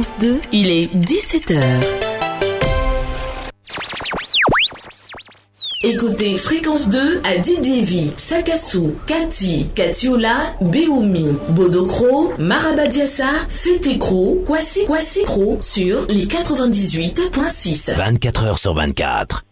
[0.00, 1.60] Fréquence 2, il est 17h.
[5.82, 15.58] Écoutez Fréquence 2 à Didiévi, Sakassou, Kati, Katiola, Beoumi, Bodokro, Marabadiassa, Fetekro, Kwasi Kwasi Kro
[15.60, 17.94] sur les 98.6.
[17.94, 19.44] 24 heures sur 24.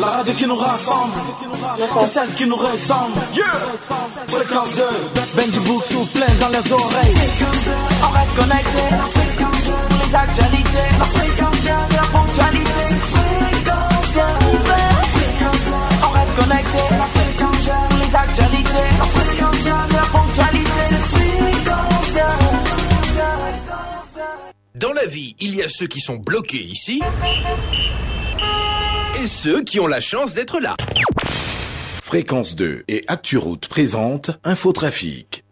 [0.00, 1.12] La radio qui nous rassemble,
[1.98, 3.12] c'est celle qui nous ressemble.
[3.34, 3.44] Yeah.
[4.26, 4.82] Fréquence 2,
[5.36, 7.14] Benji Bouksou plein dans les oreilles.
[8.02, 9.23] On reste connecté,
[10.06, 12.84] les actualités, la fréquence, la ponctualité.
[13.12, 14.20] Fréquence 2,
[16.02, 16.78] on reste connecté,
[18.00, 20.84] les actualités, la fréquence, la ponctualité.
[21.10, 22.20] Fréquence 2.
[24.74, 27.00] Dans la vie, il y a ceux qui sont bloqués ici
[29.22, 30.76] et ceux qui ont la chance d'être là.
[32.02, 35.43] Fréquence 2 et ActuRoute présente Infotrafic.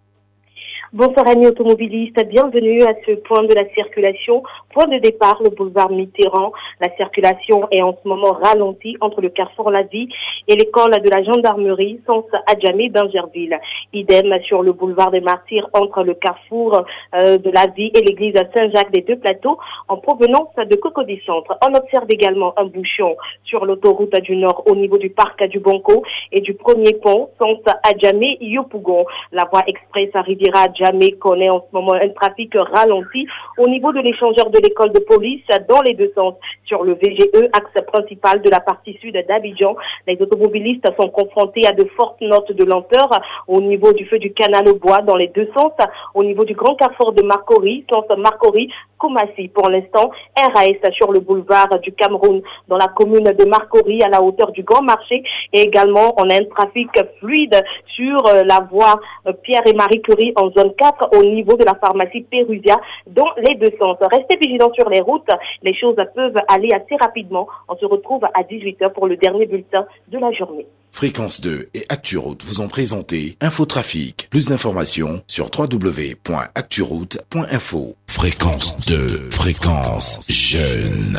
[0.95, 4.43] Bonsoir amis automobilistes, bienvenue à ce point de la circulation.
[4.75, 6.53] Point de départ, le boulevard Mitterrand.
[6.83, 10.11] La circulation est en ce moment ralentie entre le carrefour La Vie
[10.49, 13.59] et l'école de la gendarmerie, sens Adjamé d'Angerville.
[13.95, 16.85] Idem sur le boulevard des Martyrs entre le carrefour
[17.19, 19.57] euh, de La Vie et l'église Saint-Jacques des Deux Plateaux
[19.89, 21.57] en provenance de Cocody Centre.
[21.67, 26.03] On observe également un bouchon sur l'autoroute du Nord au niveau du parc du Bonco
[26.33, 29.07] et du premier pont, sens Adjamé Yopougon.
[29.33, 33.93] La voie express à Riviera Jamais connaît en ce moment un trafic ralenti au niveau
[33.93, 36.35] de l'échangeur de l'école de police dans les deux sens.
[36.65, 39.77] Sur le VGE, axe principal de la partie sud d'Abidjan,
[40.09, 43.09] les automobilistes sont confrontés à de fortes notes de lenteur
[43.47, 45.73] au niveau du feu du canal au bois dans les deux sens,
[46.15, 49.49] au niveau du grand carrefour de Marcory, sens Marcory, Koumassi.
[49.49, 54.23] Pour l'instant, RAS sur le boulevard du Cameroun dans la commune de Marcory à la
[54.23, 55.23] hauteur du Grand Marché
[55.53, 56.89] et également on a un trafic
[57.19, 57.61] fluide
[57.97, 61.65] sur euh, la voie euh, Pierre et Marie Curie en zone 4 au niveau de
[61.65, 63.97] la pharmacie Pérusia dans les deux sens.
[64.01, 65.29] Restez vigilants sur les routes,
[65.63, 67.47] les choses peuvent aller assez rapidement.
[67.69, 70.67] On se retrouve à 18h pour le dernier bulletin de la journée.
[70.91, 74.29] Fréquence 2 et ActuRoute vous ont présenté Infotrafic.
[74.31, 77.95] Plus d'informations sur www.acturoute.info.
[78.07, 81.19] Fréquence 2, fréquence jeune.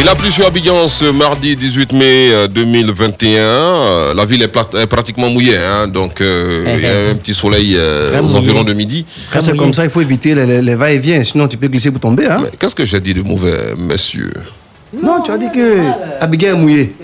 [0.00, 3.38] Il a plu sur Abidjan ce mardi 18 mai euh, 2021.
[3.40, 7.14] Euh, La ville est, plat- est pratiquement mouillée, hein, donc euh, il y a un
[7.14, 9.04] petit soleil euh, aux environs de midi.
[9.32, 11.90] Quand c'est comme ça, il faut éviter les, les- les va-et-vient, sinon tu peux glisser
[11.90, 12.26] pour tomber.
[12.26, 12.38] Hein?
[12.42, 14.30] Mais Qu'est-ce que j'ai dit de mauvais, monsieur?
[15.02, 15.78] Non, tu as dit que
[16.20, 16.94] Abidjan est mouillé.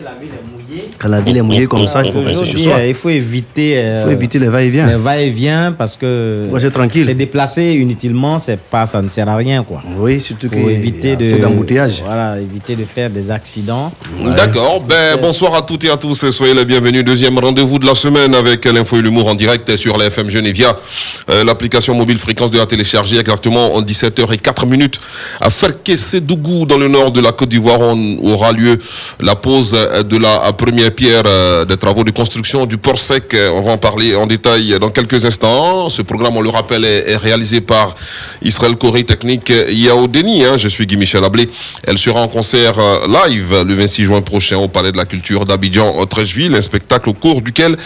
[0.99, 2.73] Quand la ville est mouillée comme ça, il faut rester chez soi.
[2.79, 4.87] euh, il faut éviter, euh, Il faut éviter les va-et-vient.
[4.87, 7.07] les va-et-vient parce que Faut rester tranquille.
[7.07, 9.63] se déplacer inutilement, c'est pas, ça ne sert à rien.
[9.65, 9.83] Quoi.
[9.99, 12.03] Oui, surtout Faut éviter de, c'est d'embouteillage.
[12.05, 13.93] Voilà, éviter de faire des accidents.
[14.37, 17.05] D'accord, ben, bonsoir à toutes et à tous, soyez les bienvenus.
[17.05, 20.77] Deuxième rendez-vous de la semaine avec l'info et l'humour en direct sur la FM Genevia.
[21.31, 25.01] Euh, L'application mobile fréquence de la télécharger exactement en 17h04 minutes
[25.41, 27.81] à Ferkessé-Dougou dans le nord de la Côte d'Ivoire.
[27.81, 28.79] On aura lieu
[29.21, 33.37] la pose de la première pierre euh, des travaux de construction du port sec.
[33.55, 35.89] On va en parler en détail dans quelques instants.
[35.89, 37.95] Ce programme, on le rappelle, est, réalisé par
[38.43, 40.45] Israël Corée Technique Yaoudeni.
[40.45, 40.57] Hein.
[40.57, 41.49] Je suis Guy Michel Ablé.
[41.87, 45.45] Elle sera en concert euh, live le 26 juin prochain au Palais de la Culture
[45.45, 46.55] d'Abidjan, en Trècheville.
[46.55, 47.77] Un spectacle au cours duquel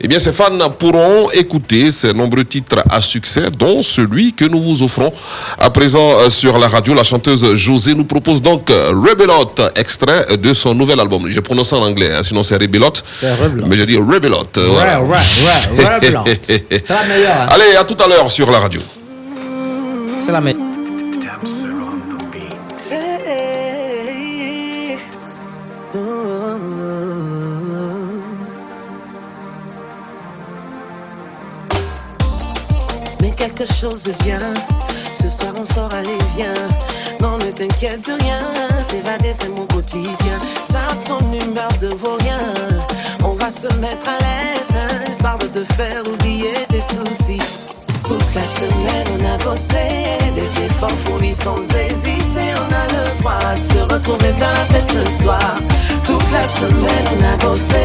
[0.00, 4.82] eh ses fans pourront écouter ces nombreux titres à succès, dont celui que nous vous
[4.82, 5.12] offrons
[5.58, 6.94] à présent euh, sur la radio.
[6.94, 11.28] La chanteuse José nous propose donc euh, Rebelot, extrait de son nouvel album.
[11.28, 13.04] Je prononce en anglais, hein, sinon c'est Rebelote.
[13.66, 14.58] Mais je dis Rebelote.
[17.48, 18.80] Allez, à tout à l'heure sur la radio.
[20.20, 20.62] C'est la meilleure.
[33.20, 34.40] Mais quelque chose de bien,
[35.14, 36.54] ce soir on sort, allez, viens.
[37.20, 38.40] Non, ne t'inquiète de rien,
[38.88, 39.02] c'est
[43.80, 47.42] Mettre à l'aise, histoire de te faire oublier tes soucis.
[48.36, 49.86] La semaine on a bossé,
[50.34, 52.48] des efforts fournis sans hésiter.
[52.62, 55.54] On a le droit de se retrouver vers la fête ce soir.
[56.04, 57.84] Toute la semaine on a bossé,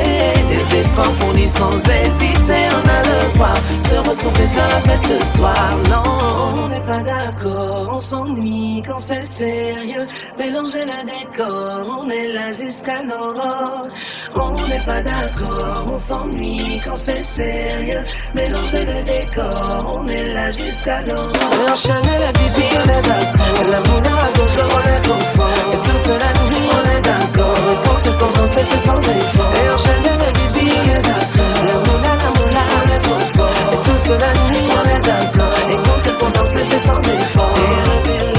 [0.52, 2.64] des efforts fournis sans hésiter.
[2.80, 5.70] On a le droit de se retrouver vers la fête ce soir.
[5.90, 10.06] Non, on n'est pas d'accord, on s'ennuie quand c'est sérieux.
[10.38, 13.88] Mélanger le décor, on est là jusqu'à l'aurore.
[14.36, 18.04] On n'est pas d'accord, on s'ennuie quand c'est sérieux.
[18.34, 21.32] Mélanger le décor, on est là jusqu'à l'aurore.
[21.72, 23.70] Enchaîner la bibi, on est d'accord.
[23.70, 25.68] La mouna à gogo, on est confort.
[25.74, 27.58] Et toute la nuit, on est d'accord.
[28.06, 29.54] Et pour danser, c'est sans effort.
[29.56, 31.56] Et enchaîner la bibi, on est d'accord.
[31.68, 33.74] La mouna, la mouna, on est confort.
[33.74, 35.54] Et toute la nuit, on est d'accord.
[35.70, 38.31] Et pour danser, c'est sans effort.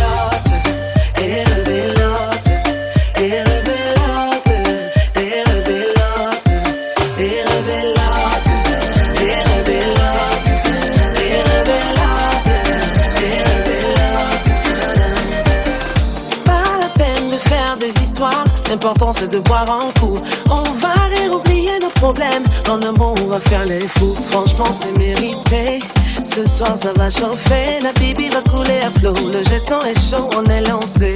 [18.82, 20.19] L'important c'est de boire un coup.
[20.50, 24.17] On va rire, oublier nos problèmes, en un mot on va faire les fous.
[24.31, 25.79] Franchement c'est mérité,
[26.25, 30.29] ce soir ça va chauffer, la bibi va couler à flot, le jeton est chaud,
[30.37, 31.14] on est lancé.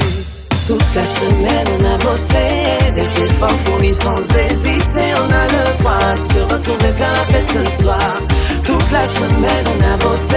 [0.68, 6.14] Toute la semaine on a bossé, des efforts fournis sans hésiter, on a le droit
[6.16, 8.14] de se retrouver vers la fête ce soir.
[8.92, 10.36] La semaine on a bossé,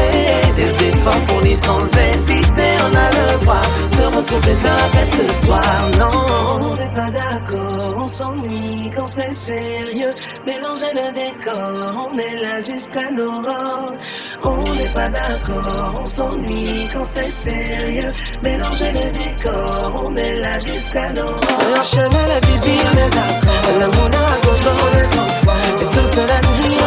[0.56, 5.14] des efforts fournis sans hésiter, on a le droit de se retrouver vers la fête
[5.14, 5.90] ce soir.
[6.00, 10.14] Non, on n'est pas d'accord, on s'ennuie quand c'est sérieux,
[10.48, 13.94] mélanger le décor, on est là jusqu'à l'aurore.
[14.44, 18.12] On n'est pas d'accord, on s'ennuie quand c'est sérieux,
[18.42, 21.40] mélanger le décor, on est là jusqu'à l'aurore.
[21.44, 21.74] On
[23.10, 23.88] d'accord, la
[24.86, 25.82] on est confort.
[25.82, 26.79] Et toute la nuit,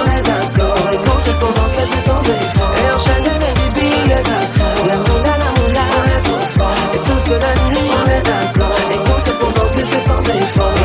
[1.25, 2.75] c'est pour danser, c'est sans effort.
[2.79, 6.75] Et enchaîner la bibi, on est d'accord, la mouna, la mouna, on est confort.
[6.95, 10.82] Et toute la nuit, on est d'accord, et quand c'est c'est sans effort.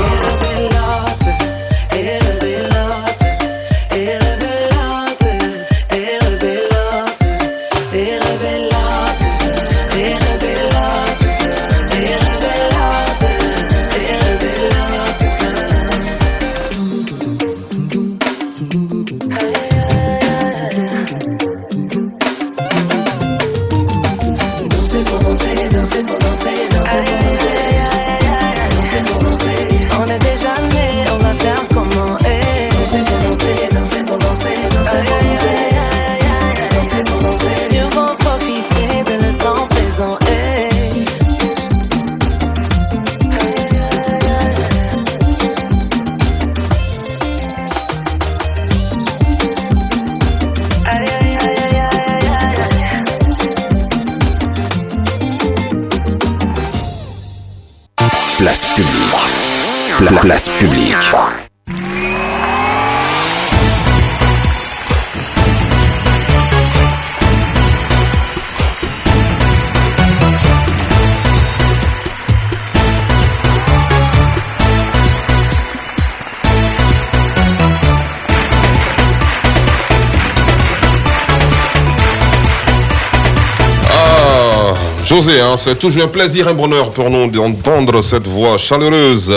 [85.27, 89.29] José, hein, c'est toujours un plaisir, un bonheur pour nous d'entendre cette voix chaleureuse.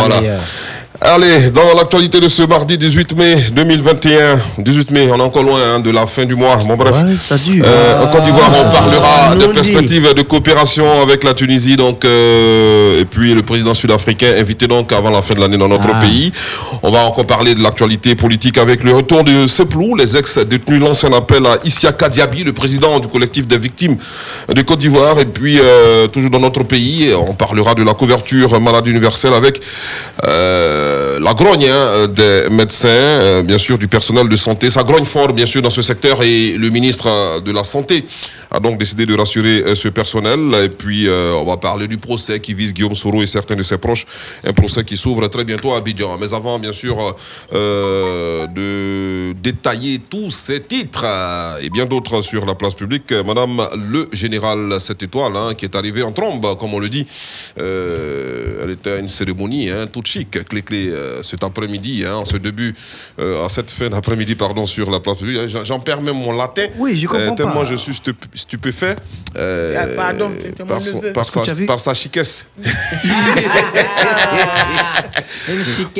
[0.00, 0.16] Voilà.
[1.14, 5.58] Allez, dans l'actualité de ce mardi 18 mai 2021, 18 mai, on est encore loin
[5.74, 6.56] hein, de la fin du mois.
[6.66, 7.66] Bon bref, ça dure.
[7.68, 12.06] Euh, en Côte d'Ivoire, Ah, on parlera des perspectives de coopération avec la Tunisie, donc
[12.06, 15.90] euh, et puis le président sud-africain invité donc avant la fin de l'année dans notre
[15.92, 16.00] Ah.
[16.00, 16.32] pays.
[16.82, 21.04] On va encore parler de l'actualité politique avec le retour de Seplou, les ex-détenus lancent
[21.04, 23.98] un appel à Isiaka Diaby, le président du collectif des victimes
[24.48, 28.58] de Côte d'Ivoire, et puis euh, toujours dans notre pays, on parlera de la couverture
[28.62, 29.60] maladie universelle avec
[30.24, 34.70] euh, la grogne hein, des médecins, euh, bien sûr du personnel de santé.
[34.70, 38.04] Ça grogne fort, bien sûr, dans ce secteur et le ministre euh, de la Santé
[38.52, 40.40] a donc décidé de rassurer euh, ce personnel.
[40.62, 43.62] Et puis, euh, on va parler du procès qui vise Guillaume Soro et certains de
[43.62, 44.04] ses proches.
[44.44, 46.18] Un procès qui s'ouvre très bientôt à Abidjan.
[46.18, 47.16] Mais avant, bien sûr,
[47.52, 51.06] euh, de détailler tous ces titres
[51.62, 55.74] et bien d'autres sur la place publique, Madame le général cette étoile hein, qui est
[55.76, 57.06] arrivée en trombe, comme on le dit.
[57.56, 60.92] Elle était à une cérémonie hein, toute chic, clé-clé,
[61.22, 62.74] cet après-midi, hein, en ce début,
[63.18, 65.46] à cette fin d'après-midi, pardon, sur la place publique.
[65.48, 66.66] J'en- J'en perds même mon latin.
[66.76, 67.64] Oui, je comprends Tellement pas.
[67.64, 67.94] je suis
[68.42, 68.96] stupéfait.
[69.38, 71.12] euh, Ah, pardon, c'est mon par, son- neveu.
[71.12, 72.46] par que sa, tu par sa chiquesse.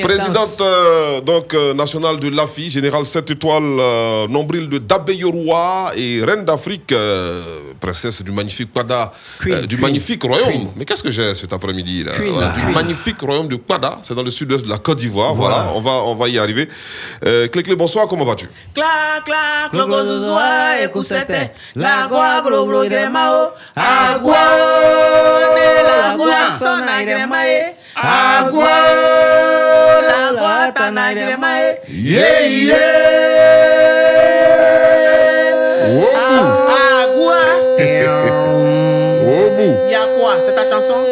[0.03, 6.23] Présidente euh, donc euh, nationale de l'AFI, général 7 étoiles, euh, nombril de Dabeyoroa et
[6.25, 7.41] reine d'Afrique, euh,
[7.81, 10.69] princesse du magnifique Kwada, Queen, euh, du queen, magnifique royaume.
[10.77, 12.13] Mais qu'est-ce que j'ai cet après-midi là?
[12.17, 12.61] Queen, Voilà, ah.
[12.61, 15.35] Du magnifique royaume de Kwada, c'est dans le sud-est de la Côte d'Ivoire.
[15.35, 15.69] Voilà.
[15.75, 16.69] on va on va y arriver.
[17.25, 18.49] Euh, Clé-Clé, bonsoir, comment vas-tu?
[18.75, 19.73] Clac, clac,
[27.97, 28.65] Agua.
[31.89, 32.43] Yeah,
[39.57, 39.77] bout.
[39.87, 41.05] Il y a quoi C'est ta chanson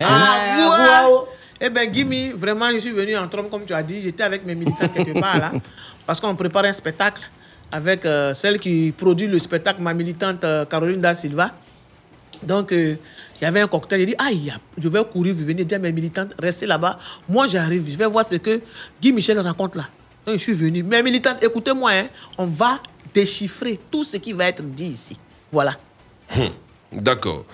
[0.00, 1.24] Agua.
[1.60, 4.00] Eh bien, Gimme, vraiment, je suis venu en trompe, comme tu as dit.
[4.00, 5.50] J'étais avec mes militants quelque part là.
[6.06, 7.22] Parce qu'on prépare un spectacle
[7.70, 11.52] avec euh, celle qui produit le spectacle, ma militante euh, Caroline Da Silva.
[12.42, 12.96] Donc, euh,
[13.40, 14.00] il y avait un cocktail.
[14.00, 16.98] J'ai dit, aïe, je vais courir, vous venez dire mes militantes, restez là-bas.
[17.28, 18.60] Moi, j'arrive, je vais voir ce que
[19.00, 19.84] Guy Michel raconte là.
[20.26, 20.82] Je suis venu.
[20.82, 22.06] Mes militantes, écoutez-moi, hein,
[22.36, 22.80] on va
[23.14, 25.18] déchiffrer tout ce qui va être dit ici.
[25.50, 25.74] Voilà.
[26.36, 26.50] Hum,
[26.92, 27.44] D'accord.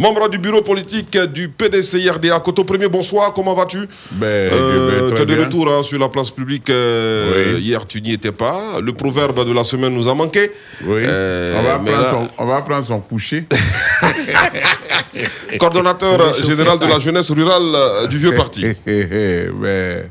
[0.00, 3.80] Membre du bureau politique du PDCIRDA, Koto Premier, bonsoir, comment vas-tu?
[4.12, 5.44] Ben, Euh, tu es de bien.
[5.44, 6.70] retour hein, sur la place publique.
[6.70, 7.60] euh, Oui.
[7.60, 8.80] Hier, tu n'y étais pas.
[8.80, 10.52] Le proverbe de la semaine nous a manqué.
[10.86, 11.02] Oui.
[11.06, 13.44] Euh, on, va prendre là- son, on va prendre son coucher.
[15.58, 18.64] Coordonnateur général de la jeunesse rurale euh, du vieux parti.
[18.86, 20.10] Ben,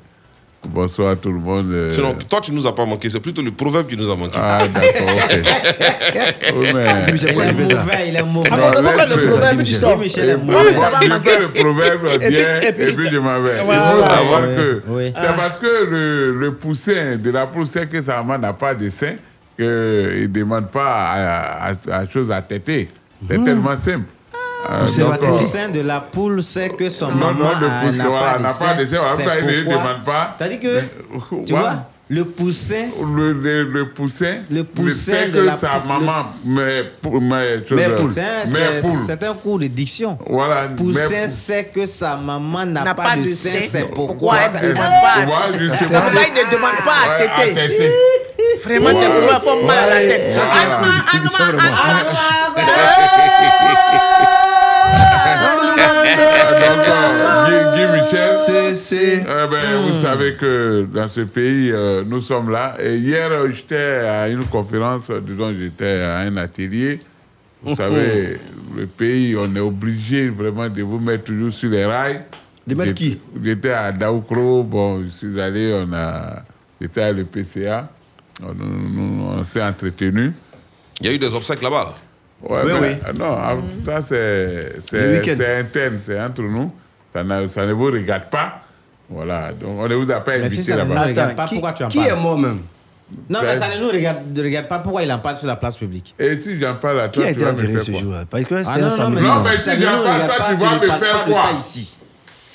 [0.67, 1.71] bonsoir à tout le monde.
[1.71, 1.93] euh.
[1.93, 3.09] Sinon, toi, tu nous as pas manqué.
[3.09, 4.37] C'est plutôt le proverbe qui nous a manqué.
[4.41, 5.39] Ah, d'accord, ok.
[6.55, 6.85] Oui, mais...
[7.13, 8.49] Il est mauvais, il est mauvais.
[8.51, 10.69] Ah le proverbe du sort Michel est mauvais.
[11.01, 13.61] je fais le proverbe bien et et puis- puis, je m'en vais.
[13.63, 13.93] Voilà.
[13.95, 15.13] Il faut savoir Oui, que oui.
[15.15, 18.73] c'est parce que le, le poussin de la poule sait que sa maman n'a pas
[18.73, 19.15] de sein
[19.55, 22.89] qu'il ne demande pas à, à, à chose à têter.
[23.27, 24.05] C'est tellement simple.
[24.67, 28.39] Euh, Poussin donc, Le poussin de la poule sait que son Non, maman n'a pas
[28.39, 29.01] n'a pas de sein.
[29.15, 30.35] C'est pourquoi il ne demande pas.
[30.37, 31.59] T'as dit que, Mais- tu Ouais.
[31.59, 31.73] vois,
[32.09, 36.25] le poussin, Le, le, le poussin, Le poussin sait de que la sa poule- maman
[36.43, 37.21] Mère poule.
[38.11, 38.99] c'est un- mère c'est- poule.
[39.07, 40.17] c'est un cours de diction.
[40.27, 44.37] Voilà, Poussin sait que sa maman n'a pas, de sein, c'est Pourquoi pourquoi?
[44.39, 45.15] elle ne Elle- demande pas?
[45.17, 47.91] Il ne demande pas à téter?
[48.63, 50.39] Vraiment, tes pouvoirs font mal à la tête.
[58.91, 62.75] Euh, ben, vous savez que dans ce pays, euh, nous sommes là.
[62.81, 63.75] Et hier, j'étais
[64.07, 66.99] à une conférence, disons, j'étais à un atelier.
[67.61, 68.39] Vous savez,
[68.75, 72.23] le pays, on est obligé vraiment de vous mettre toujours sur les rails.
[72.65, 73.21] De mettre J'étais- qui?
[73.43, 76.43] J'étais à Daoukro, bon, je suis allé, on a,
[76.79, 77.89] j'étais à l'EPCA,
[78.41, 80.31] on, on- on s'est entretenu.
[81.01, 81.83] Il y a eu des obsèques là-bas.
[81.85, 81.95] là.
[82.41, 82.95] Ouais, Oui, mais- oui.
[83.05, 83.55] ah Non, ah,
[83.85, 86.71] ça c'est interne, c'est entre nous.
[87.13, 88.61] Ça, n'a- ça ne vous regarde pas.
[89.09, 91.07] Voilà, donc on ne vous a pas Mais si invité ça ne nous là-bas.
[91.07, 92.61] regarde pas, qui, pourquoi tu en qui parles est mort même
[93.27, 94.79] Non, mais ça ne nous regarde, ne regarde pas.
[94.79, 96.13] Pourquoi il en parle sur la place publique?
[96.19, 97.91] Et si j'en parle à Qui toi, a tu été vas me enterré faire ce
[97.93, 98.13] jour?
[98.29, 100.03] Parce que Ah c'était un non, non, mais Non, non, mais si ne j'en nous
[100.03, 101.41] parle, regarde toi, pas, tu vas ne me faire pas de quoi?
[101.41, 101.95] ça ici.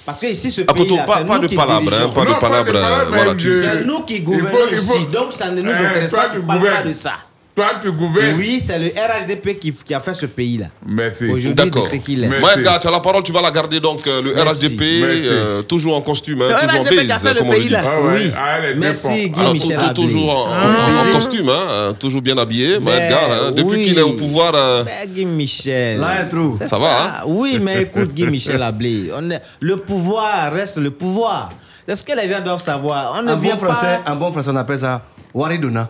[0.07, 2.11] Parce que ici, ce À pays-là, pas- c'est pas nous de qui palabres, hein, dirigeons.
[2.12, 3.09] pas de Non, pas de palabres.
[3.09, 6.29] Voilà, C'est nous qui gouvernons ici, donc ça ne nous Eh, intéresse pas.
[6.33, 7.12] tu parles pas de ça.
[7.56, 8.37] Toi, tu gouvernes.
[8.37, 10.66] Oui, c'est le RHDP qui, qui a fait ce pays-là.
[10.84, 11.26] Merci.
[11.26, 12.28] Aujourd'hui, ce qu'il est.
[12.28, 12.38] Mais-.
[12.56, 14.04] Edgar, tu as la parole, tu vas la garder donc.
[14.08, 14.66] euh, le Merci.
[14.66, 15.23] RHDP, Merci.
[15.28, 17.73] euh, toujours en costume, hein, toujours en base, fait le comme on le pays, dit.
[17.73, 17.82] là.
[17.87, 18.30] Ah ouais, Oui.
[18.37, 19.38] ah, Merci, Guy.
[19.40, 21.04] Alors, Michel toujours en, Ah.
[21.08, 22.80] en costume, hein, hein, toujours bien habillé.
[22.80, 23.84] Mais Edgar, hein, depuis oui.
[23.84, 26.00] qu'il est au pouvoir, euh, Ben, Guy Michel.
[26.00, 26.56] Là, un trou.
[26.61, 29.40] C'est Ça va, hein Oui, mais écoute, Guy Michel Ablé, on est...
[29.61, 31.50] le pouvoir reste le pouvoir.
[31.87, 33.14] C'est ce que les gens doivent savoir.
[33.16, 35.88] On ne En vient bon français, en bon français, on appelle ça Waridona.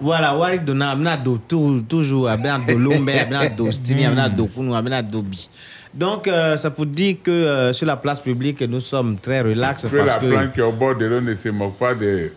[0.00, 4.46] Voilà, Warik Dona, Abna Do, tou- toujours, Abna Do Lombe, Abna Do Stini, Abna Do
[4.46, 5.48] Kounou, Abna Do Bi.
[5.94, 9.82] Donc, euh, ça pour dire que euh, sur la place publique, nous sommes très relax
[9.82, 10.52] Que parce la que.
[10.52, 12.30] qui est au bord de l'eau ne se moque pas de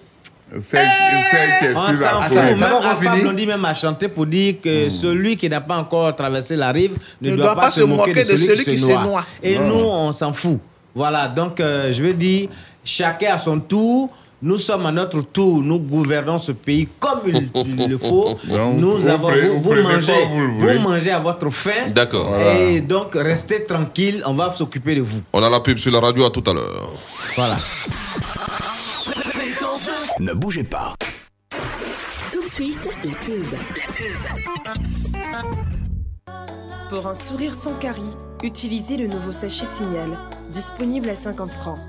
[0.60, 2.36] celle, est On sur la s'en fout.
[2.38, 3.22] Même Alpha fini.
[3.22, 4.90] Blondie même a chanté pour dire que Hmm.
[4.90, 8.64] celui qui n'a pas encore traversé la rive ne, doit, pas, se moquer de celui,
[8.64, 9.26] qui, se noie.
[9.44, 9.64] Et Ah.
[9.68, 10.60] nous, on s'en fout.
[10.96, 12.50] Voilà, donc euh, je veux dire,
[12.84, 14.10] chacun à son tour.
[14.42, 18.38] Nous sommes à notre tour, nous gouvernons ce pays comme il, il le faut.
[18.48, 21.88] Donc, nous vous avons, vous, vous vous prenez mangez, vous mangez à votre faim.
[21.94, 22.34] D'accord.
[22.40, 25.22] Et donc, restez tranquille, on va s'occuper de vous.
[25.34, 26.90] On a la pub sur la radio à tout à l'heure.
[27.36, 27.58] Voilà.
[30.20, 30.94] Ne bougez pas.
[32.32, 33.46] Tout de suite, la pub.
[36.90, 38.02] Pour un sourire sans carie,
[38.42, 40.18] utilisez le nouveau sachet Signal,
[40.54, 41.80] disponible à 50 francs.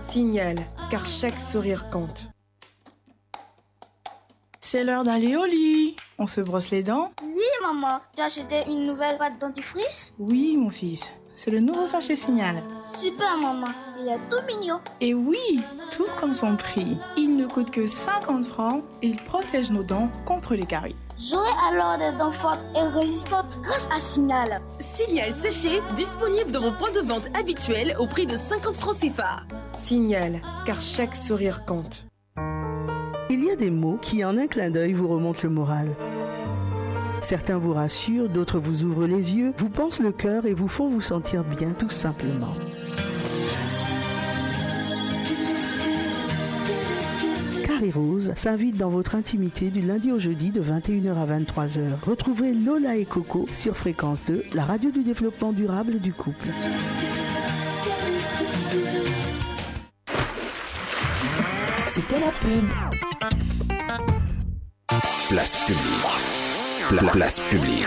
[0.00, 0.56] Signal,
[0.90, 2.28] car chaque sourire compte.
[4.60, 5.94] C'est l'heure d'aller au lit.
[6.18, 8.00] On se brosse les dents Oui, maman.
[8.16, 11.10] Tu as acheté une nouvelle pâte dentifrice Oui, mon fils.
[11.34, 12.62] C'est le nouveau sachet Signal.
[12.94, 13.66] Super, maman.
[14.00, 14.80] Il est tout mignon.
[15.02, 15.60] Et oui,
[15.92, 16.96] tout comme son prix.
[17.16, 20.96] Il ne coûte que 50 francs et il protège nos dents contre les caries.
[21.20, 24.62] J'aurai alors des dents fortes et résistantes grâce à Signal.
[24.78, 29.42] Signal séché, disponible dans vos points de vente habituels au prix de 50 francs CFA.
[29.74, 32.06] Signal, car chaque sourire compte.
[33.28, 35.88] Il y a des mots qui, en un clin d'œil, vous remontent le moral.
[37.20, 40.88] Certains vous rassurent, d'autres vous ouvrent les yeux, vous pensent le cœur et vous font
[40.88, 42.54] vous sentir bien, tout simplement.
[47.80, 51.80] Carré Rose s'invite dans votre intimité du lundi au jeudi de 21h à 23h.
[52.06, 56.48] Retrouvez Lola et Coco sur Fréquence 2, la radio du développement durable du couple.
[61.92, 62.66] C'était la pub.
[65.28, 66.88] Place publique.
[66.88, 67.86] Pla- place publique.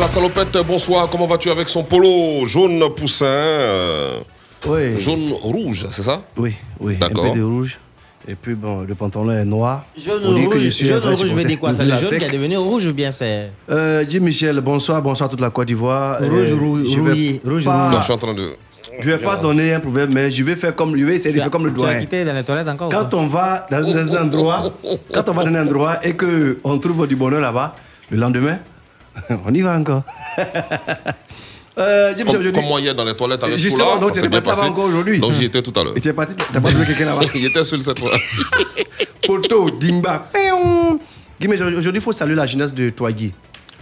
[0.00, 1.08] La salopette, bonsoir.
[1.10, 4.20] Comment vas-tu avec son polo jaune poussin euh,
[4.66, 4.98] Oui.
[4.98, 6.22] Jaune rouge, c'est ça?
[6.36, 6.96] Oui, oui.
[6.96, 7.26] D'accord.
[7.26, 7.78] Un peu de rouge.
[8.28, 9.84] Et puis, bon, le pantalon est noir.
[9.96, 11.84] Jaune On dit que je rouge, suis un jaune rouge veut dire quoi de C'est
[11.84, 12.18] la le jaune sec.
[12.20, 13.50] qui est devenu rouge ou bien c'est.
[13.70, 16.18] Euh, Jim Michel, bonsoir, bonsoir à toute la Côte d'Ivoire.
[16.20, 17.64] Rouge, Euh, rouge, je vais rouillé, rouge.
[17.66, 18.50] Non, je suis en train de.
[19.00, 21.40] Je vais pas donner un proverbe, mais je vais faire comme, je vais essayer de
[21.40, 22.00] faire comme le Tu as doyen.
[22.00, 24.62] quitté dans les toilettes encore ou Quand on va dans, dans un endroit,
[25.12, 27.74] quand on va dans un endroit et que on trouve du bonheur là-bas,
[28.10, 28.58] le lendemain,
[29.46, 30.02] on y va encore.
[31.78, 34.20] euh, Michel, Comme, comme moi hier dans les toilettes avec Justement, Poula, donc ça tu
[34.20, 34.62] s'est bien passé.
[34.62, 35.18] encore aujourd'hui.
[35.20, 35.96] Donc j'y étais tout à l'heure.
[35.96, 38.10] Et tu es parti, t'as pas trouvé quelqu'un là-bas Il était seul cette fois.
[39.26, 40.28] Poto, Dimba.
[41.40, 43.32] Aujourd'hui, il faut saluer la jeunesse de Toigui.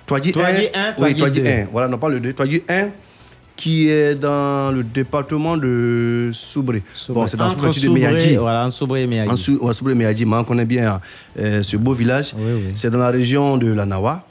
[0.07, 1.47] Toigui Toigui 1, Oui, 2.
[1.47, 1.67] 1.
[1.73, 2.33] Voilà, non pas le 2.
[2.33, 2.89] Toigui 1,
[3.57, 6.83] qui est dans le département de Soubré.
[7.09, 8.37] Bon, c'est dans le petit de Soubré, Meyadji.
[8.37, 9.59] Voilà, en Soubré et Meyadji.
[9.61, 11.01] En Soubré Meyadji, mais on connaît bien
[11.39, 12.35] euh, ce beau village.
[12.75, 14.25] C'est dans la région de la Nawa.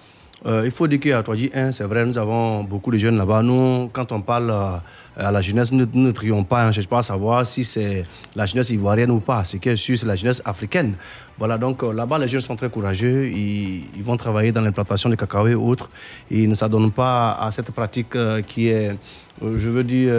[0.45, 3.41] Euh, il faut dire qu'à Toigui 1, c'est vrai, nous avons beaucoup de jeunes là-bas.
[3.41, 4.77] Nous, quand on parle euh,
[5.17, 8.03] à la jeunesse, nous ne trions pas, on ne cherche pas à savoir si c'est
[8.35, 9.43] la jeunesse ivoirienne ou pas.
[9.43, 10.97] Ce qui est sûr, c'est la jeunesse africaine.
[11.39, 13.27] Voilà, donc euh, là-bas, les jeunes sont très courageux.
[13.27, 15.89] Ils, ils vont travailler dans l'implantation de cacao et autres.
[16.29, 18.15] Ils ne s'adonnent pas à cette pratique
[18.47, 18.95] qui est,
[19.41, 20.13] je veux dire,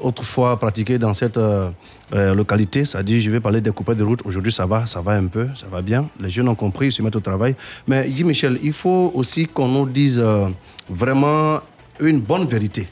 [0.00, 1.68] autrefois pratiquée dans cette euh,
[2.14, 2.84] euh, localité.
[2.84, 4.20] C'est-à-dire, je vais parler des coupés de route.
[4.24, 6.08] Aujourd'hui, ça va, ça va un peu, ça va bien.
[6.20, 7.56] Les jeunes ont compris, ils se mettent au travail.
[7.88, 10.46] Mais Guy Michel, il faut aussi qu'on nous dise euh,
[10.88, 11.60] vraiment
[12.00, 12.86] une bonne vérité.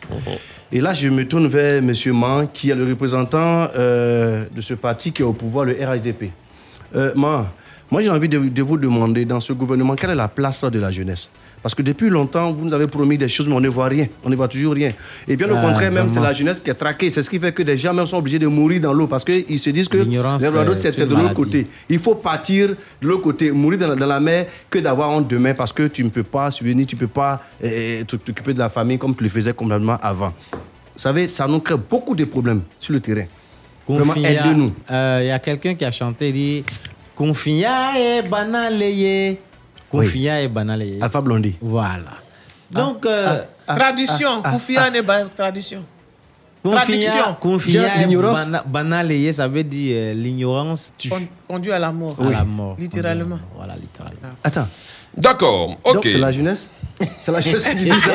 [0.73, 1.93] Et là, je me tourne vers M.
[2.13, 6.31] Man, qui est le représentant euh, de ce parti qui est au pouvoir, le RHDP.
[6.97, 7.47] Euh, Man,
[7.91, 10.91] moi, j'ai envie de vous demander, dans ce gouvernement, quelle est la place de la
[10.91, 11.29] jeunesse?
[11.65, 14.07] Parce que depuis longtemps, vous nous avez promis des choses, mais on ne voit rien.
[14.23, 14.91] On ne voit toujours rien.
[15.27, 17.09] Et bien, au Ah, contraire, même, c'est la jeunesse qui est traquée.
[17.09, 19.25] C'est ce qui fait que des gens même sont obligés de mourir dans l'eau parce
[19.25, 21.67] qu'ils se disent que L'ignorance, l'Eldorado, c'est de l'autre côté.
[21.89, 22.69] Il faut partir
[23.01, 25.85] de l'autre côté, mourir dans la, dans la mer, que d'avoir honte demain parce que
[25.89, 29.17] tu ne peux pas subvenir, tu ne peux pas euh, t'occuper de la famille comme
[29.17, 30.35] tu le faisais complètement avant.
[30.53, 33.25] Vous savez, ça nous crée beaucoup de problèmes sur le terrain.
[33.89, 34.73] Vraiment, Confiya, aidez-nous.
[34.91, 36.65] euh, Il y a quelqu'un qui a chanté, il dit
[37.17, 39.39] Confiya et banaleye.
[40.01, 40.99] Confiya et banaleye.
[41.01, 41.57] Alpha Blondie.
[41.61, 42.25] Voilà.
[42.71, 44.29] Donc, euh, Tradition.
[44.43, 45.85] ah, ah, Koufia n'est pas tradition.
[46.63, 48.39] Confiant, confiant, l'ignorance.
[49.33, 51.11] ça veut dire euh, l'ignorance tue.
[51.47, 52.17] Conduit à la mort.
[52.19, 52.77] À la mort.
[52.79, 53.39] Littéralement.
[53.55, 54.19] Voilà, littéralement.
[54.43, 54.69] Attends.
[55.15, 55.95] D'accord, ok.
[55.95, 56.69] Donc, c'est la jeunesse
[57.21, 58.13] C'est la jeunesse qui dit ça.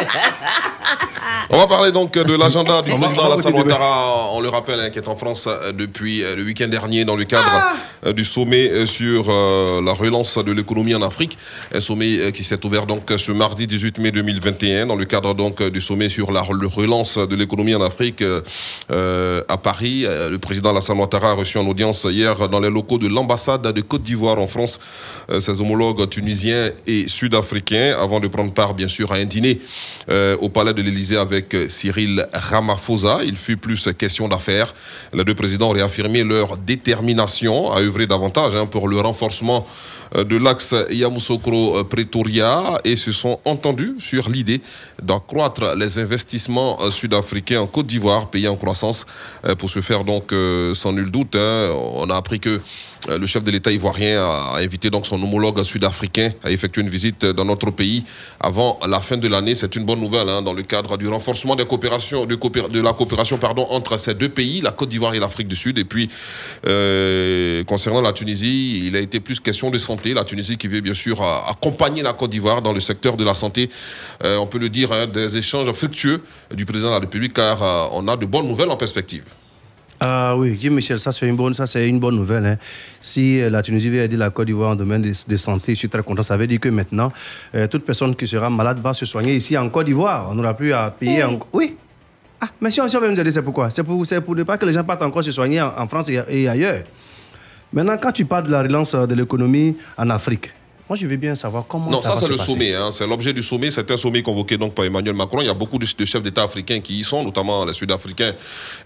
[1.51, 3.53] On va parler donc de l'agenda du président Alassane.
[3.53, 7.05] Ouattara, on le rappelle, hein, qui est en France euh, depuis euh, le week-end dernier
[7.05, 7.73] dans le cadre Ah
[8.05, 11.37] euh, du sommet sur euh, la relance de l'économie en Afrique.
[11.73, 15.61] Un sommet qui s'est ouvert donc ce mardi 18 mai 2021 dans le cadre donc
[15.63, 18.21] du sommet sur la re- relance de l'économie en Afrique
[18.91, 20.03] euh, à Paris.
[20.07, 23.81] Le président Alassane Ouattara a reçu en audience hier dans les locaux de l'ambassade de
[23.81, 24.79] Côte d'Ivoire en France
[25.39, 29.59] ses homologues tunisiens et sud-africains avant de prendre part bien sûr à un dîner
[30.09, 33.19] euh, au palais de l'Élysée avec euh, Cyril Ramaphosa.
[33.25, 34.73] Il fut plus question d'affaires.
[35.13, 39.67] Les deux présidents ont réaffirmé leur détermination à œuvrer davantage hein, pour le renforcement
[40.15, 44.61] euh, de l'axe Yamoussoukro-Pretoria et se sont entendus sur l'idée
[45.03, 49.05] d'accroître les investissements sud-africains en Côte d'Ivoire, pays en croissance.
[49.57, 50.33] Pour ce faire donc,
[50.73, 52.61] sans nul doute, hein, on a appris que
[53.07, 57.25] le chef de l'État ivoirien a invité donc son homologue sud-africain à effectuer une visite
[57.25, 58.03] dans notre pays
[58.39, 59.55] avant la fin de l'année.
[59.55, 61.63] C'est une bonne nouvelle hein, dans le cadre du renforcement de,
[62.81, 65.77] la coopération entre ces deux pays, la Côte d'Ivoire et l'Afrique du Sud.
[65.77, 66.09] Et puis,
[66.67, 70.13] euh, concernant la Tunisie, il a été plus question de santé.
[70.13, 73.23] La Tunisie qui veut bien sûr euh, accompagner la Côte d'Ivoire dans le secteur de
[73.23, 73.69] la santé.
[74.23, 76.21] Euh, on peut le dire, hein, des échanges fructueux
[76.53, 79.23] du président de la République car euh, on a de bonnes nouvelles en perspective.
[80.01, 82.45] Ah oui, Jim Michel, ça c'est une bonne, ça c'est une bonne nouvelle.
[82.45, 82.57] hein.
[83.01, 85.79] Si euh, la Tunisie veut aider la Côte d'Ivoire en domaine de, de santé, je
[85.79, 86.21] suis très content.
[86.21, 87.11] Ça veut dire que maintenant,
[87.53, 90.29] euh, toute personne qui sera malade va se soigner ici en Côte d'Ivoire.
[90.31, 91.23] On n'aura plus à payer.
[91.23, 91.75] en- Oui.
[92.39, 93.69] Ah, mais si on, si on veut nous aider, c'est pourquoi?
[93.69, 95.87] C'est pour, c'est pour ne pas que les gens partent encore se soigner en, en
[95.89, 96.83] France et, et ailleurs.
[97.73, 100.51] Maintenant, quand tu parles de la relance de l'économie en Afrique,
[100.89, 102.51] moi je veux bien savoir comment Non, ça, ça, va c'est se le passer.
[102.53, 102.73] sommet.
[102.73, 102.89] hein.
[102.91, 103.69] C'est l'objet du sommet.
[103.69, 105.39] C'est un sommet convoqué donc par Emmanuel Macron.
[105.41, 108.33] Il y a beaucoup de, de chefs d'État africains qui y sont, notamment les Sud-Africains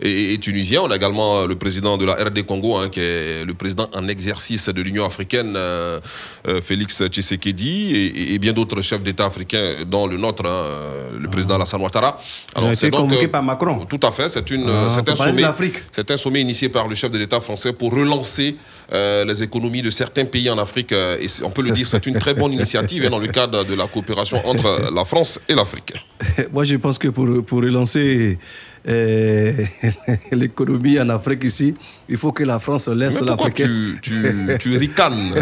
[0.02, 0.82] et, et Tunisiens.
[0.82, 3.88] On a également euh, le président de la RD Congo, hein, qui est le président
[3.94, 6.00] en exercice de l'Union africaine, euh,
[6.50, 11.56] euh, Félix Tshisekedi, et, bien d'autres chefs d'État africains, dont le nôtre, hein, le président
[11.56, 12.20] Alassane Ouattara.
[12.58, 13.86] Été c'est donc, euh, par Macron.
[13.86, 14.28] Tout à fait.
[14.28, 15.44] C'est une, Ah, c'est un sommet.
[15.92, 18.58] C'est un sommet initié par le chef de l'État français pour relancer
[18.92, 20.92] les économies de certains pays en Afrique.
[20.92, 23.64] Et c'est- on peut le dire, c'est une très bonne initiative hein, dans le cadre
[23.64, 25.94] de la coopération entre la France et l'Afrique.
[26.54, 28.40] Moi, je pense que pour, pour relancer
[28.88, 29.54] euh,
[30.32, 31.76] l'économie en Afrique ici,
[32.10, 33.66] il faut que la France laisse l'Africain.
[33.66, 35.34] tu, tu, tu ricanes?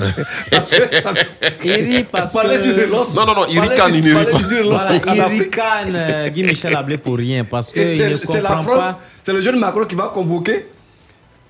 [1.63, 2.61] Il rit parce que...
[2.61, 3.15] d'une relance.
[3.15, 4.39] Non, non, non, il ricane, il ne rit pas.
[4.63, 9.33] Voilà, il ricane euh, Guy Michel Ablé pour rien parce ne C'est la France, c'est
[9.33, 10.67] le jeune Macron qui va convoquer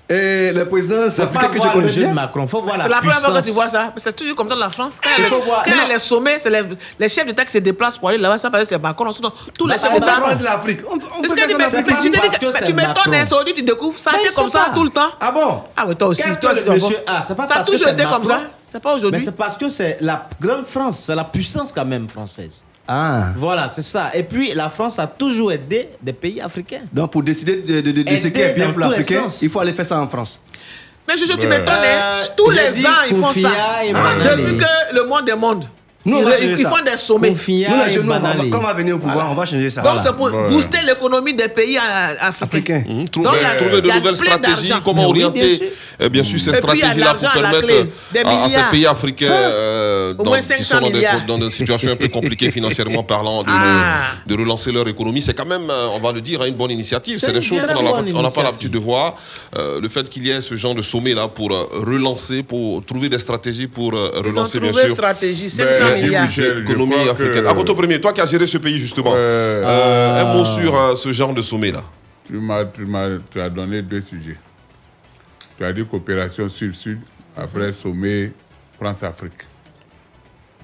[0.08, 2.12] et le président Faut pas que tu voir le connais jeune bien.
[2.14, 3.92] Macron, faut voir C'est la la première fois que tu vois ça.
[3.96, 4.98] C'est toujours comme ça dans la France.
[5.02, 5.70] Quand il a faut les- voir- quand
[6.38, 6.62] c'est les,
[6.98, 8.36] les chefs d'État qui se déplacent pour aller là-bas.
[8.38, 9.10] Ça parce que c'est Macron.
[9.12, 10.20] Tous les Bah, chefs on va d'État.
[10.20, 10.80] parler de l'Afrique.
[10.86, 11.82] On, on Est-ce peut que tu mais- mais mais c'est
[12.74, 15.10] m'étonnes, hein, aujourd'hui, tu découvres ça a Mais été ils comme ça tout le temps.
[15.20, 15.62] Ah bon?
[15.76, 16.22] Ah oui, toi aussi.
[16.22, 17.14] Toi aussi, le tu monsieur vois.
[17.16, 18.40] A C'est pas Ça a parce que toujours c'est été comme ça.
[18.60, 19.22] C'est pas Mais aujourd'hui.
[19.24, 22.64] c'est parce que c'est la grande France, c'est la puissance quand même française.
[22.88, 23.28] Ah.
[23.36, 24.10] Voilà, c'est ça.
[24.14, 26.82] Et puis la France a toujours aidé des pays africains.
[26.92, 29.42] Donc pour décider de, de- de- de ce qui est bien pour sens.
[29.42, 30.40] il faut aller faire ça en France.
[31.08, 31.68] Mais je, je, tu m'étonnes.
[31.68, 32.12] hein.
[32.14, 33.50] Euh, Tous les ans, ils font ça.
[34.36, 35.64] Depuis que le monde est monde.
[36.04, 37.28] Nous, on ils, va ils- font des sommets.
[37.28, 38.50] Confia Nous, les et jeunes, on va, Banalé.
[38.50, 39.82] quand on va venir au pouvoir, on va changer ça.
[39.82, 40.10] Donc Voilà.
[40.10, 40.48] c'est pour Ouais.
[40.50, 42.44] booster l'économie des pays euh, africains.
[42.44, 42.84] Africain.
[42.88, 45.66] Mhm, Donc, Trouver, a- trouver de nouvelles stratégies, comment oui, orienter bien sûr.
[46.00, 47.66] eh bien sûr, ces stratégies-là pour permettre
[48.12, 51.26] des à, à ces pays africains euh, dans- qui 500 sont dans des, milliards.
[51.26, 54.02] dans des situations un peu compliquées financièrement parlant de, Ah.
[54.26, 55.22] de relancer leur économie.
[55.22, 57.18] C'est quand même, euh, on va le dire, une bonne initiative.
[57.20, 57.82] C'est des choses qu'on
[58.22, 59.14] n'a pas- l'habitude de voir.
[59.56, 63.08] Euh, le fait qu'il y ait ce genre de sommet-là pour euh, relancer, pour trouver
[63.08, 66.24] des stratégies pour euh, relancer, bien sûr, stratégie, Ben, 500 Guy milliards.
[66.26, 67.42] Michel, je l'économie africaine.
[67.44, 70.74] que- À contre premier, toi qui as géré ce pays justement, euh, un mot sur
[70.78, 71.82] euh, ce genre de sommet-là.
[72.26, 74.36] Tu m'as, tu m'as- tu as donné deux sujets.
[75.58, 76.98] Tu as dit coopération sud-sud,
[77.36, 78.32] après sommet
[78.80, 79.32] France-Afrique.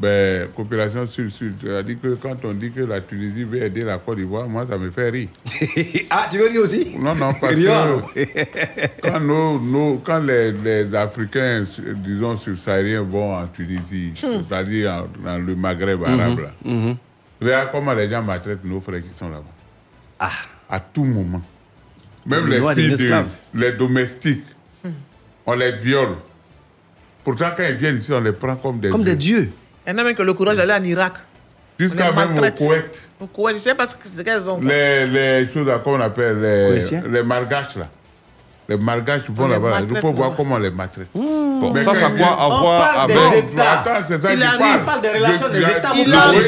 [0.00, 3.82] Ben, coopération sud-sud, tu as dit que quand on dit que la Tunisie veut aider
[3.82, 5.28] la Côte d'Ivoire, moi ça me fait rire.
[6.10, 6.96] ah, tu veux dire aussi?
[6.96, 11.64] Non, non, parce que quand, nos- nos- quand les, les Africains,
[11.96, 16.96] disons, subsahariens vont en Tunisie, c'est-à-dire en- dans le Maghreb arabe, là, Mhm.
[17.42, 19.44] regarde comment les gens maltraitent nos frères qui sont là-bas.
[20.20, 20.30] Ah.
[20.70, 21.42] À tout moment.
[22.24, 23.24] Même Le les filles, de-
[23.60, 24.44] les domestiques,
[25.44, 26.16] on les viole.
[27.24, 29.50] Pourtant, quand ils viennent ici, on les prend comme des Comme des dieux.
[29.88, 31.14] Il y en a même ont le courage d'aller en Irak.
[31.78, 32.50] Jusqu'à On les même au.
[32.50, 33.00] Koweït.
[33.20, 34.60] Au Koweït, je sais pas ce que- ce qu'elles ont.
[34.60, 36.78] Les, les choses là, qu'on appelle les,
[37.10, 37.86] les malgaches là.
[38.68, 39.70] Les malgaches On vont les là-bas.
[39.70, 39.86] là.
[39.88, 41.08] Il faut voir comment on les maltraite.
[41.14, 41.20] Mmh.
[41.60, 43.44] Bon, Mais ça, ça a quand- quoi à On voir parle avec...
[43.58, 44.80] Attends, c'est ça Il a- il parle.
[44.84, 45.92] parle des relations des États.
[45.94, 46.40] Il a- il a- relations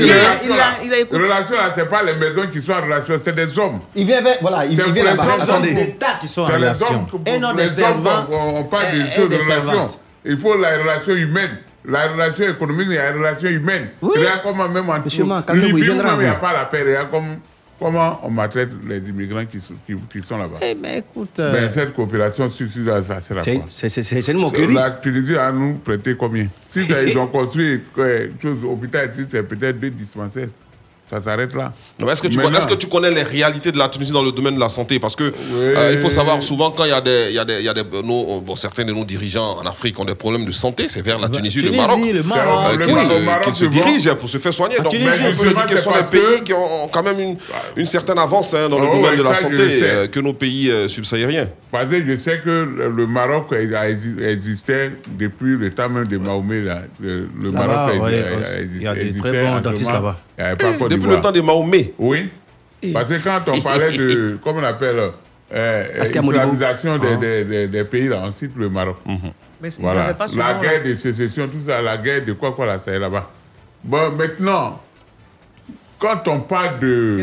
[0.45, 0.65] il a- là.
[0.85, 1.23] il a écouté.
[1.23, 3.81] Relations là, c'est pas les maisons qui sont en relation, c'est des hommes.
[3.95, 4.37] Il vient vers.
[4.43, 5.55] Voilà, il, C'est il vient pour les là-bas.
[5.57, 5.65] hommes.
[5.65, 6.87] États qui sont en C'est les relation.
[6.95, 8.27] hommes que- Et non les des servants.
[8.31, 9.89] On, on parle des choses de relations.
[10.27, 11.57] Il faut la relation humaine.
[11.85, 13.89] La relation économique, il y a la relation humaine.
[14.15, 15.01] Il y a comment même en
[15.43, 16.83] calmez-vous, il Libye, il n'y a pas la paix.
[16.87, 17.25] Il y a comme,
[17.79, 20.59] comment on maltraite les immigrants qui, sont- qui, qui sont là-bas.
[20.61, 21.41] Eh ben écoute.
[21.41, 22.51] euh, Ben, cette coopération
[23.03, 23.65] ça, c'est la C'est- quoi?
[23.71, 24.75] C'est une moquerie.
[24.75, 26.47] La Tunisie a nous prêté combien?
[26.69, 30.49] Si ils ont construit euh, chose, hôpital c'est peut-être deux dispensaires.
[31.11, 31.73] Ça s'arrête là.
[32.09, 34.23] Est-ce que, tu Maintenant- connais, est-ce que tu connais les réalités de la Tunisie dans
[34.23, 35.01] le domaine de la santé?
[35.01, 37.45] Parce que euh, il faut savoir souvent quand il y a des, il y a
[37.45, 40.15] des, il y a des nos- bon, certains de nos dirigeants en Afrique ont des
[40.15, 42.81] problèmes de santé, c'est vers la Tunisie, le Tunisie, Maroc, le Maroc.
[42.81, 44.79] euh, qu'ils Maroc, se, qu'ils se dirigent pour se faire soigner.
[44.79, 46.87] En Donc, Tunisie, on je peut dire que ce sont des pays que- qui ont
[46.93, 47.37] quand même une,
[47.77, 50.21] une certaine avance hein, dans le Oh, domaine ouais, de la ça, santé euh, que
[50.21, 51.49] nos pays euh, subsahariens.
[51.73, 53.53] Parce que je sais que le Maroc
[54.19, 56.61] existait depuis le temps même de Mahomet.
[56.63, 56.83] Là.
[57.01, 59.61] Le, Maroc a, ouais, a- a ouais, exi- il y a des existait très bons
[59.61, 60.19] dentistes là-bas.
[60.79, 61.95] Côte Depuis le temps des Mahomet.
[61.99, 62.31] Oui.
[62.93, 65.11] Parce que quand on parlait de, comment on appelle,
[65.53, 67.17] euh, Est-ce qu'il y a Modibo islamisation des, Ah.
[67.17, 68.97] des, des, des pays, là, on cite le Maroc.
[69.07, 69.19] Mais
[69.61, 70.15] il n'y Voilà.
[70.15, 70.47] pas souvent.
[70.47, 73.29] La guerre de sécession, tout ça, la guerre de quoi, quoi, là, ça est là-bas.
[73.85, 74.81] Bon, maintenant,
[75.99, 77.23] quand on parle de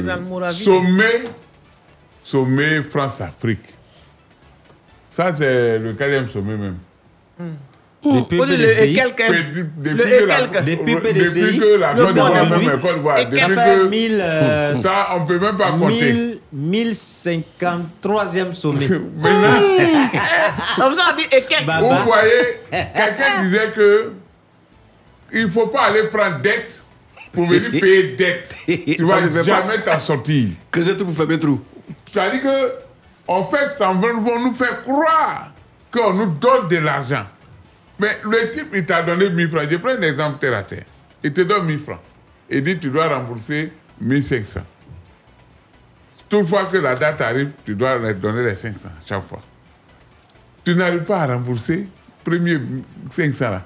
[0.51, 1.23] sommet,
[2.23, 3.73] sommet France-Afrique,
[5.10, 6.77] ça, c'est le quatrième sommet même.
[8.15, 8.83] Depuis Oh, le- PDCI.
[8.83, 9.27] et quelqu'un.
[9.31, 10.65] Depuis, que et la, quelques.
[10.65, 15.71] Depuis depuis PDCI, que depuis qu'a fait que 1000, euh, ça, on peut même pas
[15.71, 16.39] compter.
[16.51, 18.87] 1000 1053e sommet.
[19.17, 19.59] Maintenant,
[20.77, 21.69] Comme ça, on dit et quelques.
[21.79, 24.13] Vous voyez, quelqu'un disait que
[25.33, 26.73] il ne faut pas aller prendre dette
[27.33, 28.55] pour venir payer dette.
[28.65, 30.49] tu vas jamais t'en sortir.
[30.71, 31.61] Creuser tout pour faire mes trous.
[32.11, 32.71] C'est-à-dire que,
[33.27, 35.51] en fait, ça va vont nous faire croire
[35.91, 37.25] qu'on nous donne de l'argent.
[37.99, 39.67] Mais le type, il t'a donné 1000 francs.
[39.69, 40.83] Je prends un exemple terre à terre.
[41.23, 41.99] Il te donne 1000 francs.
[42.49, 44.62] Il dit tu dois rembourser 1500.
[46.29, 49.41] Toutefois que la date arrive, tu dois leur donner les 500 chaque fois.
[50.63, 51.88] Tu n'arrives pas à rembourser
[52.23, 52.60] premier
[53.10, 53.63] 500 là.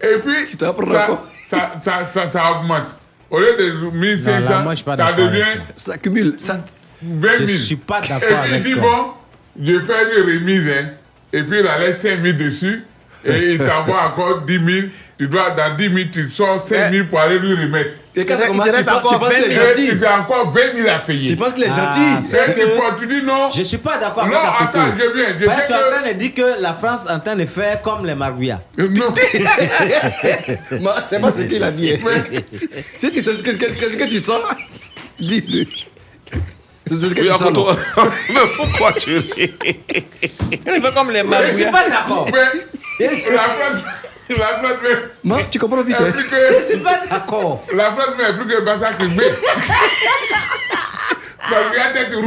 [0.00, 2.88] Et puis, ça, ça, quoi ça, ça, ça, ça augmente.
[3.30, 5.62] Au lieu de 1500, Non, là, moi, ça devient.
[5.74, 6.36] Ça cumule.
[6.40, 6.62] Ça...
[7.02, 7.46] 20 000.
[7.46, 9.16] Je suis pas d'accord Et puis avec il dit, toi.
[9.56, 10.90] bon, je fais une remise, hein,
[11.32, 12.84] et puis il a laissé 5 000 dessus,
[13.24, 14.68] et il t'envoie encore 10 000.
[15.18, 17.96] Tu dois, dans 10 000, tu sors 5 000 pour aller lui remettre.
[18.16, 19.98] Et tu reste penses tu encore penses qu'il est 20 Et gentil.
[19.98, 21.28] tu as encore 20 000 à payer.
[21.28, 22.26] Tu penses qu'il est Ah, gentil.
[22.26, 23.48] c'est tu, que- penses- tu dis non.
[23.54, 25.26] Je suis pas d'accord avec Non, ta attends, je viens.
[25.38, 25.90] Je Parce sais que tu es en que.
[26.02, 28.60] train de dire que la France est en train de faire comme les Marguillas.
[28.76, 29.14] Non.
[30.80, 31.92] Ma- C'est pas ce qu'il a dit.
[32.04, 32.40] Mais-
[32.98, 34.40] Si tu sais ce que, qu'est-ce que- ce que tu sens,
[35.20, 35.66] dis-le.
[36.98, 37.66] Que tu à non
[38.28, 39.56] Mais pourquoi tu ris?
[40.50, 42.26] Il fait comme les Je suis pas d'accord.
[42.30, 43.82] Mais la France,
[44.28, 44.90] la France, mais.
[45.24, 45.96] Non, tu comprends vite.
[45.98, 46.12] est hein.
[46.12, 46.84] plus Je suis que.
[46.84, 47.64] pas d'accord.
[47.74, 49.24] La France, mais est plus que Bassa Krimbé.
[51.50, 52.24] Parce qu'il y a tête rouge.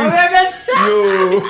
[0.87, 1.43] Yo.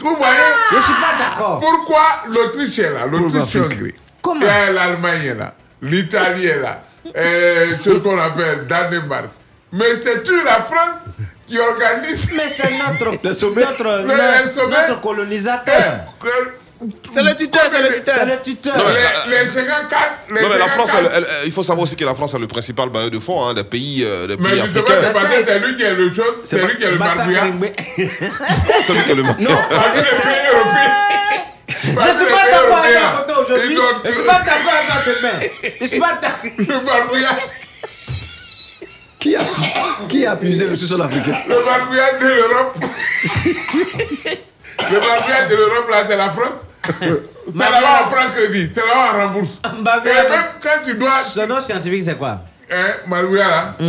[0.00, 0.36] Vous voyez?
[0.72, 1.60] Je suis pas d'accord.
[1.60, 3.06] Pourquoi l'Autriche est là?
[3.06, 3.94] L'Autriche est Hongrie.
[4.22, 4.46] Comment?
[4.46, 5.54] l'Allemagne est là.
[5.82, 6.82] L'Italie est là.
[7.14, 9.26] Et ce qu'on appelle Danemark.
[9.72, 11.00] Mais c'est toujours la France
[11.46, 12.26] qui organise.
[12.36, 13.62] Mais c'est notre, Le sommet.
[13.62, 14.76] notre, Le- le sommet.
[14.88, 15.82] notre colonisateur.
[17.08, 18.26] C'est le tuteur, c'est le C'est tuteur.
[18.26, 18.76] le tuteur.
[18.76, 20.02] Non, mais- Les, les 54.
[20.30, 22.34] Les Non mais la 54, France, elle- elle- il faut savoir aussi que la France
[22.34, 24.92] est le principal bailleur de fonds hein, des pays, euh, des Mais pays africains.
[25.00, 26.98] c'est parce que c'est lui qui est le chose, c'est lui qui est le.
[26.98, 27.64] Kringbe.
[28.82, 29.32] C'est lui qui est le Non,
[29.70, 30.92] Parce que les pays européens.
[31.68, 33.78] Je suis pas d'accord avec photo aujourd'hui.
[34.04, 35.72] Je suis pas d'accord avec ta demain.
[35.80, 36.50] Je suis pas d'accord.
[36.58, 37.36] Le marguillat,
[39.26, 39.40] qui a,
[40.08, 41.36] qui a abusé le sous-sol africain?
[41.48, 42.76] Le marguillat de l'Europe.
[44.90, 46.62] le marguillat de l'Europe, là, c'est la France.
[47.00, 49.58] C'est là-bas on prend crédit, c'est là-bas on rembourse.
[49.64, 51.22] Et même quand tu dois.
[51.24, 52.42] Son nom scientifique, c'est quoi?
[52.70, 52.94] Hein,
[53.32, 53.76] là.
[53.78, 53.84] C'est.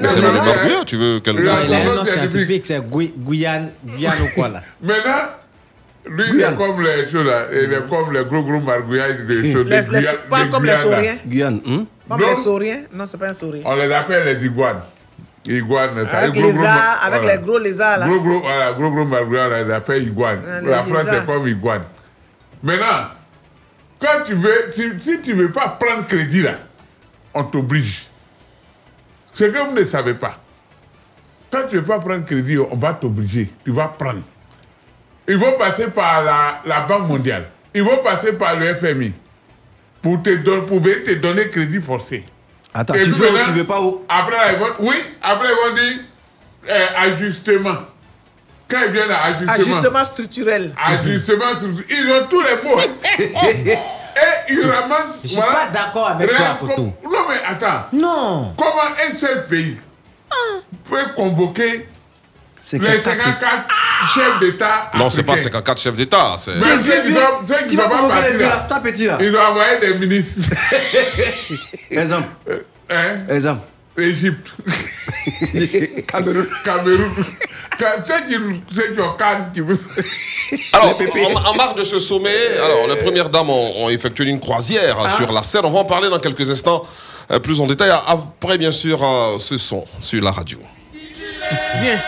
[0.00, 2.64] Mais c'est Marguerite, tu veux quel Non, il a un nom nom scientifique.
[2.66, 4.60] c'est Guyane, Guyane ou quoi là?
[4.80, 5.12] Maintenant,
[6.06, 7.46] lui, il est comme les choses là.
[7.52, 11.18] Il est comme les gros gros marguillats de Guyane- Pas comme les sauriens.
[11.26, 11.60] Guyane.
[11.66, 12.28] hein Comme Non.
[12.28, 12.82] les sauriens.
[12.92, 13.62] Non, c'est pas un saurien.
[13.64, 14.80] On les appelle les iguanes.
[15.44, 17.36] Iguanes, ça Avec gros, gros, lézards, avec voilà.
[17.36, 18.06] les gros lézards là.
[18.06, 20.40] Gros, gros, voilà, gros, gros on les appelle iguanes.
[20.46, 21.82] Ah, les La France, c'est comme iguane.
[22.62, 23.08] Maintenant,
[24.00, 26.54] quand tu veux, si, si tu ne veux pas prendre crédit là,
[27.34, 28.06] on t'oblige.
[29.32, 30.36] Ce que vous ne savez pas,
[31.50, 33.50] quand tu ne veux pas prendre crédit, on va t'obliger.
[33.64, 34.20] Tu vas prendre.
[35.26, 37.44] Ils vont passer par la, la Banque mondiale.
[37.74, 39.12] Ils vont passer par le FMI
[40.02, 42.24] pour te, don- pour venir te donner crédit forcé.
[42.74, 45.70] Attends, Et tu veux, maintenant, tu veux pas où Après, ils vont, oui, après, ils
[45.70, 45.98] vont dire
[46.70, 47.76] euh, ajustement.
[48.68, 49.52] quand ils viennent à ajustement.
[49.52, 50.74] Ajustement structurel.
[50.82, 51.86] Ajustement structurel.
[51.90, 52.78] Ils ont tous les mots.
[52.78, 53.18] hein.
[54.48, 55.18] Et ils ramassent.
[55.22, 56.82] Je suis pas d'accord avec toi, Koto.
[57.04, 57.86] Non, mais attends.
[57.94, 58.54] Non.
[58.58, 59.76] Comment un seul pays
[60.88, 61.88] peut convoquer
[62.62, 63.68] 54
[64.14, 66.36] chefs d'État Non, c'est pas africains 54 chefs d'État.
[66.38, 69.18] c'est- Mais qui vas doivent pas partir, là, toi, petit, là.
[69.20, 70.48] Ils ont envoyé des ministres.
[71.90, 72.28] Exemple.
[72.90, 73.16] Hein?
[73.28, 73.62] Exemple.
[73.98, 74.52] Égypte.
[76.08, 76.46] Cameroun.
[76.64, 77.10] Cameroun.
[80.72, 82.30] Alors, en, en marge de ce sommet,
[82.62, 85.06] alors les premières dames ont, ont effectué une croisière Ah.
[85.06, 85.62] euh, sur la scène.
[85.64, 86.84] On va en parler dans quelques instants
[87.30, 87.90] euh, plus en détail.
[88.06, 90.58] Après, bien sûr, euh, ce son sur la radio.
[91.80, 92.00] Viens.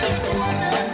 [0.00, 0.91] どうも。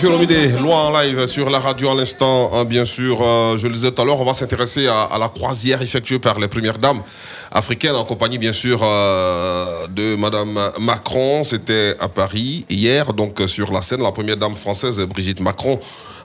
[0.00, 2.50] Kofi Olomide, loi en live sur la radio à l'instant.
[2.54, 5.18] hein, bien sûr, euh, je le disais tout à l'heure, on va s'intéresser à, à
[5.18, 7.02] la croisière effectuée par les premières dames
[7.52, 11.44] africaines en compagnie, bien sûr, euh, de Madame Macron.
[11.44, 15.78] C'était à Paris hier, donc euh, sur la scène, la première dame française, Brigitte Macron,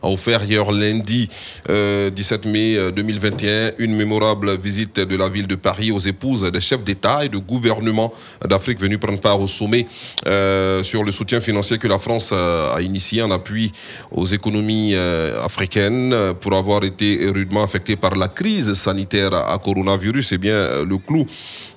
[0.05, 1.29] a offert hier lundi
[1.69, 6.43] euh, 17 mai euh, 2021 une mémorable visite de la ville de Paris aux épouses
[6.51, 8.13] des chefs d'État et de gouvernement
[8.47, 9.87] d'Afrique venus prendre part au sommet
[10.27, 13.71] euh, sur le soutien financier que la France euh, a initié en appui
[14.11, 19.57] aux économies euh, africaines euh, pour avoir été rudement affectées par la crise sanitaire à
[19.57, 20.27] coronavirus.
[20.27, 21.25] C'est bien euh, le clou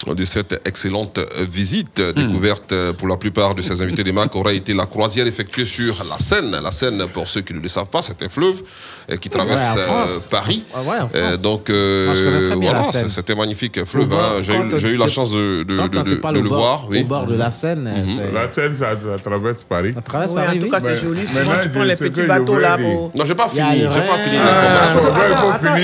[0.07, 4.13] de cette excellente euh, visite euh, découverte euh, pour la plupart de ces invités des
[4.13, 6.51] MAC aurait été la croisière effectuée sur la Seine.
[6.51, 8.63] La Seine, pour ceux qui ne le savent pas, c'est un fleuve
[9.11, 10.65] euh, qui traverse Ouais, euh, Paris.
[10.75, 13.09] Ah ouais, Euh, donc euh, je voilà, Seine.
[13.09, 14.13] c'est- c'était un magnifique fleuve.
[14.13, 14.43] Hein.
[14.43, 16.85] J'ai eu, la chance de, de, de- de- le bord- voir.
[16.89, 17.03] Oui.
[17.03, 18.07] au bord de la Seine, Mhm.
[18.17, 19.93] c'est- La Seine, ça, ça traverse Paris.
[19.95, 21.27] Ça traverse Ouais, en tout cas, c'est joli.
[21.27, 23.13] Souvent, tu prends les petits bateaux là pour.
[23.15, 24.99] Non, j'ai pas fini, j'ai pas fini Ah, l'information.
[24.99, 25.77] attends, attends, attends.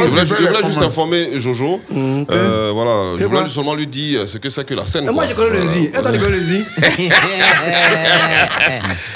[0.00, 1.80] Je voulais, je Je juste informer Jojo.
[2.30, 5.08] Euh, voilà, je quoi voulais seulement lui dire ce que c'est que la scène.
[5.08, 5.66] Et moi, je connais le
[6.02, 6.64] toi, tu connais le Z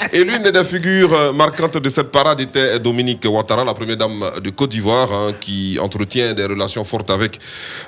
[0.13, 2.41] Et l'une des figures marquantes de cette parade
[2.79, 7.39] Dominique Ouattara, la première dame de Côte d'Ivoire, hein, qui entretient des relations fortes avec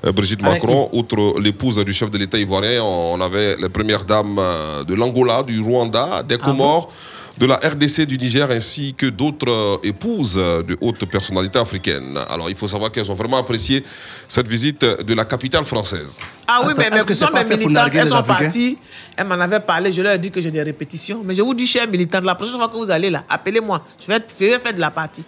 [0.06, 0.90] euh, Brigitte Avec Macron.
[0.94, 5.44] Outre l'épouse du chef de l'État ivoirien, on avait les premières dames euh, de l'Angola,
[5.44, 6.92] du Rwanda, des Comores.
[7.38, 12.18] De la RDC du Niger ainsi que d'autres euh, épouses de hautes personnalités africaines.
[12.30, 13.84] Alors il faut savoir qu'elles ont vraiment apprécié
[14.28, 16.18] cette visite de la capitale française.
[16.48, 18.78] Ah oui, Attends, mais, mais est-ce que ce sont mes militantes, elles les sont parties,
[19.16, 21.22] elles m'en avaient parlé, je leur ai dit que j'ai des répétitions.
[21.24, 24.08] Mais je vous dis, chers militantes, la prochaine fois que vous allez là, appelez-moi, je
[24.08, 25.24] vais, faire de la partie.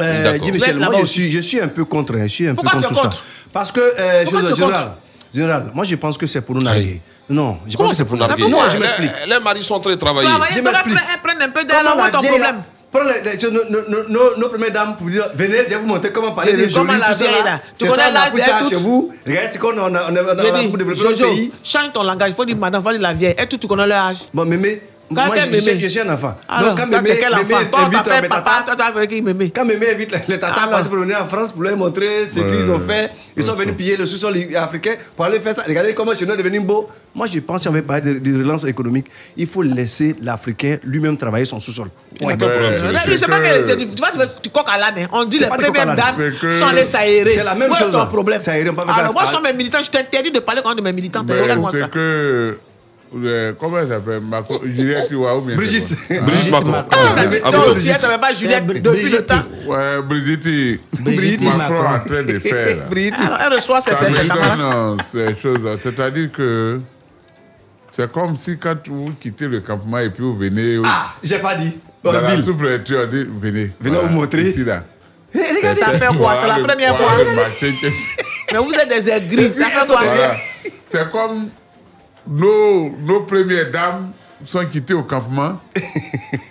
[0.00, 2.72] Euh, Michel, moi je suis, je suis un peu contre, hein, je suis un Pourquoi
[2.72, 3.16] peu tu contre es tout contre?
[3.16, 3.22] Ça.
[3.52, 7.00] Parce que, euh, tu général, moi je pense que c'est pour nous narguer.
[7.30, 9.10] Non, pense que c'est pour narguer Non, je les, m'explique.
[9.28, 10.28] les maris sont très travaillés.
[10.28, 10.96] Je prends- m'explique.
[10.96, 12.62] prends- prends un peu d'air, Comment là, la ton problème
[13.04, 13.38] les-
[14.36, 16.68] nos, premières dames pour vous dire, venez, je vais vous montrer comment parler J'ai des
[16.98, 17.60] la là?
[17.78, 18.12] Tu C'est connais on a
[18.44, 19.12] ça toute chez vous.
[19.26, 20.76] Regardez ce qu'on a, on a, on a, on a, J'ai on a dit, pour
[20.78, 21.52] développer notre Jojo, pays.
[21.64, 23.34] change ton langage, il faut dire madame, il faut dire la vieille.
[23.38, 24.18] Et tout, tu connais leur âge?
[24.34, 24.82] Bon, mémé,
[25.14, 26.34] Quand moi je, je, je suis un enfant.
[26.48, 27.64] Alors, Donc quand toi, mémé, quel mémé enfant?
[27.70, 29.50] Toi, on invite t'appelle mes papa, toi, avec mémé.
[29.50, 32.70] quand mémé invite les, les tatas pour venir en France pour leur montrer ce qu'ils
[32.70, 35.62] ont fait, ils sont venus piller le sous-sol africain pour aller faire ça.
[35.66, 36.88] Regardez comment chez nous est devenu beau.
[37.14, 39.06] Moi, je pense qu'on veut parler de, de relance économique.
[39.36, 41.88] Il faut laisser l'Africain lui-même travailler son sous-sol.
[42.46, 43.10] Euh, monsieur.
[43.10, 44.94] lui, c'est pas que- que tu tu vois, tu coques à l'âne.
[44.98, 45.08] hein.
[45.12, 46.14] On dit C'est les premières dames
[46.58, 47.30] sont allées s'aérer.
[47.30, 48.40] C'est la même chose, problème?
[49.00, 51.22] Alors, moi, je suis mes militants, je t'interdis de parler quand de mes militants.
[51.42, 51.88] Regarde-moi ça.
[53.16, 54.20] Euh, comment elle s'appelle?
[54.20, 55.94] Macron- Juliette ou bien Brigitte.
[56.22, 56.72] Brigitte Macron.
[56.74, 56.84] Ah,
[57.16, 58.02] Ah, mais ah, non, Brigitte.
[58.02, 59.26] N'avait pas Juliette Bri- depuis le Brigitte.
[59.26, 59.42] temps.
[59.66, 60.80] Ouais, Brigitte.
[61.00, 61.84] Brigitte Macron Macron.
[61.84, 62.76] est en train de faire.
[62.76, 62.82] là.
[62.90, 63.20] Brigitte.
[63.20, 63.90] Alors, elle reçoit ses
[64.58, 65.74] non, ces choses-là.
[65.82, 66.80] C'est-à-dire que
[67.90, 71.54] c'est comme si quand vous quittez le campement et puis vous venez Ah, j'ai pas
[71.54, 71.72] dit.
[72.02, 73.70] dans la sous-préfecture, on dit venez.
[73.80, 74.42] Venez vous montrer.
[74.48, 74.84] Ici, là.
[75.34, 76.36] Ça fait quoi?
[76.36, 77.06] C'est la Voilà première fois.
[77.14, 77.48] voilà
[78.52, 79.54] Mais vous êtes des aigris.
[79.54, 80.00] Ça fait quoi?
[80.02, 80.34] Voilà.
[80.90, 81.48] C'est comme
[82.26, 84.12] nos, nos premières dames
[84.44, 85.60] sont quittées au campement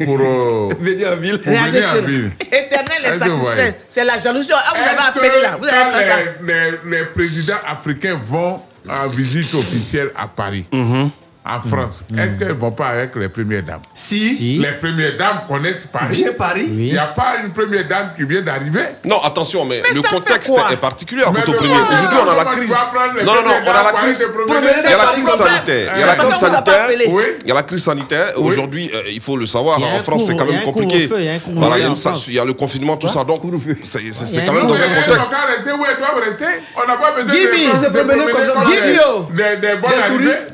[0.03, 1.37] pour, euh, Venir en ville.
[1.39, 2.07] pour Regardez venir en cela.
[2.07, 2.31] ville.
[2.41, 3.79] Éternel est satisfait.
[3.89, 4.51] C'est la jalousie.
[4.53, 5.57] Ah, vous avez appelé là.
[5.57, 6.15] Vous avez quand fait ça.
[6.41, 10.65] les, les- les présidents africains vont en visite officielle à Paris,
[11.43, 14.57] en France, est-ce qu'elles ne vont pas avec les premières dames Si, Si.
[14.59, 16.13] Les premières dames connaissent Paris.
[16.13, 16.67] j'ai Paris.
[16.67, 18.85] Il n'y a pas une première dame qui vient d'arriver.
[19.03, 22.69] Non, attention, mais, Mais le contexte est particulier à Aujourd'hui, on a la crise.
[23.25, 24.27] Non, non, non, on a la crise.
[24.47, 25.93] Il y a la crise sanitaire.
[25.95, 26.87] Il y a la crise sanitaire.
[26.91, 28.33] Il y a la crise sanitaire.
[28.37, 31.09] Aujourd'hui, euh, il faut le savoir, en France, c'est quand même compliqué.
[31.11, 33.23] il y a Voilà, il y le confinement, tout ça.
[33.23, 33.41] Donc,
[33.83, 35.31] c'est quand même dans un contexte.
[36.75, 37.51] On n'a pas besoin Gimme,
[39.31, 39.77] de, des,
[40.09, 40.53] touristes.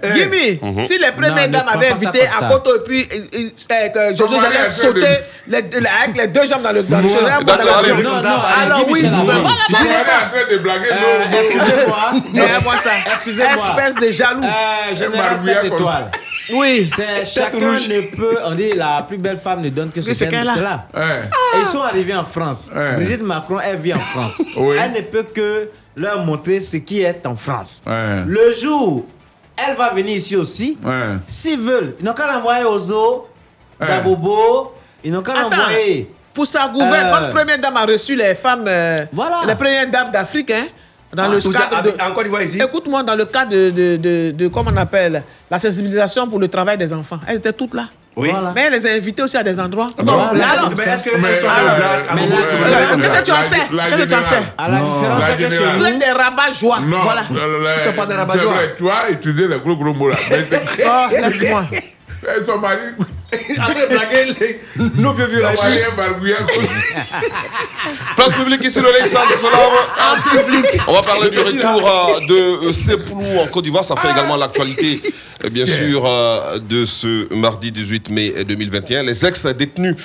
[0.78, 2.48] Gimme, si les premières dames avaient invité à.
[2.50, 6.46] Koto et puis euh, euh, euh, Jojo j'allais sauter de- les- les- avec les deux
[6.48, 10.90] jambes dans le dans le Alors oui, train de blaguer.
[10.92, 11.40] Euh.
[11.40, 12.12] Excusez-moi.
[13.14, 13.66] Excusez-moi.
[13.78, 14.42] Espèce de jaloux.
[14.94, 16.12] Général Barbouillat 7 comme étoiles.
[16.54, 16.90] Oui.
[16.96, 17.88] C'est chacun rouge.
[17.90, 18.38] ne peut.
[18.46, 20.88] On dit la plus belle femme ne donne que ce qu'elle a.
[21.60, 22.70] ils sont arrivés en France.
[22.74, 22.94] Ouais.
[22.96, 24.42] Brigitte Macron, elle vit en France.
[24.56, 24.76] Oui.
[24.82, 27.82] Elle ne peut que leur montrer ce qui est en France.
[27.86, 28.24] Ouais.
[28.26, 29.06] Le jour,
[29.58, 30.78] elle va venir ici aussi.
[30.84, 31.18] Ouais.
[31.28, 33.28] S'ils veulent, ils n'ont qu'à l'envoyer aux zoo,
[33.80, 33.88] Ouais.
[33.88, 34.74] Dabobo.
[35.04, 36.12] Ils n'ont qu'à l'envoyer.
[36.34, 37.20] Pour sa gouverne, Euh.
[37.20, 39.42] notre première dame a reçu les femmes, euh, Voilà.
[39.48, 40.66] les premières dames d'Afrique, hein,
[41.14, 41.94] dans Ah, le cadre de...
[42.02, 42.60] En Côte d'Ivoire ici.
[42.62, 46.48] Écoute-moi, dans le cadre de, de, de, de- comment on appelle, la sensibilisation pour le
[46.48, 47.20] travail des enfants.
[47.28, 47.86] Elles étaient toutes là.
[48.18, 48.30] Oui.
[48.32, 48.52] Voilà.
[48.56, 49.88] Mais elle les a invitées aussi à des endroits.
[49.98, 50.32] Bon, Voilà.
[50.34, 53.26] mais Alors, est-ce que- est-ce que Mais, sont euh, à mais comme Qu'est-ce ça que
[53.26, 53.56] tu en sais?
[53.72, 54.36] la Qu'est-ce que tu en sais?
[54.58, 54.94] À la Non.
[54.96, 55.78] différence de que chez.
[55.78, 56.80] Vous êtes des rabat-joie.
[56.80, 57.22] Non, Voilà.
[57.30, 58.54] Ils sont pas des c'est rabat-joie.
[58.54, 60.18] vrai, Tu as utilisé les gros gros mots là.
[60.32, 61.66] Mais c'est- Oh, laisse-moi.
[62.24, 62.78] Et son mari,
[63.32, 64.60] En de blaguer les-
[64.96, 65.52] nos vieux vieux là.
[68.16, 69.60] Place publique ici, le Alexandre Solave.
[70.88, 73.84] On va parler du retour euh, de euh, Sepoulou en Côte d'Ivoire.
[73.86, 75.10] Ça fait également l'actualité, euh,
[75.52, 79.04] bien sûr, euh, de ce mardi 18 mai 2021.
[79.04, 79.96] Les ex-détenus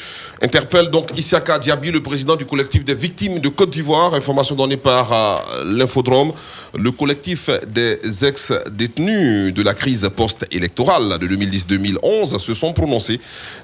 [0.42, 4.14] interpellent donc Issaka Diaby, le président du collectif des victimes de Côte d'Ivoire.
[4.14, 6.32] Information donnée par euh, l'Infodrome.
[6.76, 13.20] Le collectif des ex-détenus de la crise post-électorale de 2010-2011 se sont prononcés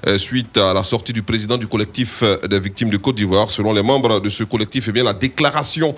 [0.07, 3.51] euh, suite à la sortie du président du collectif euh, des victimes de Côte d'Ivoire.
[3.51, 5.93] Selon les membres de ce collectif, eh bien, la déclaration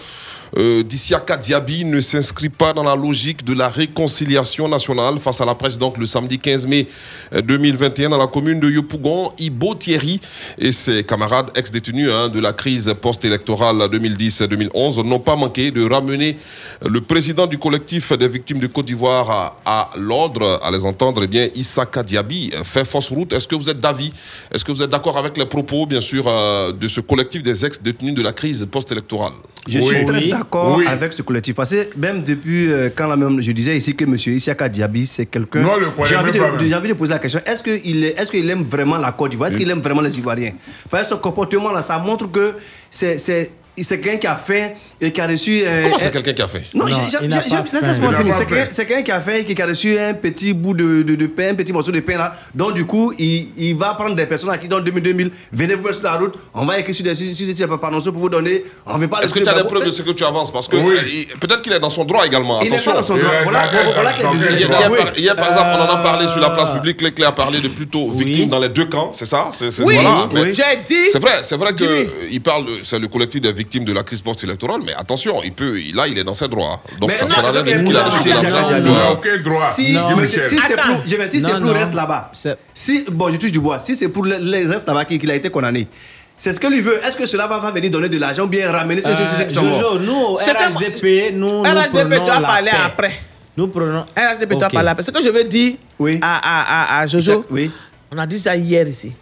[0.57, 5.45] euh, d'Issiaka Diaby ne s'inscrit pas dans la logique de la réconciliation nationale face à
[5.45, 5.77] la presse.
[5.77, 6.87] Donc, le samedi 15 mai
[7.33, 10.19] euh, 2021, dans la commune de Yopougon, Ibo Thierry
[10.57, 16.37] et ses camarades ex-détenus hein, de la crise post-électorale 2010-2011 n'ont pas manqué de ramener
[16.85, 20.59] le président du collectif des victimes de Côte d'Ivoire à, l'ordre.
[20.63, 23.33] À les entendre, eh bien, Issaka euh, fait fausse route.
[23.33, 24.11] Est-ce que vous êtes d'avis?
[24.53, 27.65] Est-ce que vous êtes d'accord avec les propos, bien sûr, euh, de ce collectif des
[27.65, 29.33] ex-détenus de la crise post-électorale?
[29.67, 31.55] Je suis très d'accord avec ce collectif.
[31.55, 34.15] Parce que même depuis euh, quand la même, je disais ici que M.
[34.15, 35.61] Issaka Diaby, c'est quelqu'un.
[36.05, 36.39] J'ai envie, de-
[36.75, 39.49] envie poser la question est-ce qu'il est, est-ce qu'il aime vraiment la Côte d'Ivoire?
[39.49, 40.53] Est-ce qu'il aime vraiment les Ivoiriens?
[40.89, 42.53] Parce que ce comportement-là, ça montre que
[42.89, 43.51] c'est.
[43.83, 45.63] C'est quelqu'un qui a fait et qui a reçu.
[45.65, 46.63] euh, Comment un- c'est quelqu'un qui a fait?
[46.73, 48.35] Non, laisse-moi finir.
[48.71, 51.27] C'est quelqu'un qui a fait et qui a reçu un petit bout de, de, de
[51.27, 52.35] pain, un petit morceau de pain là.
[52.53, 55.75] Donc, du coup, il, il va prendre des personnes à qui, dans 2000, 2000, venez
[55.75, 58.63] vous mettre sur la route, on va écrire sur des par pour vous donner.
[58.85, 60.51] On veut pas Est-ce que tu as des preuves de ce que tu avances?
[60.51, 60.95] Parce que Oui.
[60.97, 62.61] euh, peut-être qu'il est dans son droit également.
[62.61, 62.91] Il Attention.
[62.91, 63.29] pas dans son droit.
[63.43, 63.63] Voilà,
[63.95, 64.11] voilà
[65.15, 67.01] Hier, par, exemple, on en a parlé sur la place Euh, publique.
[67.01, 69.49] Leclerc a parlé de plutôt victimes dans les deux camps, c'est ça?
[69.83, 69.95] Oui,
[70.53, 71.09] j'ai dit.
[71.11, 74.21] C'est vrai, c'est vrai qu'il parle, de- c'est le collectif des victimes de la crise
[74.21, 76.81] post-électorale, mais attention, il peut, là, il est dans ses droits.
[76.99, 79.37] Donc Mais ça non, sert à rien de mais dire qu'il a ou, euh, Aucun
[79.41, 79.69] droit.
[79.73, 80.75] Si, si c'est
[81.07, 81.73] je vais- si c'est non.
[81.73, 82.31] reste là-bas,
[82.73, 85.35] si, bon, je touche du bois, si c'est pour le, le reste là-bas qu'il a
[85.35, 85.87] été condamné,
[86.37, 86.99] c'est ce que lui veut.
[87.05, 89.09] Est-ce que cela va, va venir donner de l'argent ou bien ramener sont
[89.63, 93.11] morts Jojo, nous, RHDP, nous, nous RHDP, prenons tu vas la parler après.
[93.57, 94.05] Nous prenons...
[94.17, 95.03] RHDP, tu vas parler après.
[95.03, 96.19] Ce que je veux dire Oui.
[96.21, 97.69] à, à, à, à Jojo, Oui.
[98.11, 99.13] on a dit ça hier ici.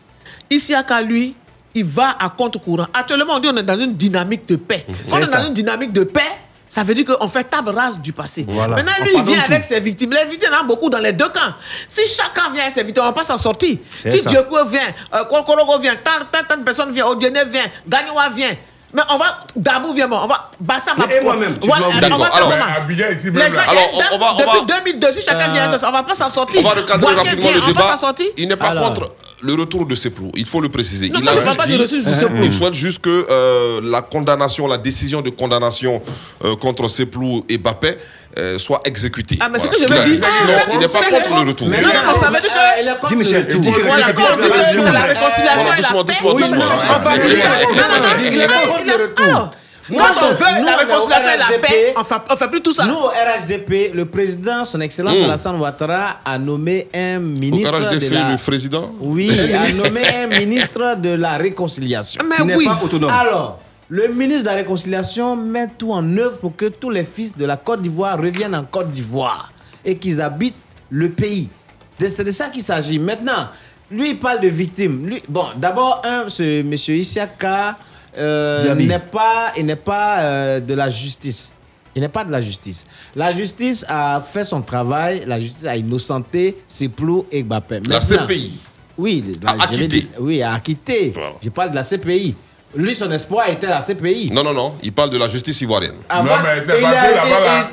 [0.49, 1.35] Ici, à lui,
[1.75, 2.87] il va à contre-courant.
[2.93, 4.85] Actuellement, on dit qu'on est dans une dynamique de paix.
[4.87, 5.37] Quand on est ça.
[5.39, 6.21] dans une dynamique de paix,
[6.67, 8.45] ça veut dire qu'on fait table rase du passé.
[8.47, 8.75] Voilà.
[8.75, 9.51] Maintenant, lui, il vient tout.
[9.51, 10.11] avec ses victimes.
[10.11, 11.53] Les victimes, il y en a beaucoup dans les deux camps.
[11.87, 13.77] Si chacun vient avec ses victimes, on ne va pas s'en sortir.
[14.05, 14.29] Si ça.
[14.29, 14.79] Dioko vient,
[15.15, 18.51] euh, Kokorogo vient, tant, tant, tant de personnes viennent, Odiene vient, Gagnoa vient.
[18.91, 22.35] Mais on va, Dabou vient, on va, Bassa Mais et moi-même, Voilà, on va faire
[22.35, 23.59] alors- Abidjan, ici, les même gens.
[23.59, 26.29] Alors, on- on va- on depuis va- 2002, si chacun vient, on va pas s'en
[26.29, 26.61] sortir.
[26.61, 27.91] On va recadrer rapidement vient, le on va débat.
[27.93, 28.25] s'en sortir.
[28.37, 28.85] Il n'est pas Alors.
[28.93, 29.09] contre
[29.41, 30.31] le retour de Seplou.
[30.35, 31.09] Il faut le préciser.
[31.09, 34.77] Non, il a juste pas dit, de il souhaite juste que euh, la condamnation, la
[34.77, 36.01] décision de condamnation
[36.43, 37.97] euh, contre Seplou et Bappé
[38.37, 39.37] euh, soit exécutée.
[39.39, 40.17] Ah, mais ce que je qu'il veux a dit.
[40.17, 41.67] dire, Sinon, il n'est pas contre le- le retour.
[41.69, 43.47] Mais Il non, est non, contre- ça veut dire que- il est contre Dis, Michel,
[43.47, 46.55] tu dis que c'est la réconciliation doucement, doucement, doucement.
[46.57, 49.51] non, Ah, non, non, il est contre le retour.
[49.89, 51.61] Nous, Quand on veut nous, la réconciliation et la RHDP.
[51.61, 52.85] paix, on fait, on fait plus tout ça.
[52.85, 55.23] Nous, au RHDP, le président, son excellence Mm.
[55.23, 58.31] Alassane Ouattara, a nommé un ministre Au RHDP, de la...
[58.31, 62.21] le président Oui, a nommé un ministre de la réconciliation.
[62.29, 62.65] Mais Qui n'est oui.
[62.65, 63.09] pas autonome.
[63.11, 63.59] Alors,
[63.89, 67.45] le ministre de la Réconciliation met tout en œuvre pour que tous les fils de
[67.45, 69.51] la Côte d'Ivoire reviennent en Côte d'Ivoire
[69.83, 70.53] et qu'ils habitent
[70.91, 71.49] le pays.
[71.97, 72.99] C'est de ça qu'il s'agit.
[72.99, 73.47] Maintenant,
[73.89, 75.07] lui, il parle de victimes.
[75.07, 77.77] Lui, bon, d'abord, un, ce monsieur Issaka
[78.17, 81.51] euh, n'est pas, il n'est pas euh, de la justice.
[81.95, 82.85] Il n'est pas de la justice.
[83.15, 85.23] La justice a fait son travail.
[85.25, 87.81] La justice a innocenté Seplou et Mbappé.
[87.89, 88.59] La CPI.
[88.97, 89.87] oui, A la- vais acquitté.
[89.87, 91.11] dire- oui, a acquitté.
[91.15, 91.31] Voilà.
[91.43, 92.35] Je parle de la CPI.
[92.75, 94.29] Lui, son espoir était la CPI.
[94.31, 94.75] Non, non, non.
[94.83, 95.95] Il parle de la justice ivoirienne.
[96.07, 97.67] Avant, Non, mais il a- là,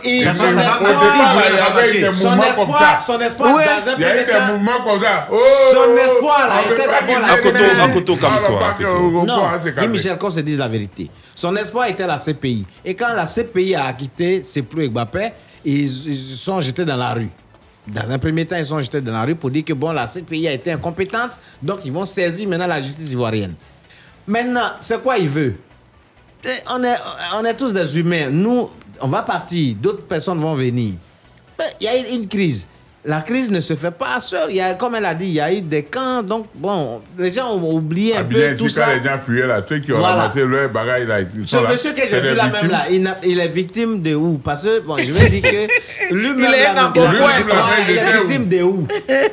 [2.14, 5.28] son espoir- là, son espoir, dans un Il y a eu des mouvements comme ça.
[5.30, 5.36] Oh,
[5.72, 7.64] Son espoir, là, on était d'abord la Akoto.
[7.84, 8.74] Akoto, calme-toi,
[9.26, 9.42] Non.
[9.88, 11.10] Michel qu'on se dise la vérité.
[11.34, 12.64] Son espoir était la CPI.
[12.82, 15.32] Et quand la CPI a acquitté Seplou et Mbappé,
[15.62, 17.28] ils, ils sont jetés dans la rue.
[17.86, 20.06] Dans un premier temps, ils sont jetés dans la rue pour dire que bon, la
[20.06, 21.32] CPI a été incompétente,
[21.62, 23.54] donc ils vont saisir maintenant la justice ivoirienne.
[24.26, 25.54] Maintenant, c'est quoi il veut?
[26.44, 26.96] Eh, on est,
[27.38, 28.28] on est tous des humains.
[28.30, 28.68] Nous,
[29.00, 30.94] on va partir, d'autres personnes vont venir.
[31.58, 32.66] Mais Il y a une, une crise.
[33.08, 34.50] La crise ne se fait pas seule.
[34.50, 36.24] Il y a, comme elle a dit, il y a eu des camps.
[36.24, 38.96] Donc, bon, les gens ont oublié un Abidjan, peu tout ça.
[38.96, 40.16] les gens fuyaient là, ceux qui ont Voilà.
[40.22, 41.70] ramassé leur bagaille là, Ce là.
[41.70, 42.86] monsieur que j'ai vu là même là,
[43.22, 44.38] il, est victime de où?
[44.38, 45.68] Parce que, bon, je vais dire que
[46.14, 46.92] lui-même Il est là,
[47.88, 48.88] il est victime de où?
[49.08, 49.30] Ouais,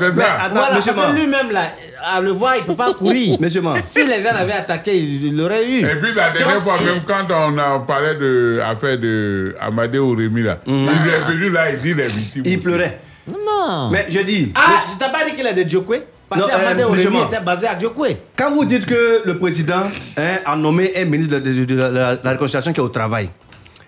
[0.00, 0.32] c'est ça.
[0.42, 1.68] Attends, Voilà, monsieur lui-même là,
[2.04, 3.36] à le voir, il ne peut pas courir.
[3.40, 3.62] Monsieur.
[3.84, 5.78] Si les gens l'avaient attaqué, il l'aurait eu.
[5.80, 9.98] Et puis la dernière Donc, fois, même quand on a parlé de l'affaire de Amadé
[9.98, 12.42] Rémi là, il est venu là, il dit les victimes.
[12.44, 12.58] Il aussi.
[12.58, 12.98] pleurait.
[13.28, 13.90] Non.
[13.92, 14.52] Mais je dis.
[14.54, 15.96] Ah, je t'ai pas dit qu'il a des Djokwe
[16.28, 17.26] Parce Amadé euh, justement.
[17.28, 18.16] était basé à Diokwe.
[18.36, 19.84] Quand vous dites que le président
[20.16, 22.88] hein, a nommé un ministre de, de- de la, la- la réconciliation qui est au
[22.88, 23.28] travail,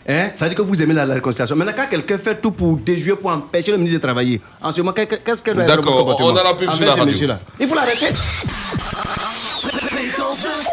[0.08, 1.56] hein, ça veut dire que vous aimez la, la réconciliation.
[1.56, 4.80] Maintenant, quand quelqu'un fait tout pour déjouer, pour empêcher le ministre de travailler, en ce
[4.80, 7.28] moment, qu'est- qu'est-ce que doit être D'accord, on a la pub sur la radio.
[7.60, 8.06] Il faut l'arrêter.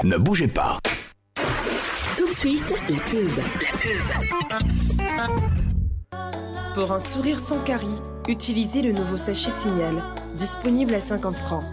[0.04, 0.80] Ne bougez pas.
[2.18, 3.30] Tout de suite, la pub.
[3.38, 5.42] La pub.
[6.76, 7.86] Pour un sourire sans carie,
[8.28, 10.02] utilisez le nouveau sachet Signal,
[10.38, 11.64] disponible à 50 francs.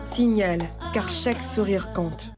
[0.00, 0.58] Signal,
[0.92, 2.32] car chaque sourire compte.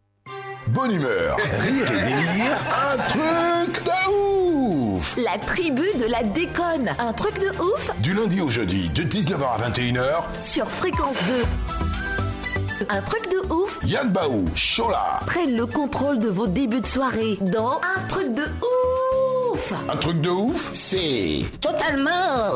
[0.68, 2.56] Bonne humeur, rire et délire,
[2.92, 5.16] un truc de ouf.
[5.16, 6.92] La tribu de la déconne.
[6.98, 7.90] Un truc de ouf.
[7.98, 12.86] Du lundi au jeudi, de 19h à 21h, sur Fréquence 2.
[12.88, 13.78] Un truc de ouf.
[13.84, 15.20] Yann Baou, Chola.
[15.26, 19.72] prennent le contrôle de vos débuts de soirée dans Un truc de ouf.
[19.88, 21.44] Un truc de ouf, c'est...
[21.60, 22.54] Totalement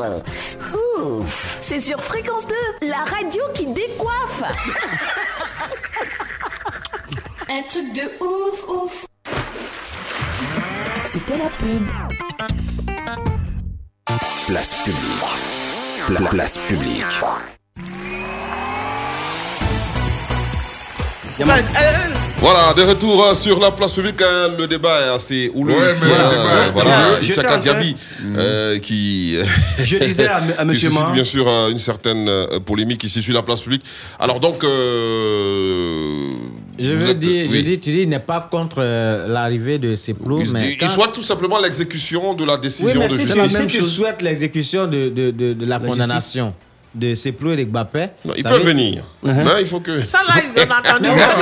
[0.99, 1.57] ouf.
[1.61, 2.45] C'est sur Fréquence
[2.81, 4.43] 2, la radio qui décoiffe
[7.49, 9.05] Un truc de ouf, ouf
[11.11, 11.87] C'était la pub.
[14.47, 16.07] Place publique.
[16.07, 17.05] Pla- place publique.
[22.39, 25.85] Voilà, de retour hein, sur la place publique, hein, le débat est assez houleux Ouais,
[25.91, 26.01] ici.
[26.03, 26.91] mais hein, débat voilà,
[27.49, 27.95] train- Diaby,
[28.35, 29.37] euh, qui.
[29.83, 33.21] Je disais à m- à qui monsieur suscite bien sûr une certaine euh, polémique ici
[33.21, 33.83] sur la place publique.
[34.19, 34.63] Alors donc.
[34.63, 36.33] euh,
[36.79, 37.63] Je veux êtes- dire, je oui.
[37.63, 40.77] dis, tu dis, il n'est pas contre euh, l'arrivée de ces plots, Il, mais il
[40.77, 43.57] quand- souhaite tout simplement l'exécution de la Oui, décision mais de si, tu, justice.
[43.57, 46.53] si tu souhaites l'exécution de, de, de, de la, La condamnation
[46.97, 49.03] de ces plots et des Gbapé, Ils peuvent venir.
[49.23, 50.01] Mais il faut que.
[50.01, 51.07] Ça là, ils ont entendu.
[51.19, 51.35] Ça,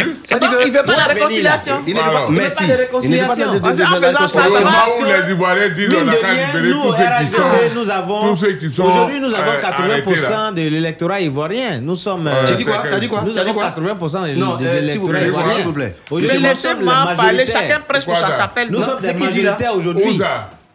[0.00, 0.16] il.
[0.22, 1.76] C'est donc, il veut pas la réconciliation.
[1.86, 3.34] il Il veut pas de réconciliation.
[3.54, 4.70] Il de- de- En de- de- faisant ça, ça va.
[5.00, 6.12] où les Ivoiriens disent on a
[6.54, 8.32] de nous, nous avons.
[8.32, 11.80] Aujourd'hui, nous avons euh, 80% arrêtés, de l'électorat ivoirien.
[11.82, 12.26] Nous sommes.
[12.26, 12.82] Ouais, euh, Tu dis quoi?
[13.00, 13.64] Dit Nous dit avons quoi?
[13.70, 15.54] 80% de, Non, de euh, s'il vous l'électorat plaît, ivoirien.
[15.54, 15.96] s'il vous plaît.
[16.40, 18.32] Laissez-moi parler, chacun prêche pour ça ça?
[18.34, 18.68] s'appelle.
[18.70, 19.14] Nous Non, sommes dit là?
[19.52, 20.20] majoritaires aujourd'hui.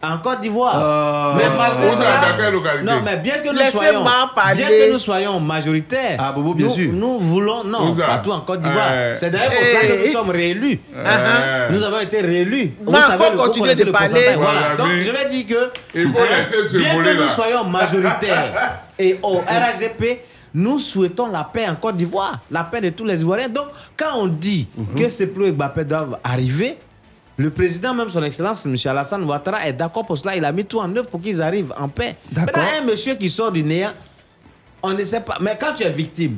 [0.04, 0.76] Ça En Côte d'Ivoire.
[0.76, 2.32] Euh, mais malgré ça, cela.
[2.32, 2.84] dans quelle localité?
[2.92, 4.04] Non, mais bien que nous soyons.
[4.36, 4.56] parler.
[4.58, 6.18] Bien que nous soyons majoritaires.
[6.20, 6.92] Ah, Bobo, bien nous, sûr.
[6.94, 7.64] Nous voulons.
[7.64, 8.88] Non, Où ça partout en Côte d'Ivoire.
[8.92, 10.80] Euh, C'est d'ailleurs pour cela que eh, nous sommes réélus.
[10.96, 12.74] Euh, Nous avons été réélus.
[12.84, 14.10] Moi, savez, faut continuer de le parler.
[14.36, 14.36] Voilà.
[14.38, 15.72] Voilà, Donc, mais- je vais dire que.
[15.96, 16.12] Il hein,
[16.74, 18.52] bien que nous soyons majoritaires
[19.00, 20.20] et au RHDP,
[20.54, 23.50] nous souhaitons la paix en Côte d'Ivoire, la paix de tous les Ivoiriens.
[23.50, 26.78] Donc, quand on dit que ces plots et Mbappé doivent arriver,
[27.38, 28.76] le président, même son Excellence, M.
[28.86, 30.36] Alassane Ouattara, est d'accord pour cela.
[30.36, 32.16] Il a mis tout en œuvre pour qu'ils arrivent en paix.
[32.32, 32.62] D'accord.
[32.64, 33.92] Maintenant, un monsieur qui sort du néant,
[34.84, 35.38] on ne sait pas.
[35.42, 36.38] Mais quand tu es victime,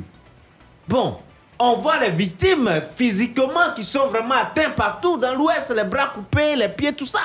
[0.88, 1.16] bon,
[1.58, 6.56] on voit les victimes physiquement qui sont vraiment atteintes partout dans l'Ouest, les bras coupés,
[6.56, 7.20] les pieds, tout ça.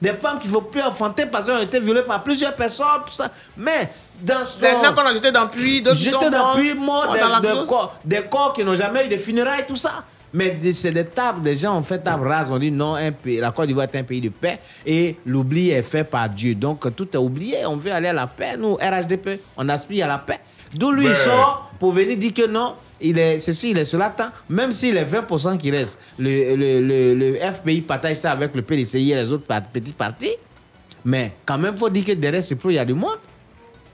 [0.00, 2.86] Des femmes qui ne vont plus enfanter parce qu'elles ont été violées par plusieurs personnes,
[3.06, 3.30] tout ça.
[3.56, 3.90] Mais
[4.20, 4.60] dans son...
[4.60, 6.56] Maintenant qu'on a jeté dans le puits, d'autres qui sont Jetés dans morts.
[6.56, 7.68] le puits, morts, des, sauce.
[7.68, 10.04] corps, des corps qui n'ont jamais eu de funérailles, tout ça.
[10.32, 13.38] Mais c'est des tables, des gens ont fait table rase, on dit non, un pays,
[13.38, 16.54] la Côte d'Ivoire est un pays de paix et l'oubli est fait par Dieu.
[16.54, 18.56] Donc tout est oublié, on veut aller à la paix.
[18.58, 20.38] Nous, RHDP, on aspire à la paix.
[20.72, 23.84] D'où lui Mais- il sort pour venir dire que non, il est ceci, il est
[23.84, 25.98] cela, tant, même s'il est 20% qui reste.
[26.18, 30.36] Le, le, le, le FPI partage ça avec le PDCI et les autres petits partis.
[31.04, 33.18] Mais quand même, il faut dire que derrière ce pro, il y a du monde.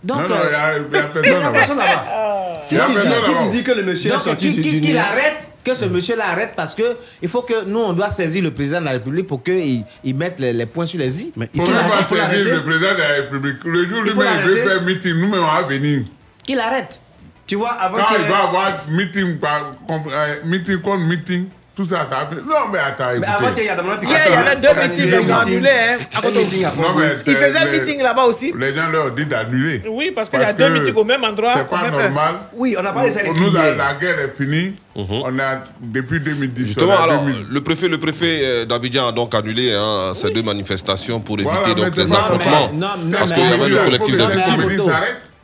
[0.05, 1.53] Donc, Non, non, euh, il y y a personne Il y a là-bas.
[1.53, 2.61] personne là-bas.
[2.63, 5.46] Si tu dis- si tu que le monsieur est donc, sorti du- qu'il néant- arrête,
[5.67, 8.79] que ce monsieur-là arrête parce que il faut que nous, on doit saisir le président
[8.81, 11.33] de la République pour qu'il il mette les, les points sur les i.
[11.35, 13.65] Mais Il faut pas saisir le président de la République.
[13.65, 16.05] Le jour lui-même, il veut faire meeting, nous-mêmes, on va venir.
[16.45, 17.01] Qu'il arrête.
[17.49, 21.47] Tu vois, avant Quand il va avoir meeting, par, euh, meeting contre meeting,
[21.77, 23.31] tout ça, ça Non, mais attends, Mais écoutez.
[23.31, 25.69] avant hier, il y avait deux meetings qui ont annulé.
[25.69, 26.99] Hein, Non, Congo.
[26.99, 28.53] mais Il c'est- faisait un les- meeting là-bas aussi.
[28.59, 29.83] Les gens leur disent d'annuler.
[29.89, 31.53] Oui, parce qu'il y a deux meetings au même endroit.
[31.55, 32.35] C'est pas normal.
[32.55, 34.75] Oui, on a parlé de ça ici Nous, la, guerre est finie.
[34.95, 36.67] On a, depuis 2010.
[36.69, 37.45] Justement, alors, 2000.
[37.51, 41.51] le préfet, le préfet euh, d'Abidjan a donc annulé hein, ces deux manifestations pour éviter
[41.55, 42.71] Voilà, mais donc les pas- affrontements.
[43.13, 44.63] Parce mais- qu'il y avait mais- des mais- collectifs de mais- victimes.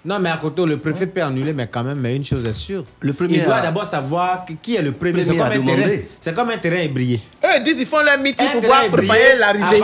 [0.05, 2.53] Non, mais à côté, le préfet peut annuler, mais quand même, mais une chose est
[2.53, 2.85] sûre.
[3.01, 5.13] Le premier il doit a- d'abord savoir qui- est le premier.
[5.13, 5.83] Premier C'est comme, a un demandé.
[5.83, 7.23] terrain- c'est comme un terrain ébrié.
[7.45, 9.77] Eux ils disent qu'ils font leur meeting Un pour pouvoir préparer l'arrivée.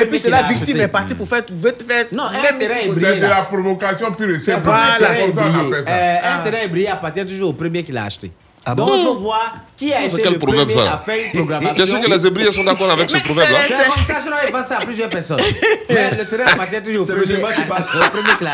[0.00, 3.06] Et puis c'est la victime est partie pour faire, veut faire Non, un terrain ébrié.
[3.06, 4.68] C'est de la provocation pure et C'est simple.
[4.68, 5.72] un.
[5.72, 6.40] Euh, Ah.
[6.40, 8.32] Un terrain ébrié appartient toujours au premier qui l'a acheté.
[8.64, 10.94] Ah Donc bon il faut voir qui a C'est été quel le proverbe, premier ça
[10.94, 11.74] à faire une programmation.
[11.74, 13.58] Bien sûr que les ébriers sont d'accord avec ce proverbe-là.
[13.66, 15.40] C'est comme ça, sinon ils vendent ça à plusieurs personnes.
[15.88, 17.82] Mais le terrain appartient toujours au C'est premier, monsieur Marc qui parle.
[17.82, 18.52] au premier.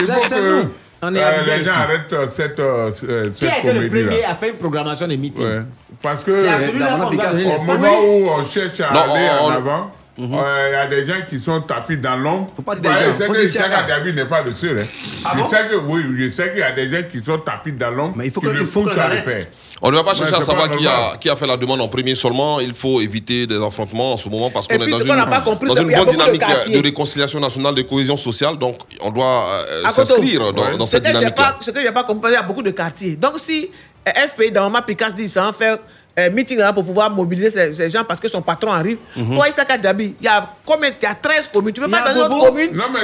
[0.00, 0.68] Il C'est nous.
[1.02, 3.88] On est euh, les gens arrêtent euh, cette, euh, euh, Qui cette a été le
[3.88, 5.60] premier à faire une programmation de meeting Ouais.
[6.00, 8.92] Parce que C'est à celui-là on a qu'on doit au moment où on cherche à
[8.94, 12.16] Non, aller on- en on- avant, il y a des gens qui sont tapis dans
[12.16, 12.52] l'ombre.
[12.56, 14.78] Faut pas dire des gens, Je sais faut que n'est pas le seul.
[14.78, 14.86] hein.
[15.24, 15.48] Ah je bon?
[15.48, 18.14] sais que, oui, je sais qu'il y a des gens qui sont tapis dans l'ombre.
[18.16, 19.46] Mais il faut que- le il faut faire.
[19.82, 21.82] On ne va pas Ouais, chercher à savoir qui a, qui a fait la demande
[21.82, 22.60] en premier seulement.
[22.60, 25.06] Il faut éviter des affrontements en ce moment parce qu'on est dans une,
[25.44, 26.42] compris, dans une bonne de dynamique
[26.72, 28.56] de réconciliation nationale, de cohésion sociale.
[28.56, 31.92] Donc, on doit euh, s'inscrire dans, dans Ce cette que pas- Ce que je n'ai
[31.92, 33.16] pas compris, il y a beaucoup de quartiers.
[33.16, 33.70] Donc, si
[34.08, 35.76] euh, FPI, dans ma Picasse dit, ça va faire
[36.18, 38.96] un meeting là pour pouvoir mobiliser ces, ces gens parce que son patron arrive.
[39.14, 39.36] Mhm.
[39.36, 41.74] Toi, Isaka Diaby, il y a combien Il y a 13 communes.
[41.74, 43.00] Tu peux Il y pas dans une autre commune Non, mais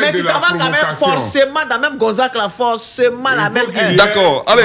[0.00, 3.66] mais, tu vas quand même forcément, dans même Gonzac, là, forcément la même.
[3.96, 4.64] D'accord, allez.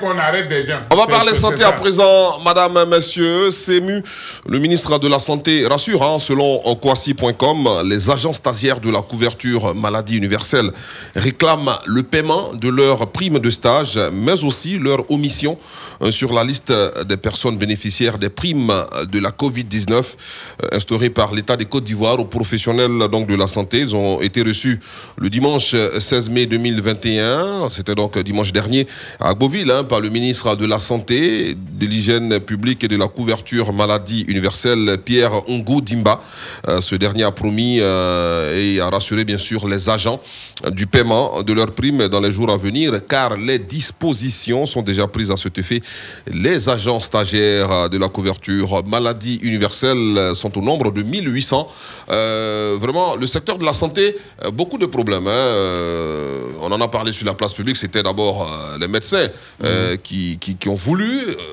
[0.00, 0.80] Qu'on arrête des gens.
[0.90, 3.50] On va parler c'est santé à présent, madame, messieurs.
[3.50, 4.02] CMU,
[4.46, 9.74] le ministre de la Santé rassure, hein, selon Kwasi.com, les agents stagiaires de la couverture
[9.74, 10.70] maladie universelle
[11.14, 15.58] réclament le paiement de leurs primes de stage, mais aussi leur omission
[16.02, 16.72] euh, sur la liste
[17.06, 18.72] des personnes bénéficiaires des primes
[19.10, 23.46] de la Covid-19 euh, instaurées par l'État des Côtes d'Ivoire aux professionnels donc, de la
[23.46, 23.80] santé.
[23.80, 24.80] Ils ont été reçus
[25.16, 28.86] le dimanche 16 mai 2021, c'était donc dimanche dernier,
[29.20, 33.08] à Beauville, hein, par le ministre de la Santé, de l'Hygiène publique et de la
[33.08, 36.20] couverture maladie universelle, Pierre Ongo Dimba.
[36.68, 40.20] Euh, ce dernier a promis euh, et a rassuré bien sûr les agents
[40.64, 44.82] euh, du paiement de leurs primes dans les jours à venir, car les dispositions sont
[44.82, 45.80] déjà prises à cet effet.
[46.26, 51.68] Les agents stagiaires euh, de la couverture maladie universelle euh, sont au nombre de 1800.
[52.10, 55.26] Euh, vraiment, le secteur de la santé, euh, beaucoup de problèmes.
[55.26, 55.30] hein.
[55.30, 57.76] Euh, on en a parlé sur la place publique.
[57.76, 58.48] C'était d'abord
[58.80, 59.28] les médecins
[59.64, 61.08] euh, qui, qui, qui ont voulu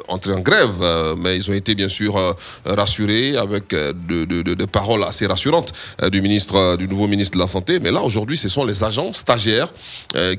[0.08, 0.74] entrer en grève,
[1.18, 2.36] mais ils ont été bien sûr
[2.66, 5.74] rassurés avec de, de- de- de paroles assez rassurantes
[6.12, 7.80] du ministre, du nouveau ministre de la santé.
[7.80, 9.74] Mais là, aujourd'hui, ce sont les agents stagiaires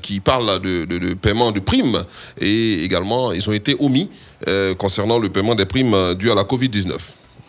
[0.01, 2.03] qui parlent de, de- de paiement de primes
[2.39, 4.09] et également, ils ont été omis
[4.47, 6.93] euh, concernant le paiement des primes euh, dues à la Covid-19,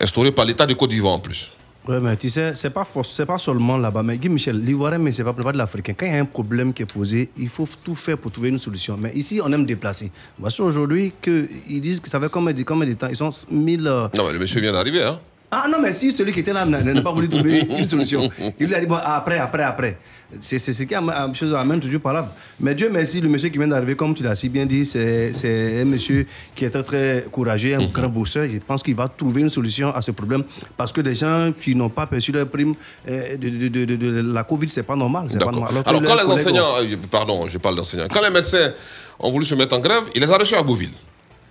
[0.01, 1.53] instauré par l'État de Côte d'Ivoire en plus.
[1.87, 2.87] Ouais, mais tu sais, c'est pas,
[3.27, 4.03] pas seulement là-bas.
[4.03, 5.95] Mais Guy Michel, l'Ivoirien, mais c'est pas, pas de l'Africain.
[5.97, 8.51] Quand il y a un problème qui est posé, il faut tout faire pour trouver
[8.51, 8.97] une solution.
[9.01, 10.11] Mais ici, on aime déplacer.
[10.39, 13.09] Voici aujourd'hui qu'ils disent que ça fait combien de, combien de temps?
[13.09, 13.87] Ils sont 1000.
[13.87, 15.19] euh, Non, mais le monsieur vient d'arriver, hein
[15.51, 18.29] Ah non, mais si celui qui était là n'a pas voulu trouver une solution,
[18.61, 19.99] il lui a dit bon, après, après, après.
[20.43, 22.35] C'est ce qui amène toujours par là.
[22.61, 25.33] Mais Dieu merci, le monsieur qui vient d'arriver, comme tu l'as si bien dit, c'est
[25.81, 28.47] un monsieur qui est très, très courageux, un grand bosseur.
[28.47, 30.45] Je pense qu'il va trouver une solution à ce problème
[30.77, 32.75] parce que les gens qui n'ont pas perçu leur prime
[33.09, 35.29] euh, de, de- de- la Covid, c'est pas normal.
[35.39, 35.83] pas normal.
[35.87, 38.73] Alors, quand les enseignants, euh, pardon, je parle d'enseignants, quand les médecins
[39.19, 40.91] ont voulu se mettre en grève, ils les a reçus à Beauville.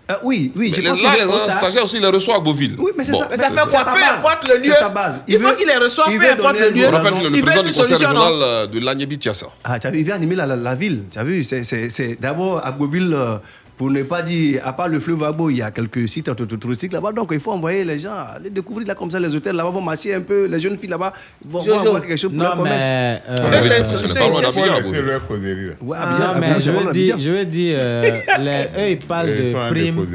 [0.09, 1.51] Euh, oui, oui, je pense là, que les ça.
[1.57, 2.75] stagiaires aussi, ils les reçoivent à Beauville.
[2.79, 3.27] Oui, mais c'est Bon, ça.
[3.29, 4.15] Mais ça fait quoi sa Peu base.
[4.19, 4.61] importe le lieu.
[4.63, 5.21] C'est sa base.
[5.27, 6.85] Il faut veut- qu'il les reçoive, peu importe le lieu.
[6.87, 9.47] On rappelle que le veut président du conseil régional euh, de l'Agnébi Tiassa.
[9.65, 11.03] Ah, tu as vu, il vient animer la, la, la ville.
[11.11, 13.37] Tu as vu, c'est- c'est c'est- d'abord à Beauville, euh,
[13.77, 16.45] pour ne pas dire, à part le fleuve Abo, il y a quelques sites tou-
[16.47, 17.11] tou- touristiques là-bas.
[17.11, 19.81] Donc il faut envoyer les gens aller découvrir là comme ça les hôtels là-bas, vont
[19.81, 20.47] marcher un peu.
[20.47, 21.13] Les jeunes filles là-bas
[21.45, 22.77] vont, avoir quelque chose pour Non, leur commerce.
[22.83, 25.69] mais, euh, mais c'est- leur causerie.
[25.81, 29.27] Ouais, Ah, non, mais je veux dire, je veux dire euh, les- eux, ils parlent
[29.27, 30.05] de primes.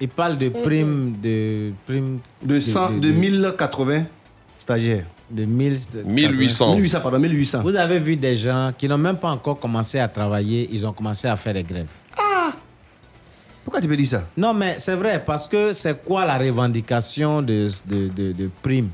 [0.00, 4.04] Ils parlent de primes de primes de, 100, de 1080
[4.58, 5.04] stagiaires.
[5.30, 6.74] de 1000 1800.
[6.74, 7.62] 1800, pardon, 1800.
[7.62, 10.92] Vous avez vu des gens qui n'ont même pas encore commencé à travailler, ils ont
[10.92, 11.86] commencé à faire des grèves.
[13.72, 14.24] Pourquoi tu peux dire ça?
[14.36, 18.90] Non, mais c'est vrai, parce que c'est quoi la revendication de, de, de, de primes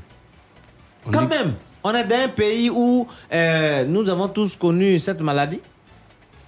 [1.11, 5.59] Quand même, on est dans un pays où euh, nous avons tous connu cette maladie.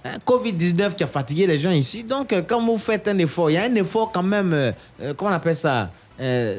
[0.02, 2.04] Hein, Covid-19 qui a fatigué les gens ici.
[2.04, 4.72] Donc, euh, quand vous faites un effort, il y a un effort quand même, euh,
[5.14, 6.56] comment on appelle ça Euh,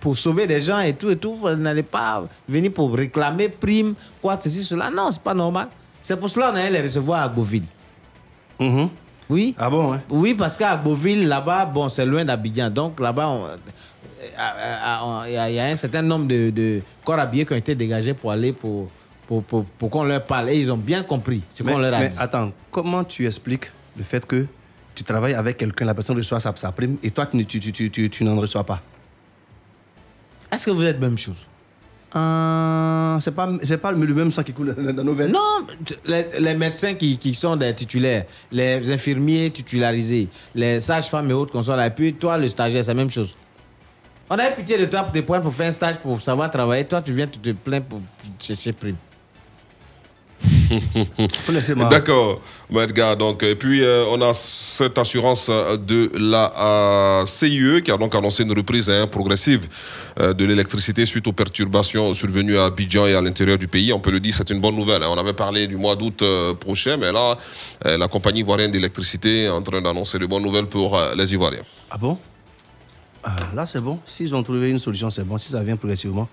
[0.00, 1.34] pour sauver des gens et tout et tout.
[1.34, 4.90] Vous n'allez pas venir pour réclamer prime, quoi, ceci, cela.
[4.90, 5.68] Non, c'est pas normal.
[6.02, 7.64] C'est pour cela qu'on allait les recevoir à Beauville.
[9.30, 9.54] Oui.
[9.58, 10.00] Ah bon, hein?
[10.10, 12.68] Oui, parce qu'à Beauville, là-bas, bon, c'est loin d'Abidjan.
[12.68, 13.56] Donc là-bas, euh,
[15.28, 17.56] il y, a- il y a un certain nombre de, de corps habillés qui ont
[17.56, 18.90] été dégagés pour aller pour,
[19.26, 20.50] pour, pour, pour qu'on leur parle.
[20.50, 22.16] Et ils ont bien compris ce qu'on leur a mais dit.
[22.18, 24.46] attends, comment tu expliques le fait que
[24.94, 28.10] tu travailles avec quelqu'un, la personne reçoit sa, sa prime et toi, tu, tu, tu,
[28.10, 28.80] tu n'en reçois pas?
[30.52, 31.46] Est-ce que vous êtes même chose?
[32.16, 35.32] Euh, c'est pas, c'est pas le même sang qui coule dans nos veines.
[35.32, 35.66] Non,
[36.38, 41.62] les, médecins qui, qui sont des titulaires, les infirmiers titularisés, les sages-femmes et autres qu'on
[41.62, 43.34] soit là, et puis toi, le stagiaire, c'est la même chose.
[44.28, 46.50] On a eu pitié de toi pour te prendre pour faire un stage pour savoir
[46.50, 46.84] travailler.
[46.84, 48.00] Toi, tu viens, tu te plains pour
[48.38, 48.96] chercher prime.
[51.88, 52.40] D'accord,
[52.72, 53.16] Edgar.
[53.16, 56.52] Donc, et puis, euh, on a cette assurance euh, de la
[57.22, 59.68] euh, CIE qui a donc annoncé une reprise hein, progressive
[60.18, 63.92] euh, de l'électricité suite aux perturbations survenues à Abidjan et à l'intérieur du pays.
[63.92, 65.02] On peut le dire, c'est une bonne nouvelle.
[65.02, 65.08] hein.
[65.10, 66.22] On avait parlé du mois d'août
[66.60, 67.36] prochain, mais là,
[67.84, 71.62] la compagnie ivoirienne d'électricité est en train d'annoncer de bonnes nouvelles pour les Ivoiriens.
[71.90, 72.18] Ah bon?
[73.22, 73.98] Ah, là, c'est bon.
[74.06, 75.36] S'ils ont trouvé une solution, c'est bon.
[75.38, 76.28] Si ça vient progressivement,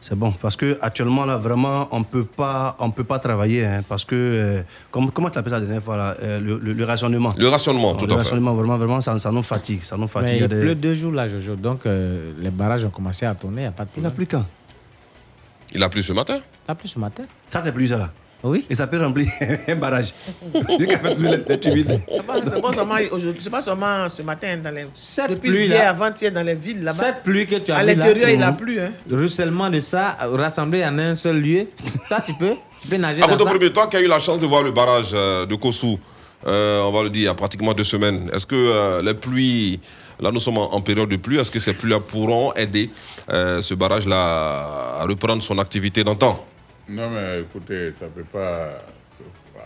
[0.00, 0.32] c'est bon.
[0.32, 4.14] Parce que actuellement, là, vraiment, on peut pas, on peut pas travailler, hein, parce que,
[4.14, 7.30] euh, comme- comment tu appelles ça la dernière fois, là, euh, le, le- le rationnement?
[7.36, 8.22] Le rationnement, tout le à fait.
[8.24, 9.82] rationnement, vraiment, vraiment, ça, ça nous fatigue.
[9.82, 10.28] Ça nous fatigue.
[10.30, 11.56] Mais Il y a il des- pleut deux jours là, Jojo.
[11.56, 13.62] Donc euh, les barrages ont commencé à tourner.
[13.62, 14.44] Il n'y a pas de Il n'a plus quand
[15.74, 16.38] Il a plu ce matin
[16.68, 17.24] Il a plu ce matin.
[17.46, 18.10] Ça, c'est plus ça, là.
[18.42, 18.64] Oui?
[18.70, 19.28] Et ça peut remplir
[19.68, 20.12] un barrage.
[20.78, 22.00] Lui qui a fait tous les- les tubiles.
[22.08, 24.84] C'est pas, seulement aujourd'hui- c'est pas seulement ce matin dans les.
[24.84, 27.02] Depuis pluie, hier, avant-hier, dans les villes là-bas.
[27.04, 28.78] Cette pluie que tu as À l'intérieur, il a plu.
[28.80, 28.92] Hein.
[29.08, 31.66] Le ruissellement de ça, rassemblé en un seul lieu.
[32.08, 33.44] Toi, tu peux, tu peux nager dans ça.
[33.50, 35.98] premier, toi qui as eu la chance de voir le barrage euh, de Kossou,
[36.46, 39.14] euh, on va le dire, il y a pratiquement deux semaines, est-ce que euh, les
[39.14, 39.80] pluies,
[40.20, 42.90] là nous sommes en, en période de pluie, est-ce que ces pluies-là pourront aider
[43.30, 46.44] euh, ce barrage-là à reprendre son activité d'antan?
[46.88, 48.78] Non, mais écoutez, ça peut pas.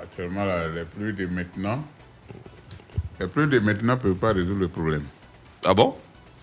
[0.03, 1.85] Actuellement, là, les pluies de maintenant.
[3.19, 5.03] Les pluies de maintenant ne peuvent pas résoudre le problème.
[5.67, 5.95] Ah bon?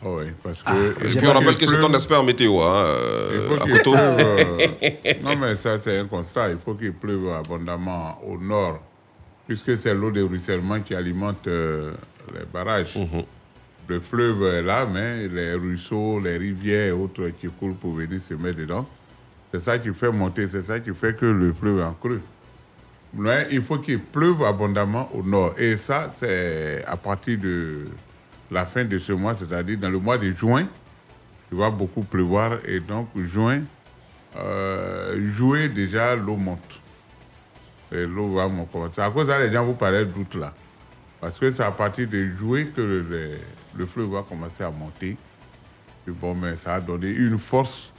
[0.04, 0.70] Ah oui, parce que.
[0.70, 2.86] Ah, il et puis on rappelle que c'est ton expert météo, hein,
[3.32, 6.52] Il euh, faut à pleuve, euh, non, mais ça, c'est un constat.
[6.52, 8.80] Il faut qu'il pleuve abondamment au nord,
[9.48, 11.94] puisque c'est l'eau de ruissellement qui alimente euh,
[12.34, 12.96] les barrages.
[12.96, 13.24] Mhm.
[13.88, 18.22] Le fleuve est là, mais les ruisseaux, les rivières et autres qui coulent pour venir
[18.22, 18.86] se mettre dedans,
[19.54, 22.22] c'est ça qui fait monter, c'est ça qui fait que le fleuve est en creux.
[23.14, 25.54] Mais il faut qu'il pleuve abondamment au nord.
[25.58, 27.86] Et ça, c'est à partir de
[28.52, 30.68] la fin de ce mois, c'est-à-dire dans le mois de juin,
[31.52, 33.62] il va beaucoup pleuvoir et donc juin,
[34.38, 36.60] euh, juillet déjà l'eau monte.
[37.92, 39.00] Et l'eau va mon- commencer.
[39.02, 40.54] À cause de ça, les gens vous parlaient d'août là.
[41.22, 43.38] Parce que c'est à partir de juillet que le, le-
[43.76, 45.18] le fleuve va commencer à monter.
[46.08, 47.92] Et bon, mais ça a donné une force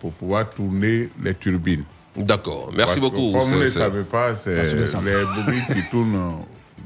[0.00, 1.84] pour pouvoir tourner les turbines.
[2.16, 3.32] D'accord, merci Parce que beaucoup.
[3.38, 6.30] Comme vous ne savez pas, c'est les bobines qui tournent euh,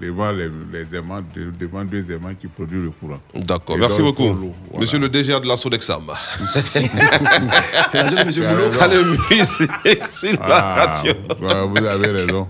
[0.01, 3.20] devant les, les aimants, de- devant deux aimants qui produisent le courant.
[3.34, 4.24] D'accord, merci beaucoup.
[4.34, 4.80] voilà.
[4.80, 6.03] Monsieur le DGA de la Sodexam.
[6.72, 8.70] C'est la de Monsieur Boulot.
[8.80, 11.12] Ah, le musique sur la Ah, radio.
[11.40, 12.48] bah, vous avez raison.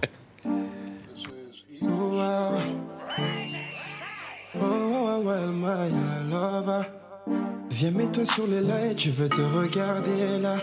[7.80, 10.56] Viens, mets-toi sur les lights, je veux te regarder là.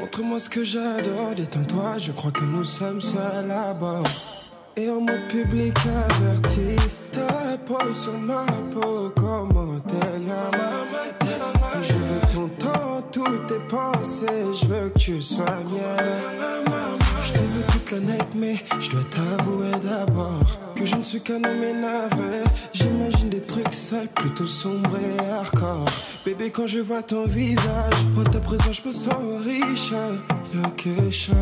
[0.00, 4.04] Montre-moi ce que j'adore, détends-toi, je crois que nous sommes seuls à bord.
[4.76, 6.74] Et en mode public averti,
[7.12, 14.44] ta peau sur ma peau, comment elle a Je veux ton temps, toutes tes pensées,
[14.60, 16.64] je veux que tu sois mienne.
[17.22, 21.20] Je te veux toute la night, mais je dois t'avouer d'abord que je ne suis
[21.20, 22.44] qu'un homme énervé.
[22.72, 25.88] J'imagine des trucs sales, plutôt sombres et hardcore.
[26.24, 29.92] Bébé, quand je vois ton visage, en ta présence, je me sens riche.
[30.54, 31.34] Location.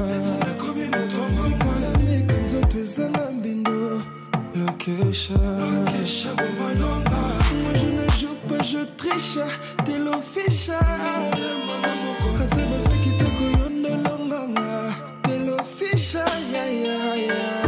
[4.55, 5.37] Location.
[5.77, 6.31] Location,
[7.63, 9.39] Moi, je ne joue pas, je triche.
[9.85, 9.97] T'es.
[15.23, 17.66] T'es l'official, yeah, yeah, yeah.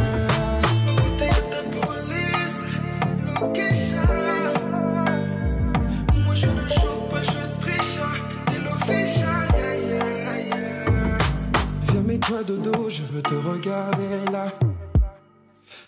[12.09, 14.47] Mets-toi dodo, je veux te regarder là.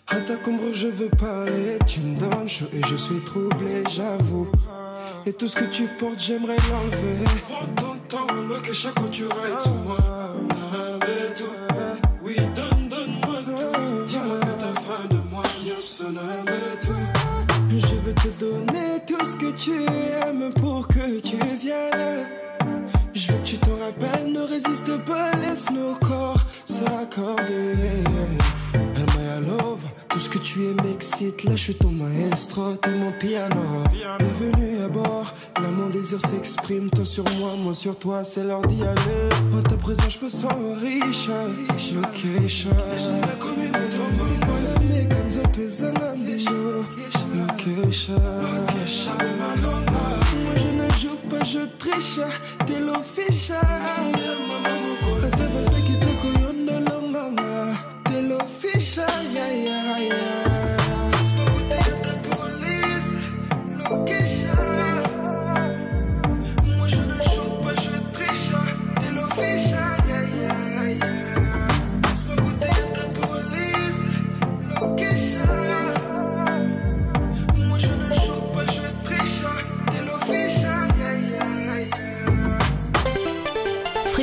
[0.07, 1.79] À ta combre, je veux parler.
[1.87, 4.47] Tu me donnes chaud et je suis troublé, j'avoue.
[5.25, 7.23] Et tout ce que tu portes, j'aimerais l'enlever.
[7.49, 9.97] Prends ton temps, le chaque fois tu rides sur moi.
[12.23, 14.05] Oui, donne, donne-moi tout.
[14.07, 15.43] Dis-moi que t'as faim de moi,
[18.23, 22.27] te donner tout ce que tu aimes pour que tu viennes.
[23.13, 27.75] Je veux que tu t'en rappelles, ne résiste pas, laisse nos corps s'accorder.
[28.73, 32.91] Elle m'a love, tout ce que tu es m'excite, là je suis ton maestro, t'es
[32.91, 33.83] mon piano.
[33.91, 38.65] Bienvenue à bord, là mon désir s'exprime, toi sur moi, moi sur toi, c'est l'heure
[38.67, 39.29] d'y aller.
[39.51, 41.27] En ta présence, je me sens riche,
[41.95, 42.69] location.
[42.97, 44.80] C'est
[45.61, 46.85] apesanga bijo
[47.35, 48.13] lokesha
[50.43, 52.25] moi je ne joue pas je triche
[52.65, 53.59] telofisha
[55.25, 59.05] aza baza kitoko yo ndolonganga telofisha
[59.35, 60.50] yayaya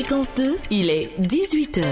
[0.08, 1.84] Fréquence 2, il est 18h.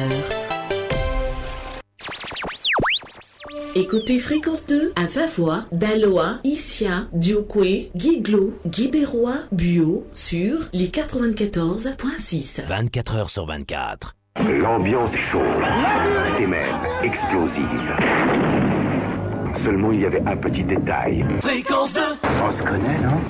[3.74, 12.64] Écoutez Fréquence 2 à Vavois, Daloa, Issia, Diokwe, Guiglo, Guibérois, Buo sur les 94.6.
[12.66, 14.16] 24 heures sur 24.
[14.62, 15.42] L'ambiance est chaude
[16.40, 17.66] et même explosive.
[19.52, 21.22] Seulement, il y avait un petit détail.
[21.42, 22.00] Fréquence 2
[22.42, 23.20] On se connaît, non?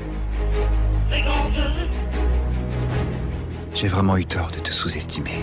[3.77, 5.43] J'ai vraiment eu tort de te sous-estimer.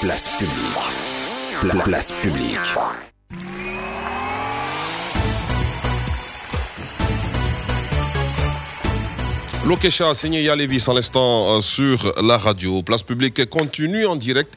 [0.00, 1.70] Place publique.
[1.72, 2.58] Pla- place publique.
[9.66, 12.82] Lokesha a signé Yalevis en l'instant euh, sur la radio.
[12.82, 14.52] Place publique continue en direct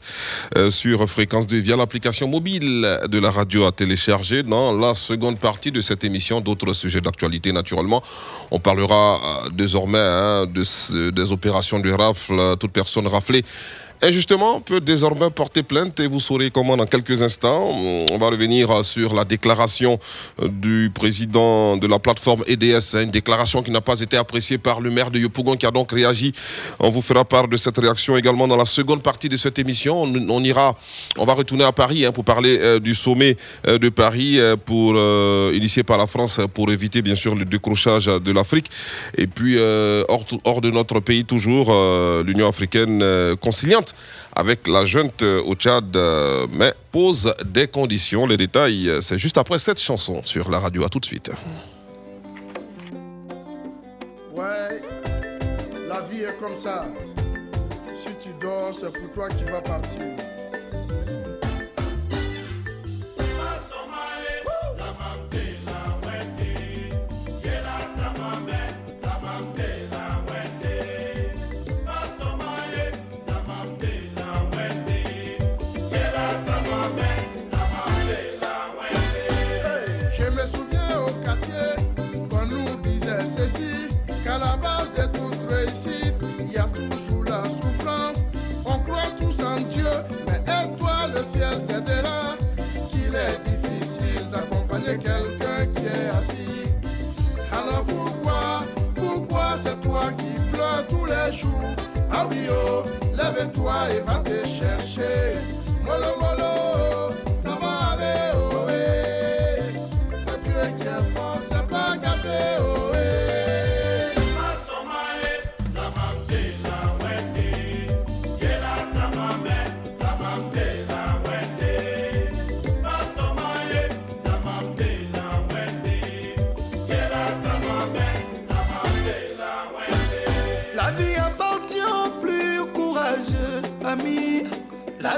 [0.58, 5.38] euh, sur Fréquence 2 via l'application mobile de la radio à télécharger dans la seconde
[5.38, 6.42] partie de cette émission.
[6.42, 8.02] D'autres sujets d'actualité, naturellement.
[8.50, 12.56] On parlera euh, désormais hein, de des opérations de rafle.
[12.58, 13.46] Toute personne raflée
[14.00, 17.68] Injustement, peut désormais porter plainte et vous saurez comment dans quelques instants.
[18.10, 19.98] On va revenir euh, sur la déclaration
[20.40, 24.56] euh, du président de la plateforme EDS, hein, une déclaration qui n'a pas été appréciée
[24.56, 26.32] par le maire de Yopougon qui a donc réagi.
[26.78, 30.02] On vous fera part de cette réaction également dans la seconde partie de cette émission.
[30.02, 30.76] On, ira,
[31.16, 33.36] on va retourner à Paris hein, pour parler euh, du sommet
[33.66, 34.94] de Paris euh, pour
[35.52, 38.70] initié par la France pour éviter bien sûr le décrochage de l'Afrique.
[39.16, 39.58] Et puis
[40.08, 41.72] hors, hors de notre pays toujours,
[42.24, 43.36] l'Union africaine euh,
[44.34, 48.26] avec la junte au Tchad, euh, mais pose des conditions.
[48.26, 50.84] Les détails, euh, c'est juste après cette chanson sur la radio.
[50.84, 51.30] À tout de suite.
[54.32, 54.82] Ouais,
[55.88, 56.86] la vie est comme ça.
[57.96, 60.00] Si tu dors, c'est pour toi qui vas partir.
[92.90, 96.64] Qu'il est difficile d'accompagner quelqu'un qui est assis.
[97.52, 98.62] Alors pourquoi,
[98.94, 101.74] pourquoi c'est toi qui pleures tous les jours?
[102.12, 102.84] Ah oui, oh,
[103.16, 105.38] lève-toi et va te chercher.
[105.82, 107.14] Molo, molo,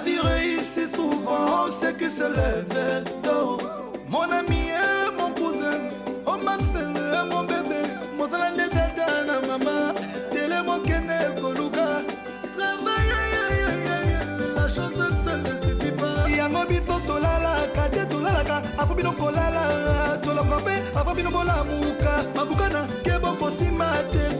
[0.01, 3.59] La vie réussit souvent, c'est que se lève tôt.
[4.09, 5.76] Mon ami et mon cousin,
[6.24, 7.82] oh ma soeur, mon bébé,
[8.16, 9.92] mon salade tata na maman,
[10.30, 12.01] télé mon kene koluka.
[12.59, 16.30] Aïe, aïe, la chance seule ne suffit pas.
[16.30, 23.18] Yango biso tolalaka, te tolalaka, apo bino kolala, tolaka mpe, apo bino bolamuka, mabukana, ke
[23.20, 24.39] bokosima te, te,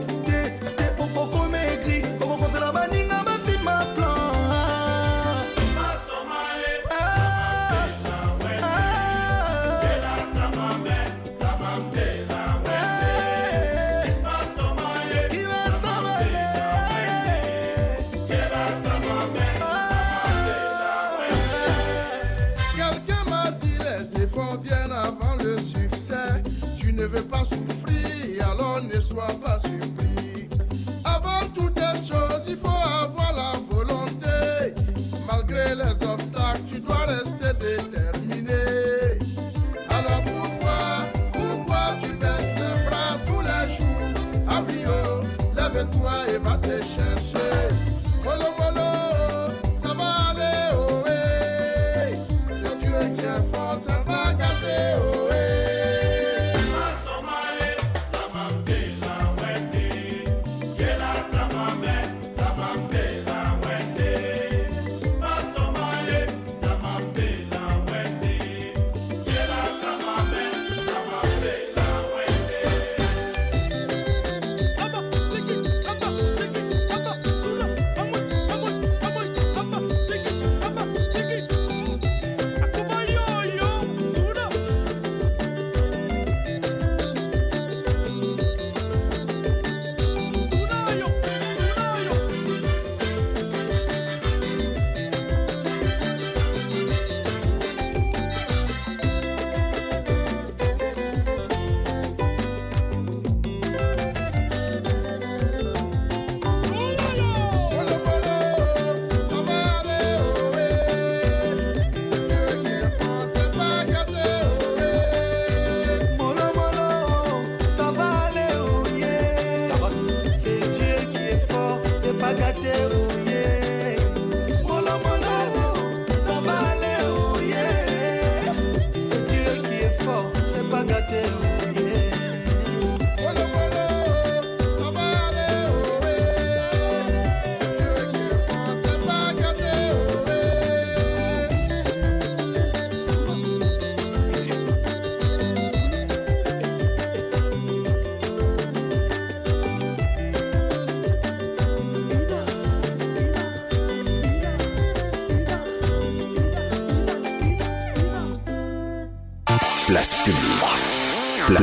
[29.01, 30.49] ne sois pas surpris.
[31.03, 33.30] Avant toutes les choses, il faut avoir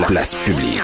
[0.08, 0.80] place publique.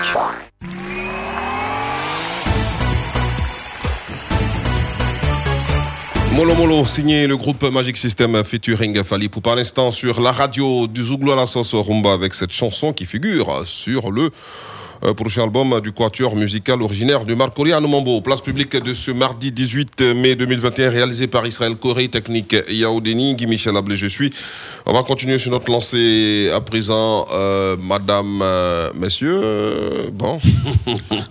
[6.35, 10.87] Molo Molo, signé le groupe Magic System featuring Fali pour par l'instant sur la radio
[10.87, 14.31] du Zouglou à la sauce rumba avec cette chanson qui figure sur le
[15.05, 18.20] euh, prochain album du quatuor musical originaire de Marcory Mambo.
[18.20, 23.47] Place publique de ce mardi 18 mai 2021 réalisé par Israël Corée, technique Yaoudeni, Guy
[23.47, 24.31] Michel Ablé, je suis.
[24.87, 30.39] On va continuer sur notre lancée à présent, euh, madame, euh, messieurs, euh, bon.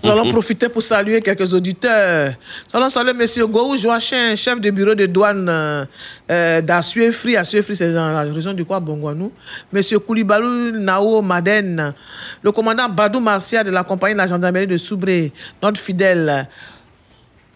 [0.04, 2.34] Nous allons profiter pour saluer quelques auditeurs.
[2.74, 3.45] Nous allons saluer M.
[3.51, 7.38] Gou Joachim, chef de bureau de douane euh, d'Assuefri.
[7.38, 9.32] Assuefri, c'est dans la région du Kwa-Bongwanou.
[9.72, 9.82] M.
[9.99, 11.93] Koulibalou Nao Maden,
[12.41, 15.32] le commandant Badou Marcia de la compagnie de la gendarmerie de Soubré,
[15.62, 16.47] notre fidèle.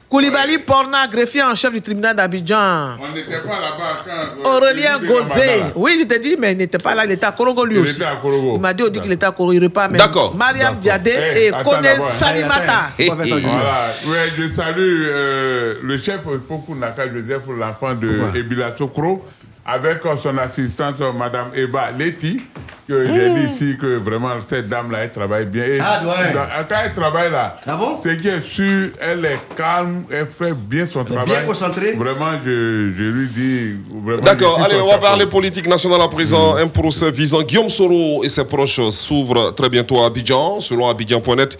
[0.09, 2.95] Koulibaly Porna, greffier en chef du tribunal d'Abidjan.
[3.01, 3.97] On n'était pas là-bas
[4.41, 4.49] quand.
[4.49, 5.11] Aurélien Gozé.
[5.33, 5.63] Gozé.
[5.75, 7.81] Oui, je te dis, mais il n'était pas là, il était à Korogo lui Il
[7.81, 7.91] aussi.
[7.95, 8.53] était à Korogo.
[8.55, 9.99] Il m'a dit, on dit qu'il était à Korogo, il repart même.
[9.99, 10.33] D'accord.
[10.33, 11.85] Mariam Diadé et Kone.
[12.03, 12.89] Salimata.
[12.97, 19.25] Voilà, ouais, je salue euh, le chef Poku Naka Joseph, l'enfant de Ebila Sokro,
[19.67, 22.41] avec son assistante, Madame Eba Leti,
[22.87, 25.63] que j'ai dit ici que vraiment cette dame-là, elle travaille bien.
[25.65, 26.31] Et Ah, doyen.
[26.33, 27.57] dans- quand elle travaille là,
[28.01, 31.25] c'est qu'elle est sûre, elle est calme, elle fait bien son travail.
[31.25, 31.91] bien concentrée?
[31.93, 34.21] Vraiment, je, je lui dis.
[34.23, 36.55] D'accord, allez, on va parler politique nationale à présent.
[36.55, 40.61] Un procès visant Guillaume Soro et ses proches s'ouvre très bientôt à Abidjan.
[40.61, 41.57] Selon Abidjan.net,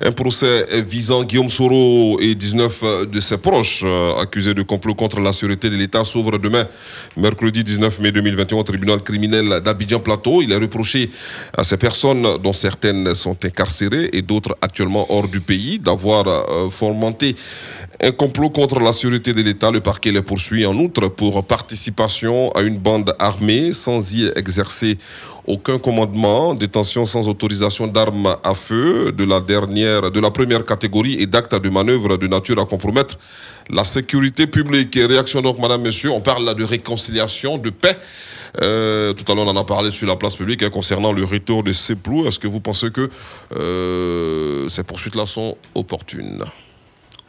[0.00, 5.20] un procès visant Guillaume Soro et 19 de ses proches euh, accusés de complot contre
[5.20, 6.66] la sûreté de l'État s'ouvre demain,
[7.16, 10.42] mercredi 19 mai 2021, au tribunal criminel d'Abidjan Plateau.
[10.42, 11.10] Il est reproché
[11.56, 16.68] à ces personnes, dont certaines sont incarcérées et d'autres actuellement hors du pays, d'avoir euh,
[16.68, 17.36] fomenté
[18.02, 19.70] un complot contre la sûreté de l'État.
[19.70, 24.98] Le parquet les poursuit en outre pour participation à une bande armée sans y exercer
[25.46, 31.20] aucun commandement, détention sans autorisation d'armes à feu de la dernière, de la première catégorie
[31.20, 33.18] et d'actes de manœuvre de nature à compromettre
[33.70, 34.96] la sécurité publique.
[34.96, 37.96] Et réaction donc, madame, monsieur, on parle là de réconciliation, de paix.
[38.60, 41.24] Euh, tout à l'heure, on en a parlé sur la place publique hein, concernant le
[41.24, 42.26] retour de Seplou.
[42.26, 43.10] Est-ce que vous pensez que
[43.54, 46.44] euh, ces poursuites-là sont opportunes?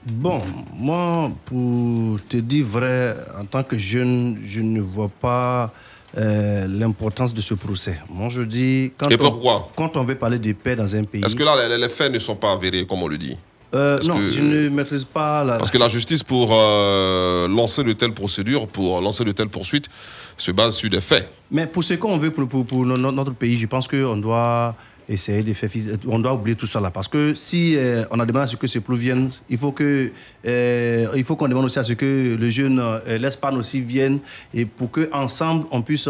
[0.06, 0.42] Bon,
[0.74, 5.74] moi, pour te dire vrai, en tant que jeune, je ne vois pas
[6.18, 8.00] euh, l'importance de ce procès.
[8.10, 8.92] Moi, je dis.
[8.98, 9.70] Quand Et on- pourquoi?
[9.76, 11.24] Quand on veut parler de paix dans un pays.
[11.24, 13.38] Est-ce que là, les, les faits ne sont pas avérés, comme on le dit?
[13.76, 15.58] Euh, non, que- je ne maîtrise pas la.
[15.58, 19.88] Parce que la justice, pour euh, lancer de telles procédures, pour lancer de telles poursuites,
[20.38, 21.30] se base sur des faits.
[21.52, 24.16] Mais pour ce qu'on veut pour, pour, pour no- no- notre pays, je pense qu'on
[24.18, 24.74] doit
[25.10, 25.70] essayer de faire.
[26.08, 26.92] On doit oublier tout là.
[26.92, 29.72] Parce que si euh, on a demandé à ce que ce plou vienne, il faut
[29.72, 30.12] que
[30.46, 34.20] euh, il faut qu'on demande aussi à ce que le jeune euh, l'Espagne aussi vienne
[34.54, 36.10] et pour que ensemble on puisse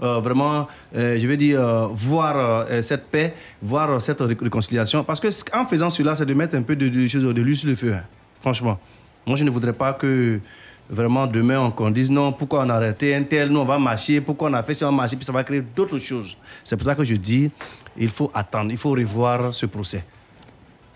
[0.00, 1.60] vraiment, je vais dire,
[1.92, 5.04] voir cette paix, voir cette ré- réconciliation.
[5.04, 7.68] Parce que en faisant cela, c'est de mettre un peu de, choses- de l'huile sur
[7.68, 7.92] le feu.
[7.94, 8.02] hein.
[8.40, 8.78] Franchement,
[9.26, 10.40] moi je ne voudrais pas que
[10.88, 13.78] vraiment demain on, qu'on dise non, pourquoi on a arrêté un tel, nous on va
[13.78, 16.36] marcher, pourquoi on a fait ça, on va marcher, puis ça va créer d'autres choses.
[16.64, 17.50] C'est pour ça que je dis,
[17.96, 20.04] il faut attendre, il faut revoir ce procès.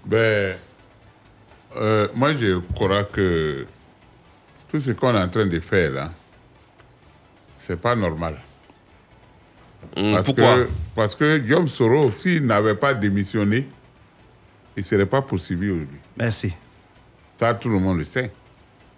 [0.04, 0.56] Ben,
[1.76, 3.66] euh, moi, je crois que
[4.68, 6.10] tout ce qu'on est en train de faire là,
[7.58, 8.36] c'est pas normal.
[9.94, 10.54] parce pourquoi?
[10.56, 13.68] que, Parce que Guillaume Soro, s'il n'avait pas démissionné,
[14.76, 15.98] il ne serait pas poursuivi aujourd'hui.
[16.16, 16.54] Merci.
[17.38, 18.30] Ça, tout le monde le sait.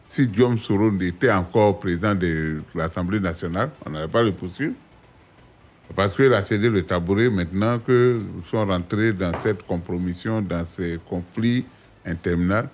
[0.08, 4.74] Si Guillaume Soro était encore président de l'Assemblée nationale, on n'allait pas le poursuivre.
[5.94, 10.98] Parce qu'il a cédé le tabouret maintenant que sont rentrés dans cette compromission, dans ces
[11.08, 11.64] conflits
[12.04, 12.68] interminables.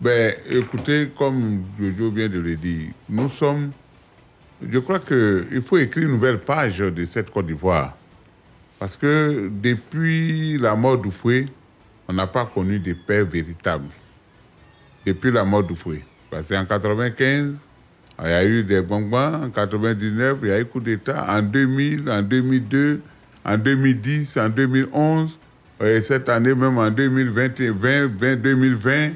[0.00, 3.72] Ben, écoutez, comme Jojo vient de le dire, nous sommes.
[4.60, 7.96] Je crois qu'il faut écrire une nouvelle page de cette Côte d'Ivoire.
[8.78, 11.46] Parce que depuis la mort du fouet,
[12.08, 13.88] on n'a pas connu de paix véritable.
[15.04, 16.04] Depuis la mort du fouet.
[16.30, 17.56] Parce qu'en 95,
[18.22, 19.44] il y a eu des bonbons.
[19.44, 21.24] En 99, il y a eu coup d'État.
[21.28, 23.00] En 2000, en 2002,
[23.44, 25.38] en 2010, en 2011,
[25.84, 29.10] et cette année même en 2020, 20, 20, 2020,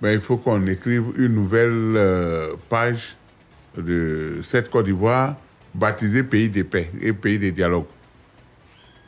[0.00, 3.16] ben, il faut qu'on écrive une nouvelle euh, page
[3.76, 5.36] de cette Côte d'Ivoire
[5.74, 7.86] baptisée Pays de paix et Pays de dialogue.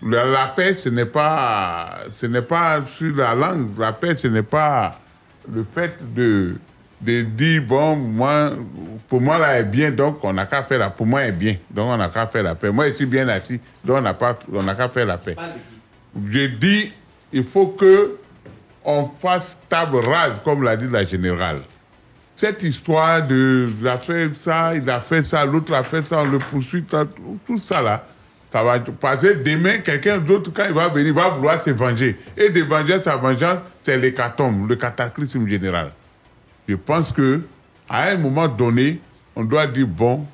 [0.02, 3.78] La, la paix, ce n'est pas, ce n'est pas sur la langue.
[3.78, 4.98] La paix, ce n'est pas
[5.52, 6.56] le fait de,
[7.00, 8.50] de dire, bon, moi,
[9.08, 11.56] pour moi, là, est bien, donc on n'a qu'à faire la Pour moi, est bien,
[11.70, 12.70] donc on n'a qu'à faire la paix.
[12.70, 15.36] Moi, je suis bien assis, donc on n'a pas- on n'a qu'à faire la paix.
[16.30, 16.92] Je dis,
[17.32, 18.16] il faut que
[18.84, 21.60] on fasse table rase, comme l'a dit la générale.
[22.34, 26.20] Cette histoire de, il a fait ça, il a fait ça, l'autre a fait ça,
[26.22, 26.84] on le poursuit,
[27.46, 28.04] tout ça là,
[28.52, 32.18] Ça va passer demain, quelqu'un d'autre, quand il va venir, va vouloir se venger.
[32.36, 35.92] Et de venger sa vengeance, c'est l'hécatombe, le cataclysme général.
[36.68, 37.42] Je pense que
[37.88, 39.00] à un moment donné,
[39.34, 40.24] on doit dire bon,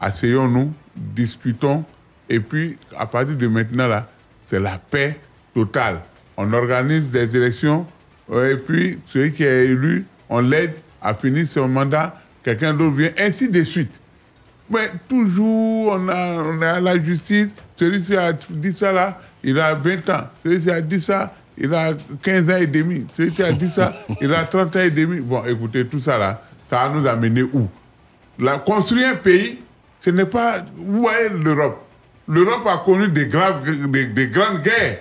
[0.00, 1.84] asseyons-nous, discutons,
[2.28, 4.08] et puis à partir de maintenant là,
[4.46, 5.18] c'est la paix
[5.54, 6.00] totale.
[6.36, 7.86] On organise des élections,
[8.30, 12.96] euh, et puis celui qui est élu, on l'aide à finir son mandat, quelqu'un d'autre
[12.96, 13.92] vient, ainsi de suite.
[14.68, 19.58] Mais toujours, on a, on a la justice, celui qui a dit ça là, il
[19.60, 21.92] a 20 ans, celui qui a dit ça, il a
[22.22, 25.20] 15 ans et demi, celui qui a dit ça, il a 30 ans et demi.
[25.20, 27.68] Bon, écoutez, tout ça là, ça va nous amener où?
[28.38, 29.58] La, Construire un pays,
[29.98, 30.64] ce n'est pas...
[30.78, 31.82] Où est l'Europe?
[32.28, 34.98] L'Europe a connu des, graves, des grandes guerres.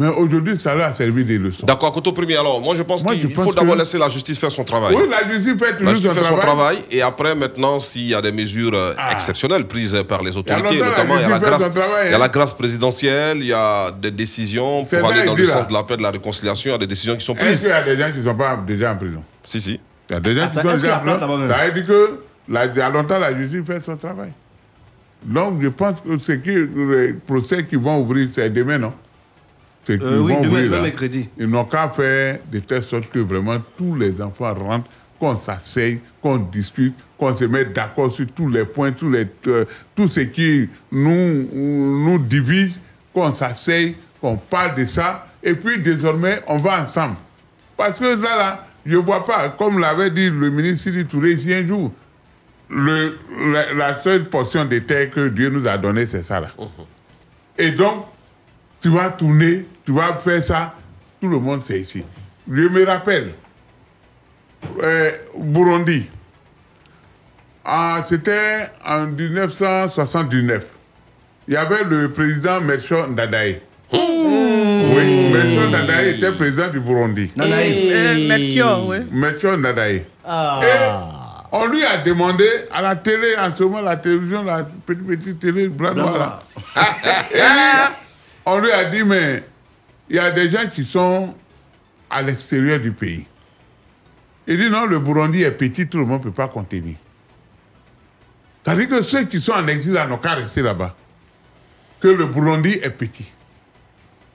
[0.00, 1.66] Mais aujourd'hui, ça leur a servi des leçons.
[1.66, 4.52] D'accord, Koto Premier, alors, moi je pense qu'il faut d'abord que- laisser la justice faire
[4.52, 4.94] son travail.
[4.94, 6.76] Oui, la justice fait La toujours justice son fait son travail.
[6.76, 10.78] travail et après, maintenant, s'il y a des mesures euh, exceptionnelles prises par les autorités,
[10.78, 13.38] la notamment il y, a la grâce, son travail, il y a la grâce présidentielle,
[13.40, 15.50] il y a des décisions pour aller dans le là.
[15.52, 17.44] sens de la paix, de la réconciliation, il y a des décisions qui sont Est-ce
[17.44, 17.60] prises.
[17.62, 19.24] qu'il y a des gens qui ne sont pas déjà en prison?
[19.42, 19.80] Si, si.
[20.08, 21.48] Il y a des gens qui Attends, sont est-ce déjà en prison.
[21.48, 24.30] Ça veut dire que la- il y a longtemps, la justice fait son travail.
[25.24, 26.50] Donc, je pense que c'est que
[27.06, 28.92] les procès qui vont ouvrir, c'est demain, non?
[29.94, 30.82] Euh, oui, vont demain- ouvrir, demain, là.
[30.82, 31.28] mercredi.
[31.38, 34.88] Ils n'ont qu'à faire de telle sorte que vraiment tous les enfants rentrent,
[35.18, 39.64] qu'on s'asseye, qu'on discute, qu'on se mette d'accord sur tous les points, tous les, euh,
[39.96, 42.80] tout ce qui nous, nous divise,
[43.12, 47.16] qu'on s'asseye, qu'on parle de ça, et puis désormais, on va ensemble.
[47.76, 51.32] Parce que là, là, je ne vois pas, comme l'avait dit le ministre Sidi Touré
[51.32, 51.92] ici un jour,
[52.70, 53.18] le,
[53.52, 56.50] la, la seule portion de terre que Dieu nous a donnée, c'est ça là.
[57.56, 58.04] Et donc,
[58.80, 60.74] tu vas tourner, tu vas faire ça,
[61.18, 62.04] tout le monde sait ici.
[62.46, 63.32] Je me rappelle,
[64.82, 66.06] euh, Burundi,
[67.64, 70.66] Ah, c'était en 1979.
[71.46, 73.60] Il y avait le président Melchior Ndadaye.
[73.92, 77.30] Oui, Melchior Ndadaye était président du Burundi.
[77.34, 77.88] Ndadaye.
[77.90, 78.98] Eh, Melchior, oui.
[79.10, 80.04] Melchior Ndadaye.
[80.26, 80.60] Ah.
[80.62, 85.06] Et on lui a demandé à la télé, en ce moment, la télévision, la petite,
[85.06, 86.18] petite télé blanc noir.
[86.18, 86.40] là.
[87.34, 87.40] Et
[88.44, 89.42] on lui a dit, mais
[90.08, 91.34] il y a des gens qui sont
[92.10, 93.26] à l'extérieur du pays.
[94.46, 96.96] Il dit, non, le Burundi est petit, tout le monde ne peut pas contenir.
[98.64, 100.96] C'est-à-dire que ceux qui sont en exil n'ont qu'à rester là-bas.
[102.00, 103.30] Que le Burundi est petit.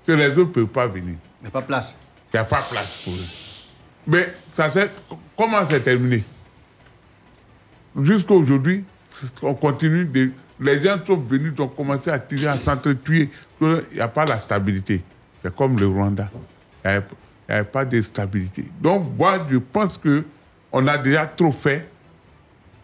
[0.05, 1.15] Que les autres ne peuvent pas venir.
[1.41, 1.97] Il n'y a pas place.
[2.31, 3.25] Il n'y a pas place pour eux.
[4.05, 4.91] Mais ça c'est
[5.37, 6.23] comment c'est terminé?
[8.01, 8.83] Jusqu'à aujourd'hui,
[9.41, 10.31] on continue de.
[10.59, 13.29] Les gens sont venus, ont commencé à tirer, à s'entretuer.
[13.61, 15.03] Il n'y a pas la stabilité.
[15.43, 16.29] C'est comme le Rwanda.
[16.85, 16.95] Il n'y
[17.49, 18.65] avait, pas de stabilité.
[18.81, 21.87] Donc, moi, je pense qu'on a déjà trop fait.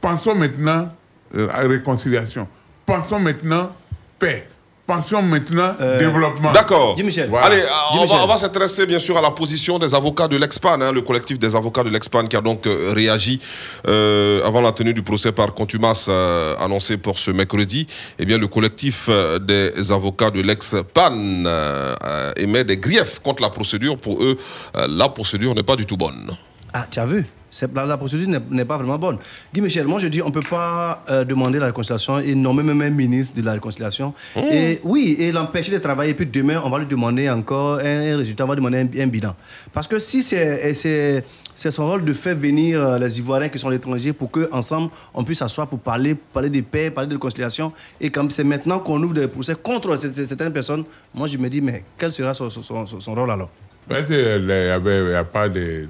[0.01, 0.93] Pensons maintenant
[1.35, 2.47] euh, à réconciliation.
[2.85, 3.75] Pensons maintenant
[4.17, 4.47] paix.
[4.89, 6.51] Pensons maintenant développement.
[6.51, 6.95] D'accord.
[7.29, 7.45] Voilà.
[7.45, 10.35] Allez, euh, on va, on va s'intéresser bien sûr à la position des avocats de
[10.35, 13.39] l'Expan, hein, le collectif des avocats de l'Expan qui a donc euh, réagi
[13.87, 17.85] euh, avant la tenue du procès par contumace euh, annoncé pour ce mercredi.
[18.17, 21.13] Eh bien, le collectif euh, des avocats de l'Expan
[21.45, 23.95] euh, euh, émet des griefs contre la procédure.
[23.95, 24.39] Pour eux,
[24.75, 26.31] euh, la procédure n'est pas du tout bonne.
[26.73, 27.27] Ah, tu as vu?
[27.75, 29.17] La, la procédure n'est- pas vraiment bonne.
[29.53, 32.63] Guy Michel, moi je dis on ne peut pas euh, demander la réconciliation et nommer
[32.63, 34.13] même un ministre de la réconciliation.
[34.35, 34.39] Mmh.
[34.51, 36.13] Et oui, et l'empêcher de travailler.
[36.13, 39.07] Puis demain, on va lui demander encore un, un résultat, on va demander un, un
[39.07, 39.35] bilan.
[39.73, 41.23] Parce que si c'est
[41.61, 44.89] et son rôle de faire venir euh, les Ivoiriens qui sont à l'étranger pour qu'ensemble
[45.13, 47.73] on puisse s'asseoir pour parler, parler de paix, parler de réconciliation.
[47.99, 51.59] Et comme c'est maintenant qu'on ouvre des procès contre certaines personnes, moi je me dis,
[51.59, 53.49] mais quel sera son, son- son- son rôle alors?
[53.87, 55.87] Ben, Il n'y a pas de.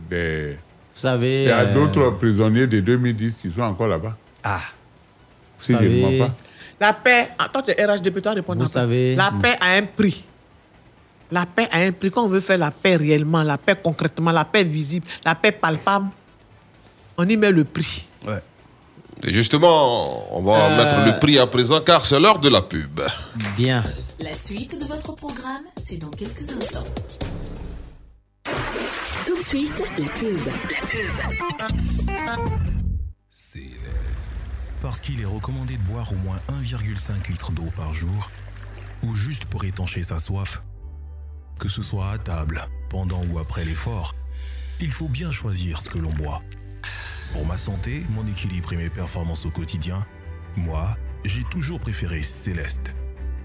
[1.00, 1.44] Savez.
[1.44, 4.16] Il y a euh, d'autres prisonniers de 2010 qui sont encore là-bas.
[4.44, 4.60] Ah.
[5.60, 6.36] Si je ne savez- pas.
[6.80, 8.62] La paix, ah, toi tu es RHDP, toi répondre.
[8.62, 10.24] Vous savez- La paix a un prix.
[11.32, 12.10] La paix a un prix.
[12.10, 15.52] Quand on veut faire la paix réellement, la paix concrètement, la paix visible, la paix
[15.52, 16.08] palpable,
[17.18, 18.08] on y met le prix.
[18.26, 18.42] Ouais.
[19.28, 20.78] Et justement, on va Euh.
[20.78, 23.02] mettre le prix à présent car c'est l'heure de la pub.
[23.58, 23.84] Bien.
[24.22, 26.86] La suite de votre programme, c'est dans quelques instants.
[29.40, 30.38] De la pub.
[30.46, 32.60] La pub.
[34.82, 38.32] Parce qu'il est recommandé de boire au moins 1,5 litre d'eau par jour,
[39.02, 40.62] ou juste pour étancher sa soif.
[41.58, 44.14] Que ce soit à table, pendant ou après l'effort,
[44.82, 46.44] il faut bien choisir ce que l'on boit.
[47.32, 50.06] Pour ma santé, mon équilibre et mes performances au quotidien,
[50.58, 52.94] moi, j'ai toujours préféré Céleste.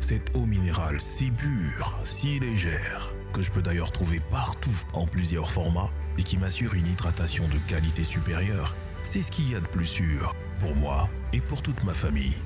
[0.01, 5.51] Cette eau minérale si pure, si légère, que je peux d'ailleurs trouver partout en plusieurs
[5.51, 9.67] formats et qui m'assure une hydratation de qualité supérieure, c'est ce qu'il y a de
[9.67, 12.37] plus sûr pour moi et pour toute ma famille.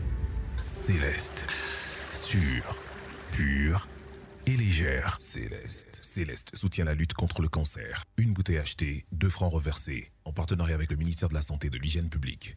[0.56, 1.46] Céleste.
[2.10, 2.74] sûre,
[3.32, 3.86] pure
[4.46, 5.18] et légère.
[5.18, 5.94] Céleste.
[5.94, 8.04] Céleste soutient la lutte contre le cancer.
[8.16, 11.70] Une bouteille achetée, deux francs reversés, en partenariat avec le ministère de la Santé et
[11.70, 12.56] de l'Hygiène publique.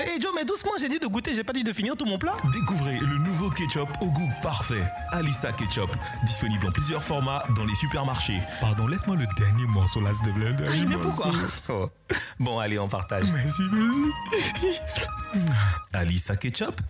[0.00, 2.18] Hé Joe, mais doucement, j'ai dit de goûter, j'ai pas dit de finir tout mon
[2.18, 2.34] plat.
[2.52, 4.82] Découvrez le nouveau ketchup au goût parfait.
[5.12, 5.90] Alissa Ketchup,
[6.24, 8.40] disponible en plusieurs formats dans les supermarchés.
[8.60, 10.54] Pardon, laisse-moi le dernier morceau là, s'il te plaît.
[10.68, 11.32] Ah, mais pourquoi
[11.68, 11.90] Oh.
[12.38, 13.30] Bon, allez, on partage.
[13.32, 14.12] Merci, merci.
[15.92, 16.80] Alissa Ketchup,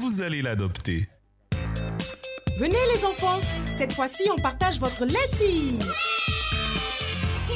[0.00, 1.08] vous allez l'adopter.
[2.58, 3.40] Venez les enfants,
[3.76, 5.78] cette fois-ci on partage votre laiti.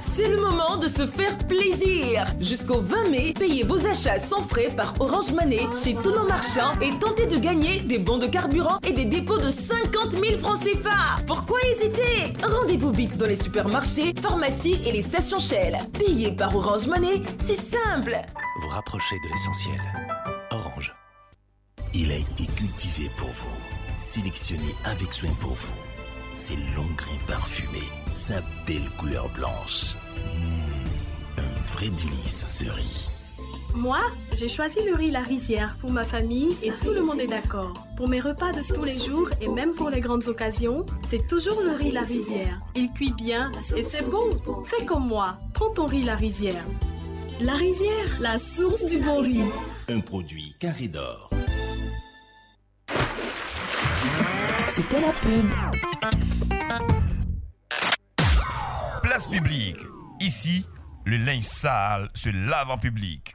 [0.00, 2.24] C'est le moment de se faire plaisir.
[2.40, 6.72] Jusqu'au 20 mai, payez vos achats sans frais par Orange Money chez tous nos marchands
[6.80, 10.60] et tentez de gagner des bons de carburant et des dépôts de 50 000 francs
[10.60, 11.22] CFA.
[11.26, 12.32] Pourquoi hésiter?
[12.42, 15.78] Rendez-vous vite dans les supermarchés, pharmacies et les stations Shell.
[15.92, 18.16] Payez par Orange Money, c'est simple.
[18.62, 19.80] Vous rapprochez de l'essentiel.
[20.50, 20.94] Orange.
[21.92, 23.56] Il a été cultivé pour vous,
[23.96, 25.74] sélectionné avec soin pour vous.
[26.36, 27.90] Ses longs grains parfumés,
[28.20, 29.96] sa belle couleur blanche.
[30.26, 33.06] Mmh, un vrai délice ce riz.
[33.74, 33.98] Moi,
[34.36, 37.72] j'ai choisi le riz La Rizière pour ma famille et tout le monde est d'accord.
[37.96, 41.62] Pour mes repas de tous les jours et même pour les grandes occasions, c'est toujours
[41.62, 42.60] le riz La Rizière.
[42.74, 44.28] Il cuit bien et c'est bon.
[44.64, 46.64] Fais comme moi, prends ton riz La Rizière.
[47.40, 49.40] La Rizière, la source du bon riz.
[49.88, 51.30] Un produit carré d'or.
[54.74, 56.39] C'était la pub.
[59.20, 59.76] Place publique.
[60.18, 60.64] Ici,
[61.04, 63.34] le linge sale se lave en public.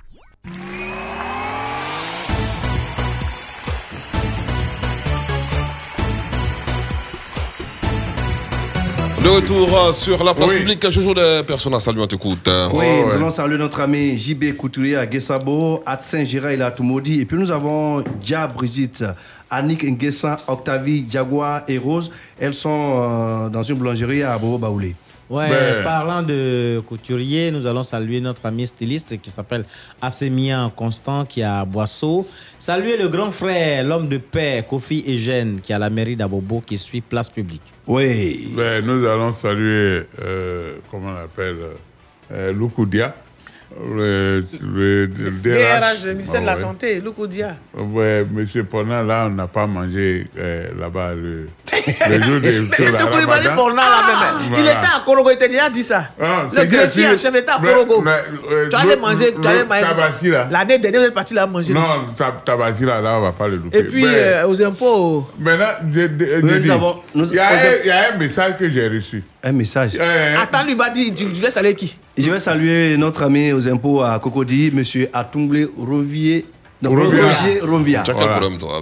[9.21, 12.49] De retour euh, sur la place publique, Jojo des personnes à saluer, on t'écoute.
[12.73, 17.21] Oui, nous allons saluer notre ami JB Couturier à Guessabo, à Saint-Gira, il a Toumoudi.
[17.21, 19.05] Et puis nous avons Dia Brigitte,
[19.51, 22.11] Annick Nguessan, Octavie, Jaguar et Rose.
[22.39, 24.95] Elles sont euh, dans une boulangerie à Bobo Baoulé.
[25.29, 25.83] Ouais, Ben.
[25.83, 29.65] parlant de couturier, nous allons saluer notre ami styliste qui s'appelle
[30.01, 32.27] Assémian Constant qui est à Boisseau.
[32.59, 36.61] Saluer le grand frère, l'homme de paix, Kofi Eugène qui est à la mairie d'Abobo
[36.65, 37.63] qui suit place publique.
[37.87, 38.53] Oui.
[38.55, 41.55] Ben, nous allons saluer, euh, comment on appelle,
[42.31, 43.15] euh, Lukudia,
[43.95, 46.61] le, le, le DRH, le ministère de la Ah ouais.
[46.61, 47.55] Santé, Lukudia.
[47.73, 51.47] Ouais, monsieur Ponant, là, on n'a pas mangé euh, là-bas le,
[52.09, 52.91] le jour de Mais sur M.
[52.93, 53.47] la Koulibaly.
[53.55, 54.71] Pornan, là même, il Voilà.
[54.71, 56.09] était à Korogo, il t'a déjà dit ça.
[56.21, 58.03] Ah, le greffier en chef d'État à Korogo.
[58.07, 59.81] euh, tu allais manger, tu allais manger.
[59.81, 60.47] Tabassi, là.
[60.51, 61.73] L'année dernière, vous êtes parti là manger.
[61.73, 63.77] Non, ta- Tabassi, là, là, on va pas le louper.
[63.79, 65.29] Et puis, Mais euh, aux impôts.
[65.39, 66.05] Maintenant, je, je-
[66.59, 66.69] dis,
[67.31, 67.35] il
[67.87, 69.23] y a un message que j'ai reçu.
[69.45, 69.91] Un message.
[70.41, 71.95] Attends, lui va dire, tu, tu laisses aller qui?
[72.17, 76.45] Je vais saluer notre ami aux impôts à Cocody, monsieur Atungle Rovier.
[76.81, 77.25] Non, Rovia.
[77.27, 78.03] Roger Rovia.
[78.11, 78.39] Voilà.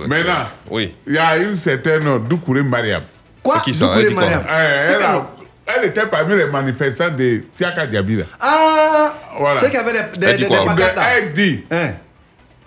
[0.07, 0.33] Maintenant,
[0.71, 0.95] oui.
[1.05, 3.01] il y a une certaine Doukouré Mariam.
[3.43, 3.55] Quoi?
[3.57, 5.21] C'est qui ça Doukouré quoi Mariam Euh, C'est elle,
[5.65, 8.25] quel était parmi les manifestants de là.
[8.39, 9.59] Ah Voilà.
[9.59, 10.59] C'est qu'il y avait des, des, Elle dit des- quoi?
[10.59, 11.03] des pancartes là.
[11.17, 11.63] Elle dit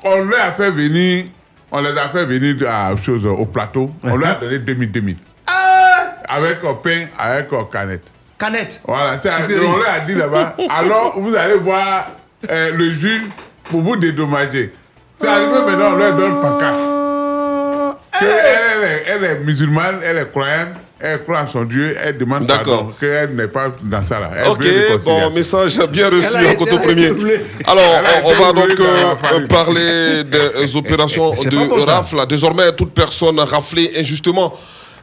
[0.04, 1.24] on lui a fait venir
[1.72, 3.90] on les a fait venir à, chose, au plateau.
[4.04, 5.16] On leur a donné 2000 2000.
[6.28, 8.02] Avec un pain, avec une canette.
[8.38, 8.80] Canette.
[8.86, 10.56] Voilà, c'est on leur a dit là-bas.
[10.68, 12.10] alors, vous allez voir
[12.50, 13.22] euh, le juge
[13.64, 14.72] pour vous dédommager.
[15.18, 16.76] C'est arrivé maintenant, on leur donne pancarte.
[18.20, 21.94] Que Elle, elle est- elle est musulmane, elle est croyante, elle croit en son Dieu,
[22.02, 22.78] elle demande D'accord.
[22.78, 24.30] pardon, qu'elle n'est pas dans ça là.
[24.34, 24.66] Elle Ok,
[25.04, 27.08] bon, message bien reçu elle a premier.
[27.66, 32.26] Alors, on, va donc euh, parler des opérations de rafle.
[32.26, 34.54] Désormais, toute personne raflée injustement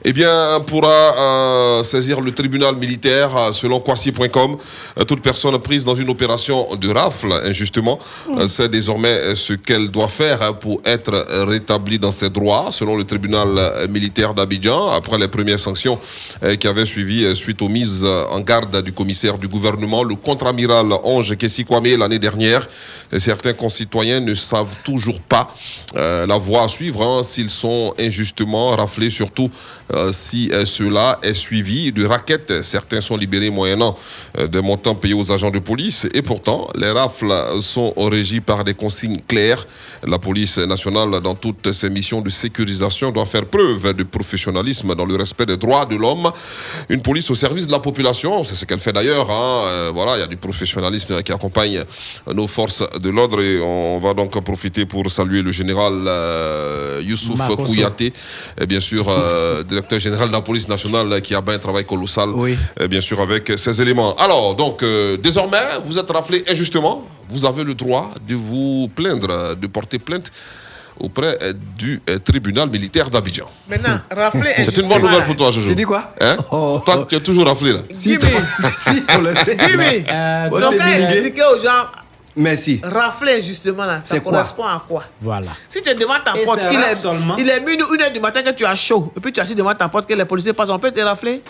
[0.05, 4.57] eh bien, pourra euh, saisir le tribunal militaire euh, selon Kwasi.com.
[4.97, 7.99] Euh, toute personne prise dans une opération de rafle, injustement,
[8.37, 11.13] euh, sait désormais ce qu'elle doit faire hein, pour être
[11.45, 15.99] rétablie dans ses droits, selon le tribunal militaire d'Abidjan, après les premières sanctions
[16.59, 21.35] qui avaient suivi suite aux mises en garde du commissaire du gouvernement, le contre-amiral Ange
[21.37, 22.67] Kessi Kwame, l'année dernière.
[23.17, 25.53] Certains concitoyens ne savent toujours pas
[25.95, 29.49] euh, la voie à suivre hein, s'ils sont injustement raflés, surtout
[30.11, 32.63] si euh, cela est suivi de raquettes.
[32.63, 33.95] Certains sont libérés moyennant
[34.37, 36.07] euh, des montants payés aux agents de police.
[36.13, 39.65] Et pourtant, les rafles sont régis par des consignes claires.
[40.05, 45.05] La police nationale, dans toutes ses missions de sécurisation, doit faire preuve de professionnalisme dans
[45.05, 46.31] le respect des droits de l'homme.
[46.89, 49.29] Une police au service de la population, c'est ce qu'elle fait d'ailleurs.
[49.29, 49.61] hein.
[49.65, 51.83] Euh, voilà, il y a du professionnalisme qui accompagne
[52.33, 57.39] nos forces de l'ordre et on va donc profiter pour saluer le général euh, Youssouf.
[57.55, 58.13] Kouyaté,
[58.67, 62.29] bien sûr euh, directeur général de la police nationale qui a bien un travail colossal,
[62.81, 64.13] euh, bien sûr avec ces éléments.
[64.15, 69.55] Alors donc euh, désormais vous êtes raflé injustement, vous avez le droit de vous plaindre,
[69.55, 70.31] de porter plainte
[70.99, 73.45] auprès euh, du euh, tribunal militaire d'Abidjan.
[73.67, 75.67] Maintenant, rafler C'est une bonne nouvelle pour toi, Jojo.
[75.67, 76.13] Tu dis quoi?
[76.21, 76.35] Hein?
[76.49, 77.79] Toi, tu es toujours raflé là.
[77.91, 78.19] Jimmy,
[79.45, 81.03] Jimmy, Euh, donc bon, t'es quand délégué.
[81.13, 81.85] expliquer aux gens,
[82.35, 82.81] Merci.
[82.83, 85.03] rafler justement là, ça C'est quoi correspond à quoi?
[85.21, 85.51] Voilà.
[85.69, 87.35] Si tu es devant ta Et porte, rare est, seulement.
[87.37, 89.43] il est minuit, une heure du matin que tu as chaud, et puis tu es
[89.43, 91.41] assis devant ta porte que les policiers passent, on peut te rafler?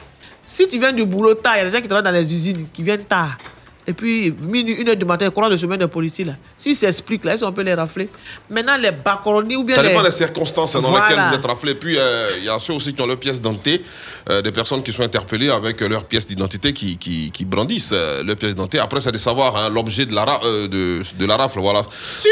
[0.45, 2.33] Si tu viens du boulot tard, il y a des gens qui travaillent dans les
[2.33, 3.37] usines qui viennent tard.
[3.85, 6.33] Et puis, minuit, une heure du matin, courant de chemin de policiers là.
[6.55, 8.07] S'ils s'expliquent là, est-ce qu'on peut les rafler?
[8.49, 9.89] Maintenant, les bacoronies ou bien Ça les.
[9.89, 11.09] dépend des circonstances dans Voilà.
[11.09, 11.75] lesquelles vous êtes raflé.
[11.75, 13.83] Puis euh, il y a ceux aussi qui ont leurs pièces d'identité,
[14.29, 18.23] euh, des personnes qui sont interpellées avec leurs pièces d'identité qui, qui, qui brandissent euh,
[18.23, 18.79] leurs pièces d'identité.
[18.79, 21.59] Après, c'est de savoir hein, l'objet de, la euh, de, de la rafle.
[21.59, 21.81] Voilà.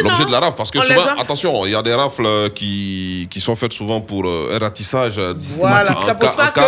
[0.03, 0.55] L'objet de la rafle.
[0.55, 3.41] Parce que on souvent, les a- attention, il y a des rafles euh, qui, qui
[3.41, 5.19] sont faites souvent pour un ratissage
[5.59, 6.61] Voilà, c'est pour ça que-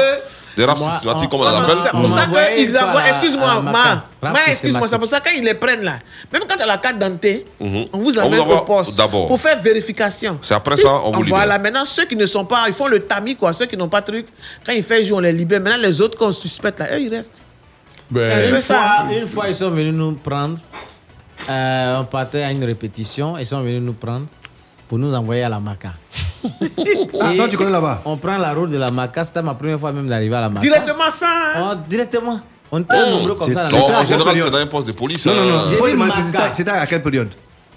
[0.56, 1.78] Des rafles systématiques, on- comme on les on- appelle.
[1.84, 2.26] C'est pour ça
[2.56, 3.08] qu'ils envoient.
[3.08, 4.06] Excuse-moi, ma.
[4.48, 6.00] Excuse-moi, c'est pour ça quand ils les prennent là.
[6.32, 7.86] Même quand tu as la carte d'identité, Mhm.
[7.92, 9.28] on vous amène envoie au poste d'abord.
[9.28, 10.38] pour faire vérification.
[10.42, 11.40] C'est après ça, on vous libère.
[11.40, 13.52] Voilà, maintenant ceux qui ne sont pas, ils font le tamis quoi.
[13.54, 14.28] Ceux qui n'ont pas de truc,
[14.66, 15.60] quand ils font jour, on les libère.
[15.62, 17.42] Maintenant les autres qu'on suspecte là, eux ils restent.
[18.12, 18.76] Ben, Une ça.
[19.08, 20.58] fois, une fois, ils sont venus nous prendre.
[21.50, 23.38] Euh, on partait à une répétition.
[23.40, 24.28] Ils sont venus nous prendre
[24.88, 25.94] pour nous envoyer à la Maca.
[27.22, 29.24] Ah, Et toi, tu connais là-bas On prend la route de la Maca.
[29.24, 30.62] C'était ma première fois même d'arriver à la Maca.
[30.62, 31.28] Directement ça.
[31.56, 31.72] hein.
[31.74, 32.40] Oh, directement.
[32.72, 33.68] On était nombreux comme ça.
[33.70, 35.26] Non, en général, c'est dans un poste de police.
[35.26, 35.58] Non, non, non.
[35.60, 35.90] hein.
[35.92, 36.12] Demander,
[36.56, 37.30] c'était- à quelle période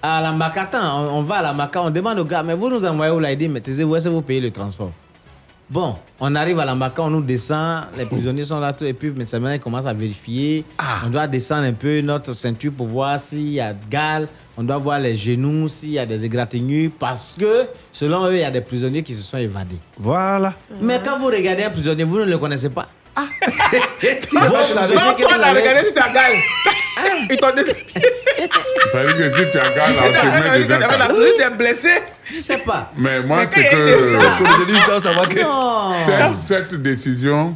[0.03, 2.55] À la Maca, attends, on, on va à la Maca, on demande au gars, mais
[2.55, 4.91] vous nous envoyez où là Il dit, mais taisez-vous, est-ce que vous payez le transport?
[5.69, 8.93] Bon, on arrive à la Maca, on nous descend, les prisonniers sont là, tout, et
[8.93, 10.65] puis mais c'est maintenant ils commencent à vérifier.
[11.05, 14.63] On doit descendre un peu notre ceinture pour voir s'il y a de gale, on
[14.63, 18.45] doit voir les genoux, s'il y a des égratignures, parce que selon eux, il y
[18.45, 19.79] a des prisonniers qui se sont évadés.
[19.99, 20.55] Voilà.
[20.81, 22.87] Mais quand vous regardez un prisonnier, vous ne le connaissez pas.
[23.17, 23.25] Ah
[24.35, 26.39] Non, toi on a regardé si tu as gagné.
[27.31, 27.63] Ils t'ont dit.
[28.93, 29.59] Ça veut dire que si tu
[30.29, 31.89] met tu tu es blessé.
[32.31, 32.93] Je sais pas.
[32.97, 33.99] Mais moi, c'est que.
[36.47, 37.55] Cette, décision,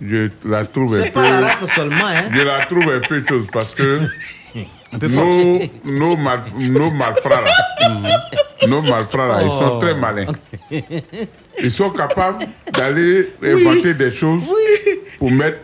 [0.00, 1.66] je la trouve un C'est pas la peu.
[1.66, 4.00] seulement, hein Je la trouve un peu chose parce que
[4.98, 5.34] peu forte.
[5.34, 8.18] nos, nos, mal, nos malfrats là,
[8.66, 9.78] nos malfrats là, ils sont Oh.
[9.80, 10.26] très malins.
[11.62, 12.44] Ils sont capables
[12.76, 14.42] d'aller inventer des choses
[15.18, 15.58] pour mettre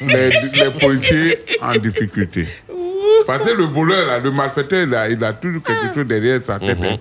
[0.00, 2.46] les, les policiers en difficulté.
[3.26, 6.58] Parce que le voleur, là, le malfaiteur, là, il a toujours quelque chose derrière sa
[6.58, 6.78] tête.
[6.82, 6.96] hein.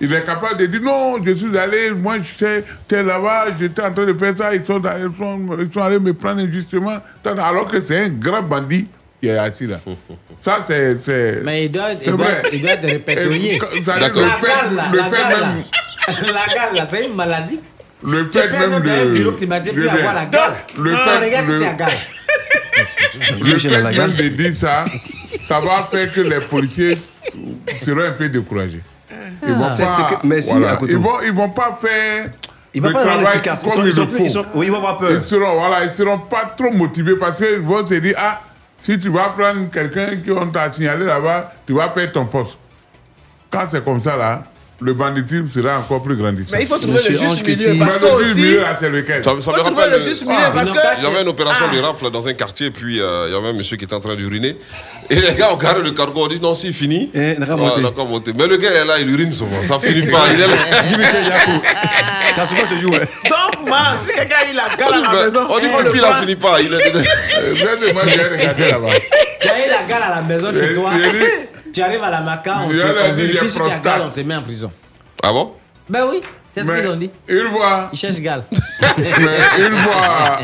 [0.00, 3.92] Il est capable de dire non, je suis allé, moi j'étais j'étais là-bas, j'étais en
[3.92, 7.68] train de faire ça, ils sont, ils sont, ils sont allés me prendre injustement, alors
[7.68, 8.88] que c'est un grand bandit
[9.24, 9.80] qui est assis là.
[10.40, 11.40] Ça, c'est.
[11.44, 12.42] Mais il doit, c'est il doit, vrai.
[12.52, 13.58] il doit être répertorié.
[13.58, 14.22] D'accord.
[14.22, 15.46] Le La fait, le la fait gale, là.
[15.46, 15.64] même.
[16.08, 17.60] La gale, là, c'est une maladie.
[18.06, 18.90] Le fait même même de.
[18.90, 19.94] un bureau climatisé je puis viens.
[19.94, 20.52] avoir la gale.
[20.78, 21.90] Le Non, fait- regarde si le- tu as gale.
[23.40, 24.10] Le Michel fait Lagarde.
[24.10, 24.84] même de dire ça,
[25.48, 26.98] ça va faire que les policiers
[27.82, 28.82] seront un peu découragés.
[29.46, 32.28] Ils vont C'est pas, voilà, ils vont, ils vont pas faire
[32.74, 33.62] Ils vont le pas rendre travail efficace.
[33.64, 34.24] Ils comme sont- il ils sont le plus- faut.
[34.24, 35.10] ils sont- oui, ils vont avoir peur.
[35.12, 38.40] Ils seront, voilà, ils seront pas trop motivés parce qu'ils vont se dire ah
[38.84, 42.56] si tu vas prendre quelqu'un qui on t'a signalé là-bas, tu vas perdre ton poste.
[43.50, 44.44] Quand c'est comme ça là,
[44.80, 46.56] le banditisme sera encore plus grandissant.
[46.56, 47.78] Mais il faut trouver le juste milieu.
[47.78, 49.22] Parce que aussi, milieu, là, c'est lequel?
[49.24, 49.98] Ça, ça me Faut trouver rappelle.
[50.00, 51.74] le juste milieu, Ah, parce il que- y avait une opération Ah.
[51.74, 54.00] de rafle dans un quartier, puis euh, il y avait un monsieur qui était en
[54.00, 54.58] train d'uriner.
[55.10, 57.10] Et les gars ont garé le cargo, on dit non, c'est fini.
[57.14, 57.80] n'a Ouais, monter.
[57.82, 58.32] n'a monter.
[58.36, 60.18] Mais le gars est là, il urine souvent, ça finit pas.
[60.32, 60.56] Il est là.
[60.88, 61.60] Dis Michel Yakou.
[62.34, 62.94] Ça souvent se joue.
[62.94, 63.06] hein.
[63.28, 65.82] Donc, man, si quelqu'un a eu la gale à la Mais maison, On dit que
[65.84, 66.20] le puis là, prend.
[66.20, 66.60] finit pas.
[66.60, 68.88] Il est Euh, moi, j'ai regardé là-bas.
[69.40, 70.90] Tu as eu la gale à la maison chez toi.
[71.72, 74.36] Tu arrives à la maca, on, il a vérifie si tu as on te met
[74.36, 74.70] en prison.
[75.22, 75.54] Ah bon?
[75.88, 76.20] Ben oui,
[76.52, 77.10] c'est ce qu'ils ont dit.
[77.28, 78.44] Une fois, Ils cherchent gale.
[78.98, 79.10] mais
[79.66, 80.38] une fois,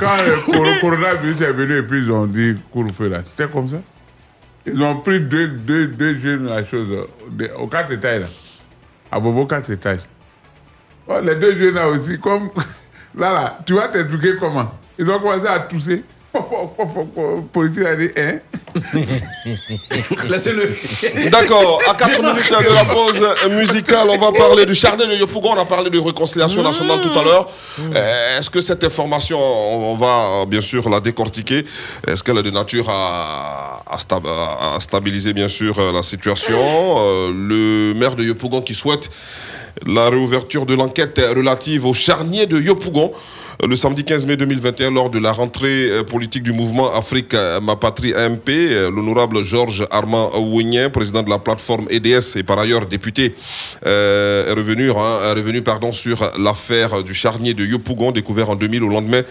[0.00, 3.68] quand le cor- coronavirus est venu et puis ils ont dit couvre-feu là, c'était comme
[3.68, 3.76] ça?
[4.66, 6.88] Ils ont pris deux, deux, deux jeunes la chose
[7.30, 8.22] de- aux quatre étages.
[9.10, 10.00] À Bobo quatre étages.
[11.06, 12.48] Oh, les deux jeunes là aussi, comme
[13.16, 14.70] là là, tu vas t'expliquer comment.
[14.98, 16.04] Ils ont commencé à tousser.
[17.52, 18.38] Policier a dit, hein?
[20.28, 20.74] Laissez-le.
[21.30, 25.50] D'accord, à 4 minutes de la pause musicale, on va parler du charnet de Yopougon,
[25.56, 27.50] on a parlé de réconciliation nationale tout à l'heure.
[27.94, 30.06] Euh, Est-ce que cette information, on va
[30.42, 31.64] euh, bien sûr la décortiquer?
[32.06, 34.22] Est-ce qu'elle est de nature à, à sta-
[34.76, 36.56] à stabiliser bien sûr euh, la situation?
[37.30, 39.10] Le maire de Yopougon qui souhaite
[39.86, 43.10] la réouverture de l'enquête relative au charnier de Yopougon.
[43.12, 43.16] euh,
[43.60, 47.60] le samedi 15 mai 2021 lors de la rentrée euh, politique du mouvement Afrique euh,
[47.60, 48.48] Ma Patrie AMP.
[48.48, 53.34] euh, L'honorable Georges Armand Ouignen, président de la plateforme EDS et par ailleurs député,
[53.86, 58.56] euh, est revenu, hein, est revenu pardon, sur l'affaire du charnier de Yopougon découvert en
[58.56, 59.22] 2000 au lendemain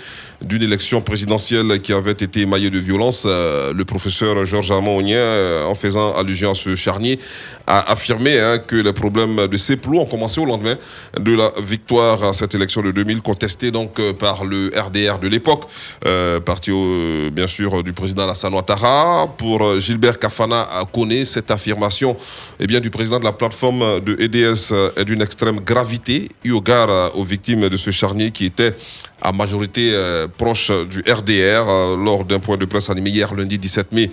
[0.42, 3.24] d'une élection présidentielle qui avait été émaillée de violence.
[3.26, 7.20] Euh, Le professeur Georges Armand Ouignen, euh, en faisant allusion à ce charnier,
[7.68, 10.76] a affirmé hein, que les problèmes de ces plots ont commencé au lendemain
[11.20, 15.28] de la victoire à cette élection de 2000, contestée donc euh, par le RDR de
[15.28, 15.64] l'époque,
[16.06, 19.28] euh, parti euh, bien sûr du président Alassane Ouattara.
[19.38, 22.18] Pour euh, Gilbert Kafana connaît cette affirmation
[22.60, 27.16] eh bien, du président de la plateforme de EDS est d'une extrême gravité eu égard
[27.18, 28.76] aux victimes de ce charnier qui était
[29.22, 29.94] à majorité
[30.38, 34.10] proche du RDR lors d'un point de presse animé hier lundi 17 mai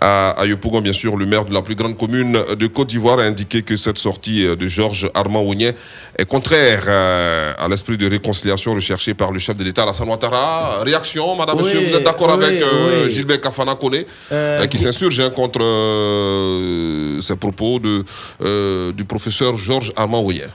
[0.00, 3.18] à, à Yopougon, bien sûr, le maire de la plus grande commune de Côte d'Ivoire
[3.20, 5.74] a indiqué que cette sortie euh, de Georges Armand Ougnet
[6.18, 10.82] est contraire euh, à l'esprit de réconciliation recherché par le chef de l'État, Alassane Ouattara.
[10.82, 13.10] Réaction, madame, Oui, monsieur, vous êtes d'accord oui, avec euh, oui.
[13.14, 18.04] Gilbert Kafana Kone, Euh, qui s'insurge hein, contre euh, ces propos de,
[18.42, 20.48] euh, du professeur Georges Armand Ougnet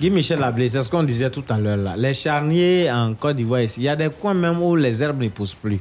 [0.00, 1.94] Guy Michel Lablé, c'est ce qu'on disait tout à l'heure là.
[1.96, 5.28] Les charniers en Côte d'Ivoire il y a des coins même où les herbes ne
[5.28, 5.78] poussent plus.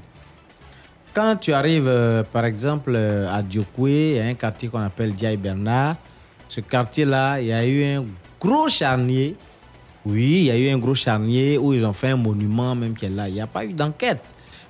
[1.14, 4.80] Quand tu arrives, euh, par exemple, euh, à Diokoué, il y a un quartier qu'on
[4.80, 5.98] appelle Diaye Bernard.
[6.48, 8.06] Ce quartier-là, il y a eu un
[8.40, 9.36] gros charnier.
[10.06, 12.94] Oui, il y a eu un gros charnier où ils ont fait un monument même
[12.94, 13.28] qui est là.
[13.28, 14.22] Il n'y a pas eu d'enquête.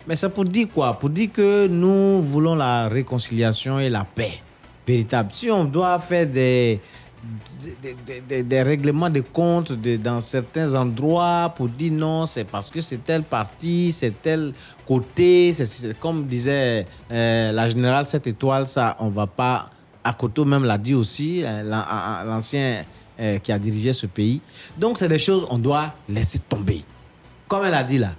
[0.08, 0.98] Mais c'est pour dire quoi?
[0.98, 4.40] Pour dire que nous voulons la réconciliation et la paix
[4.88, 5.30] véritable.
[5.34, 6.80] Si on doit faire des,
[8.44, 13.04] des, règlements de comptes de- dans certains endroits pour dire non, c'est parce que c'est
[13.04, 14.54] tel parti, c'est tel
[14.88, 15.56] côté,
[16.00, 19.70] comme disait euh, la générale 7 étoiles, ça, on va pas.
[20.04, 22.84] Akoto même l'a dit aussi, euh, l'an- l'ancien
[23.20, 24.42] euh, qui a dirigé ce pays.
[24.76, 26.84] Donc, c'est des choses on doit laisser tomber.
[27.48, 28.14] Comme elle a dit là,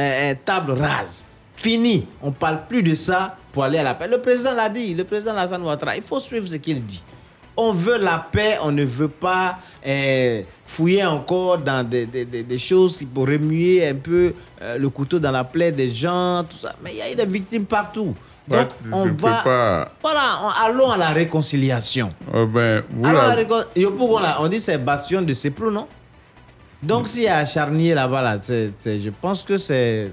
[0.00, 1.24] euh, table rase.
[1.56, 2.06] Fini.
[2.22, 4.08] On parle plus de ça pour aller à la paix.
[4.08, 7.02] Le président l'a dit, le président Lassane Ouattara, il faut suivre ce qu'il dit.
[7.56, 12.42] On veut la paix, on ne veut pas euh, fouiller encore dans des, des- des-
[12.42, 16.44] des choses qui pourraient remuer un peu euh, le couteau dans la plaie des gens,
[16.48, 16.74] tout ça.
[16.82, 18.14] Mais il y a des victimes partout.
[18.48, 19.42] Donc, Ouais, on va.
[19.44, 22.08] pas- Voilà, on- allons à la réconciliation.
[22.32, 23.64] Oh, ben, la récon-
[24.40, 25.86] on dit c'est bastion de Seplou, non?
[26.82, 30.10] Donc, s'il y a un charnier là-bas, là, je pense que c'est.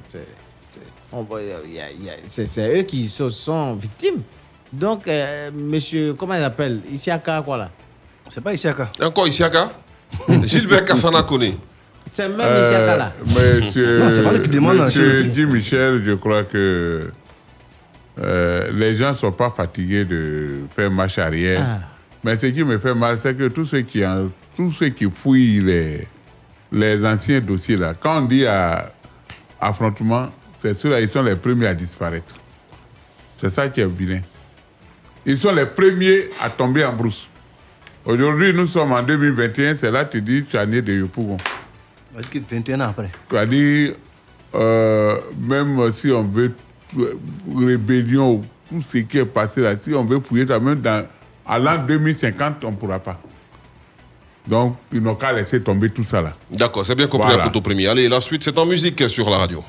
[2.27, 4.21] C'est- c'est- eux qui sont, sont victimes.
[4.71, 6.81] Donc, euh, monsieur, comment il s'appelle?
[6.91, 7.69] Isiaka, quoi là?
[8.29, 8.89] C'est pas Isiaka.
[9.01, 9.71] Encore Isiaka
[10.43, 11.55] Gilbert Kafana connaît.
[12.11, 13.11] C'est même Isiaka là.
[13.37, 17.09] Euh, Monsieur, Non, c'est pas lui qui demande, monsieur hein, Guy Michel, je crois que
[18.21, 21.63] euh, les gens ne sont pas fatigués de faire marche arrière.
[21.65, 21.79] Ah.
[22.23, 25.09] Mais ce qui me fait mal, c'est que tous ceux qui, en- tous ceux qui
[25.09, 26.07] fouillent les,
[26.71, 28.91] les anciens dossiers, là, quand on dit à-
[29.61, 30.27] affrontement,
[30.61, 32.35] c'est ceux-là, ils sont les premiers à disparaître.
[33.41, 34.21] C'est ça qui est vilain.
[35.25, 37.27] Ils sont les premiers à tomber en brousse.
[38.05, 41.37] Aujourd'hui, nous sommes en 2021, c'est là que tu dis Charnier de Yopougon.
[42.13, 43.09] On va dire que 21 ans après?
[43.29, 43.93] C'est-à-dire,
[44.55, 46.53] euh, même si on veut
[47.55, 51.05] rébellion, tout ce qui est passé là, si on veut fouiller ça, même dans,
[51.45, 53.19] à l'an 2050, on ne pourra pas.
[54.47, 56.33] Donc, ils n'ont qu'à laisser tomber tout ça là.
[56.49, 57.43] D'accord, c'est bien compris Voilà.
[57.43, 57.87] à Poto Premier.
[57.87, 59.63] Allez, la suite, c'est en musique sur la radio.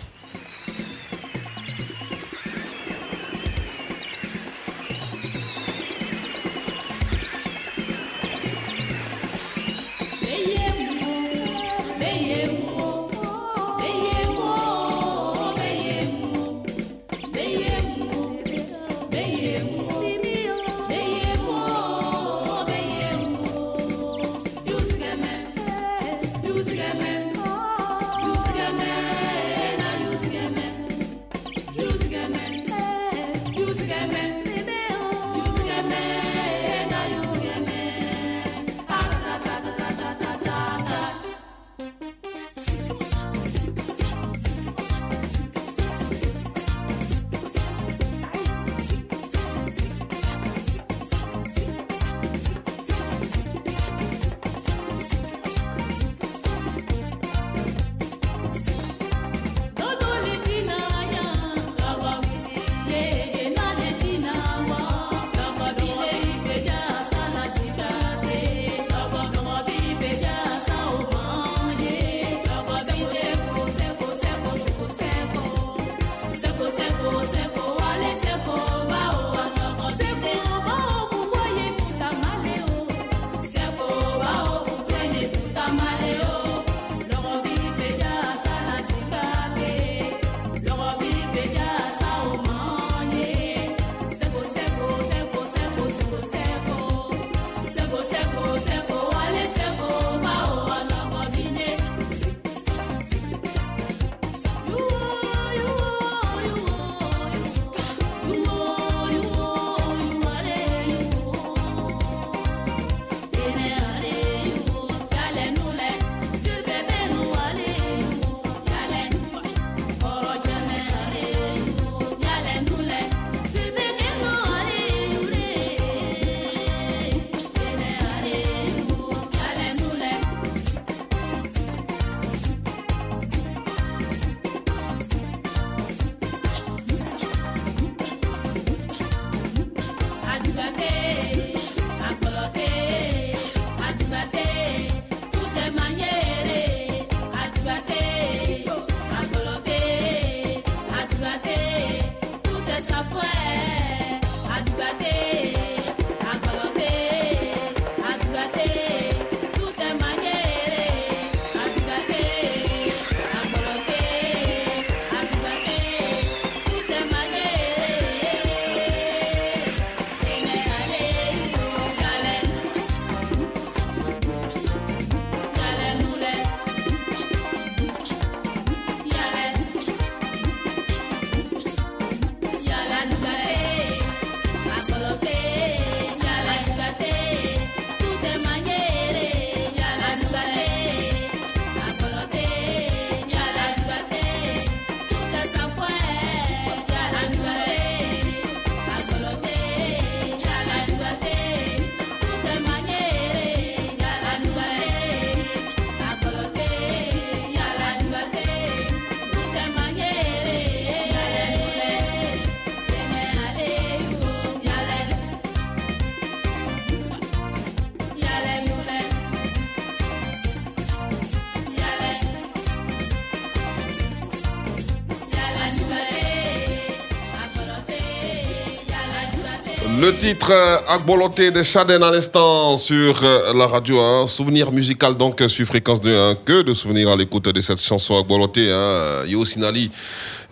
[230.11, 234.01] Le titre euh, Agboloté de Chaden à l'instant sur euh, la radio.
[234.01, 234.27] Hein.
[234.27, 236.13] Souvenir musical donc sur fréquence 2.
[236.13, 236.37] Hein.
[236.45, 238.73] Que de souvenirs à l'écoute de cette chanson Agboloté.
[238.73, 239.23] Hein.
[239.29, 239.89] Yo Sinali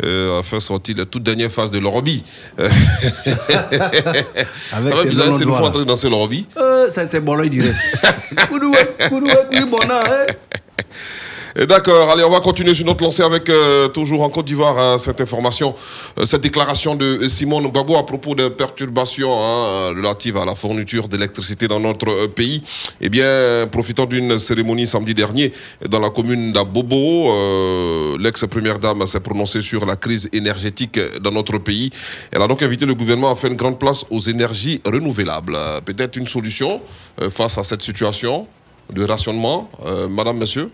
[0.05, 2.23] euh, a fait sortir la toute dernière phase de l'Orobi.
[4.73, 6.47] Avec ses bizarre, c'est de danser l'Orobi.
[6.57, 7.75] Euh, ça, c'est bon, là, direct.
[8.49, 8.79] Koudoué,
[9.09, 10.27] koudoué, oui, bon, là, hein.
[11.48, 14.79] Et D'accord, allez, on va continuer sur notre lancée avec euh, toujours en Côte d'Ivoire
[14.79, 15.75] hein, cette information,
[16.17, 21.09] euh, cette déclaration de Simone Gbagbo à propos de perturbations hein, relatives à la fourniture
[21.09, 22.63] d'électricité dans notre euh, pays.
[23.01, 25.53] Eh bien, profitant d'une cérémonie samedi dernier
[25.89, 27.33] dans la commune d'Abobo,
[28.21, 31.91] l'ex-première dame s'est prononcée sur la crise énergétique dans notre pays.
[32.31, 35.59] Elle a donc invité le gouvernement à faire une grande place aux énergies renouvelables.
[35.85, 36.81] Peut-être une solution
[37.31, 38.47] face à cette situation
[38.93, 39.71] de rationnement,
[40.09, 40.71] Madame, Monsieur?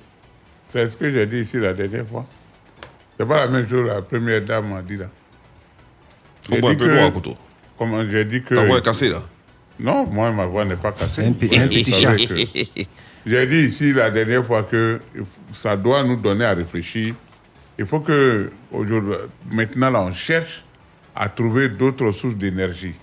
[0.68, 2.26] C'est ce que j'ai dit ici la dernière fois.
[3.18, 5.06] C'est pas la même chose que la première dame m'a dit là.
[6.58, 7.36] Boire un peu à couteau.
[7.78, 8.54] Comment j'ai dit que.
[8.54, 9.22] Ta voix est cassée, là
[9.78, 11.24] Non, moi ma voix n'est pas cassée.
[11.24, 12.16] Un petit- chat.
[13.26, 15.00] J'ai dit ici la dernière fois que
[15.52, 17.14] ça doit nous donner à réfléchir.
[17.78, 19.14] Il faut que aujourd'hui,
[19.50, 20.62] maintenant là, on cherche
[21.16, 22.94] à trouver d'autres sources d'énergie.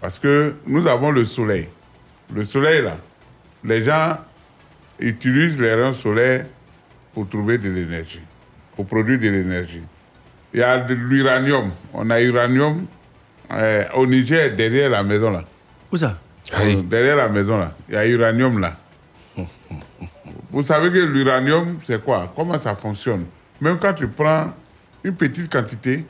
[0.00, 1.68] Parce que nous avons le soleil.
[2.32, 2.96] Le soleil là,
[3.64, 4.16] les gens
[5.00, 6.46] utilisent les rayons solaires
[7.12, 8.20] pour trouver de l'énergie,
[8.76, 9.82] pour produire de l'énergie.
[10.54, 11.70] Il y a de l'uranium.
[11.92, 12.86] On a uranium
[13.52, 15.44] euh, au Niger, derrière la maison là.
[15.90, 16.18] Où ça?
[16.54, 17.72] Euh, Derrière la maison là.
[17.88, 18.76] Il y a uranium là.
[20.50, 22.30] Vous savez que l'uranium, c'est quoi?
[22.36, 23.24] Comment ça fonctionne?
[23.60, 24.52] Même quand tu prends
[25.02, 26.04] une petite quantité,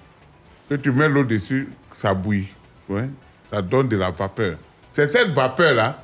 [0.69, 2.49] que tu mets l'eau dessus, ça bouillit.
[2.89, 3.09] Ouais.
[3.53, 4.57] Ça donne de la vapeur.
[4.93, 6.03] C'est cette vapeur-là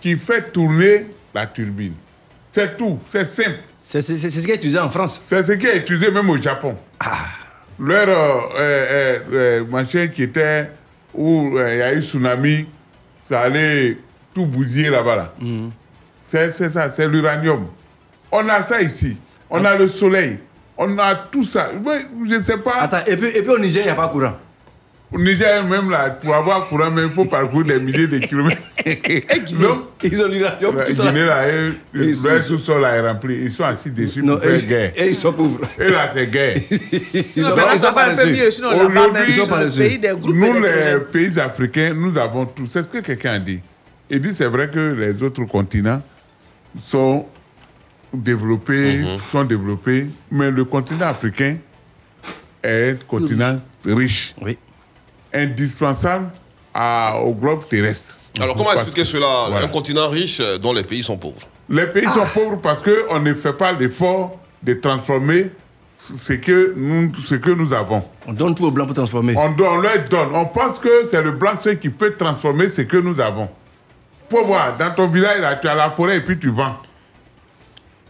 [0.00, 1.94] qui fait tourner la turbine.
[2.52, 2.98] C'est tout.
[3.06, 3.58] C'est simple.
[3.86, 5.20] C'est ce qui est utilisé en France.
[5.24, 6.76] C'est ce qui est utilisé même au Japon.
[7.78, 10.70] Leur euh, euh, euh, machin qui était
[11.12, 12.66] où euh, il y a eu tsunami,
[13.22, 13.98] ça allait
[14.32, 15.16] tout bousiller là-bas.
[15.16, 15.34] Là.
[16.22, 17.66] C'est c'est ça, c'est l'uranium.
[18.32, 19.16] On a ça ici.
[19.50, 20.38] On a le soleil.
[20.76, 21.70] On a tout ça.
[21.74, 22.80] Je ne sais pas.
[22.80, 24.34] Attends, et puis, et puis au Niger, il n'y a pas courant.
[25.14, 28.60] Au Niger, même là, pour avoir courant, mais il faut parcourir des milliers de kilomètres.
[29.60, 31.06] Donc, Ils ont l'uranium, la tout ça.
[31.06, 31.44] Guinée, là,
[31.94, 33.42] Ils sont- leur sous-sol là est rempli.
[33.44, 34.92] Ils sont assis dessus Non, pour faire et- guerre.
[34.96, 35.60] et ils sont pauvres.
[35.78, 36.56] Et là, c'est guerre.
[37.36, 39.28] Ils Non, ont mais pas- là, ils ça ont va pas mieux, sinon là-bas même,
[39.28, 42.66] Aujourd'hui, c'est le pays des groupes nous, les pays africains, nous avons tout.
[42.66, 43.60] C'est ce que quelqu'un a dit.
[44.10, 46.02] Il dit c'est vrai que les autres continents
[46.78, 47.24] sont
[48.12, 49.18] développés, Mhm.
[49.32, 51.56] sont développés, mais le continent africain
[52.62, 54.34] est un continent riche,
[55.34, 56.30] indispensable
[56.72, 58.16] à- au globe terrestre.
[58.40, 59.46] Alors, comment expliquer que- cela?
[59.48, 59.66] Voilà.
[59.66, 61.46] Un continent riche euh, dont les pays sont pauvres.
[61.68, 65.50] Les pays sont pauvres parce qu'on ne fait pas l'effort de transformer
[65.96, 68.02] ce que nous, ce que nous avons.
[68.26, 69.34] On donne tout au blanc pour transformer.
[69.36, 70.28] On, on leur donne.
[70.34, 73.48] On pense que c'est le blanc seul qui peut transformer ce que nous avons.
[74.28, 76.76] Pour voir, dans ton village, là, tu as la forêt et puis tu vends.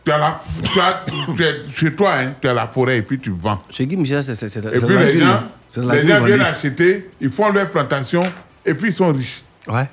[0.04, 0.40] Tu as la,
[0.72, 1.02] tu as-
[1.34, 3.58] tu es- chez toi, hein, tu as la forêt et puis tu vends.
[3.70, 5.42] Chez Guy Michel, c'est c'est- c'est- Et c'est puis les gens.
[5.68, 8.22] C'est les gens viennent acheter, ils font leur plantation
[8.64, 9.42] et puis ils sont riches.
[9.66, 9.88] Ouais.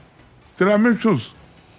[0.55, 1.33] C'est la même chose.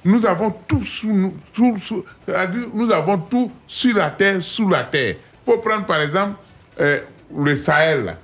[0.05, 4.69] Nous avons tout sous nous, tout sous- c'est-à-dire, nous avons tout sur la terre, sous
[4.69, 5.17] la terre.
[5.45, 6.37] Pour prendre par exemple
[6.81, 7.01] euh,
[7.37, 8.17] le Sahel, là.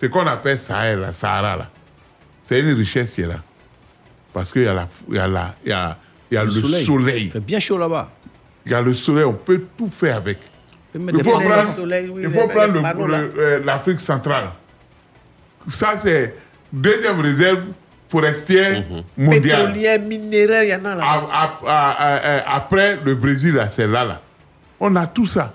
[0.00, 1.70] ce qu'on appelle Sahel, la Sahara, là.
[2.48, 3.40] c'est une richesse qui est là.
[4.32, 5.98] Parce qu'il y a, la, il y a, la, il y a,
[6.30, 7.24] il y a le, soleil.
[7.24, 8.10] Il fait bien chaud là-bas.
[8.66, 10.38] Il y a le soleil, on peut tout faire avec.
[10.94, 12.82] Il faut prendre, soleil, oui, il faut les
[13.38, 14.48] euh, l'Afrique centrale.
[15.68, 16.34] Ça, c'est
[16.72, 17.60] deuxième réserve
[18.08, 18.82] forestière
[19.16, 19.66] mondiale.
[19.66, 21.04] Pétrolière, minéraire, il y en a là.
[21.04, 24.20] À- à- à- à- après le Brésil, c'est là, là.
[24.80, 25.52] On a tout ça.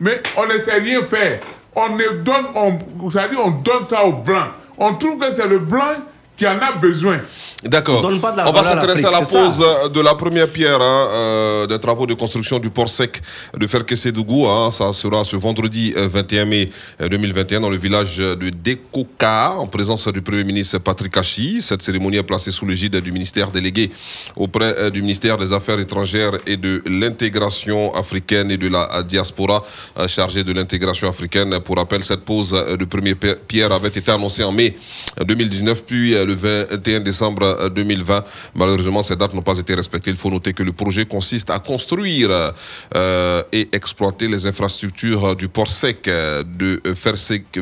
[0.00, 1.40] Mais on ne sait rien faire.
[1.74, 4.48] On ne donne, on, c'est-à-dire on donne ça aux Blancs.
[4.78, 5.94] On trouve que c'est le Blanc
[6.36, 7.20] qui en a besoin.
[7.62, 8.02] D'accord.
[8.04, 12.06] On va s'intéresser à la pose euh, de la première pierre hein, euh, des travaux
[12.06, 13.22] de construction du port sec
[13.56, 14.46] de Ferkessédougou.
[14.46, 14.70] Hein.
[14.70, 16.70] Ça sera ce vendredi euh, 21 mai
[17.00, 21.62] euh, 2021 dans le village de Dekoka, en présence du Premier ministre Patrick Hachi.
[21.62, 23.90] Cette cérémonie est placée sous l'égide du ministère délégué
[24.36, 29.64] auprès du ministère des Affaires étrangères et de l'intégration africaine et de la diaspora
[29.98, 31.58] euh, chargé de l'intégration africaine.
[31.60, 34.76] Pour rappel, cette pose de première pi- pierre avait été annoncée en mai
[35.24, 38.24] 2019, puis le 21 décembre euh, 2020.
[38.54, 40.10] Malheureusement, ces dates n'ont pas été respectées.
[40.10, 42.52] Il faut noter que le projet consiste à construire
[42.94, 46.94] euh, et exploiter les infrastructures euh, du port sec euh, de euh,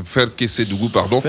[0.05, 1.23] Ferkessédougou, pardon,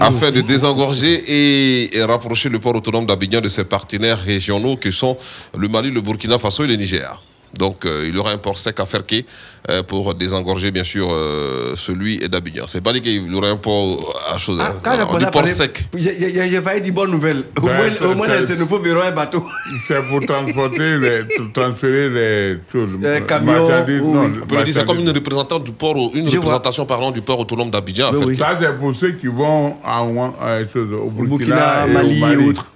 [0.00, 4.90] afin de désengorger et, et rapprocher le port autonome d'Abidjan de ses partenaires régionaux que
[4.90, 5.16] sont
[5.56, 7.22] le Mali, le Burkina Faso et le Niger.
[7.58, 9.24] Donc euh, il y aura un port sec à Ferqué
[9.70, 12.64] euh, pour désengorger bien sûr euh, celui d'Abidjan.
[12.66, 14.60] C'est pas dit qu'il y aura un port à chose.
[14.60, 14.72] hein.
[14.82, 15.84] Quand On dit port sec.
[15.96, 17.44] J'ai failli dire bonne nouvelle.
[17.56, 19.44] Au moins, c'est- au moins c'est- ce nouveau verront un bateau.
[19.86, 21.22] C'est pour transporter les,
[21.52, 22.98] transférer les choses.
[23.00, 24.30] Les camions, oui, non, oui.
[24.42, 26.40] On peut le dire, c'est comme une représentante du port, une Je vois.
[26.40, 28.10] représentation pardon, du port autonome d'Abidjan.
[28.36, 30.34] Ça, c'est pour ceux qui vont en, en-
[30.72, 32.70] chose, au Burkina, Burkina, et Mali au et autres.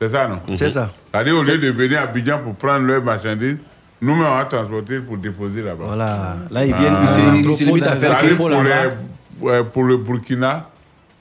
[0.00, 0.40] C'est ça, non?
[0.56, 0.92] C'est ça.
[1.12, 3.56] C'est-à-dire, au lieu de venir à Abidjan pour prendre leurs marchandises,
[4.04, 5.84] nous-mêmes, on va transporter pour déposer là-bas.
[5.86, 6.36] Voilà.
[6.50, 10.68] Là, ils viennent, ils se- ils se limitent à faire pour, les- pour le Burkina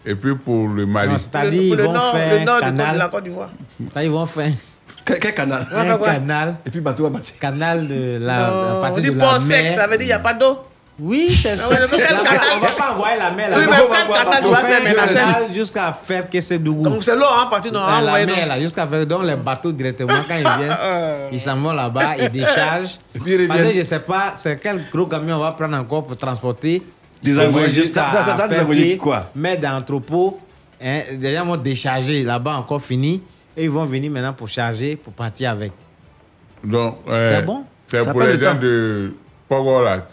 [0.05, 1.09] et puis pour le Mali.
[1.17, 3.09] C'est-à-dire, Pour ils le vont nord, faire le nord Côte- de la canal.
[3.11, 3.49] Côte d'Ivoire.
[3.79, 4.51] C'est-à-dire, Ils vont faire
[5.05, 5.67] Quel, quel canal?
[5.75, 6.55] Un canal.
[6.65, 7.35] Et puis bateau à bâtir.
[7.39, 9.75] Canal de la, Non, on dit de la port sec, mer.
[9.75, 10.59] ça veut dire qu'il n'y a pas d'eau.
[10.99, 11.75] Oui, c'est Ah ça.
[11.75, 11.97] mais
[12.55, 13.77] on va pas envoyer la mer Oui, là-bas.
[13.89, 16.83] mais quel tu vas faire maintenant, jusqu'à faire que c'est Dougou.
[16.83, 18.45] Donc c'est l'eau, hein, partir dans ah, la mer, non.
[18.47, 20.77] là, jusqu'à faire donc les bateaux directement quand ils viennent,
[21.31, 22.99] ils s'en vont là-bas, ils déchargent.
[23.15, 23.81] Et puis ils Parce que reviennent.
[23.83, 26.83] je sais pas, c'est quel gros camion on va prendre encore pour transporter.
[27.23, 29.29] Jusqu'à Ça- ça- ça- pied, quoi?
[29.33, 30.39] Mettre dans l'entrepôt,
[30.83, 33.21] hein, déjà ils vont décharger là-bas encore fini.
[33.57, 35.71] Et ils vont venir maintenant pour charger, pour partir avec.
[36.63, 37.63] Donc, euh, C'est bon?
[37.87, 38.59] C'est Ça pour prend les le gens temps.
[38.61, 39.13] de
[39.47, 40.05] Pogo, là.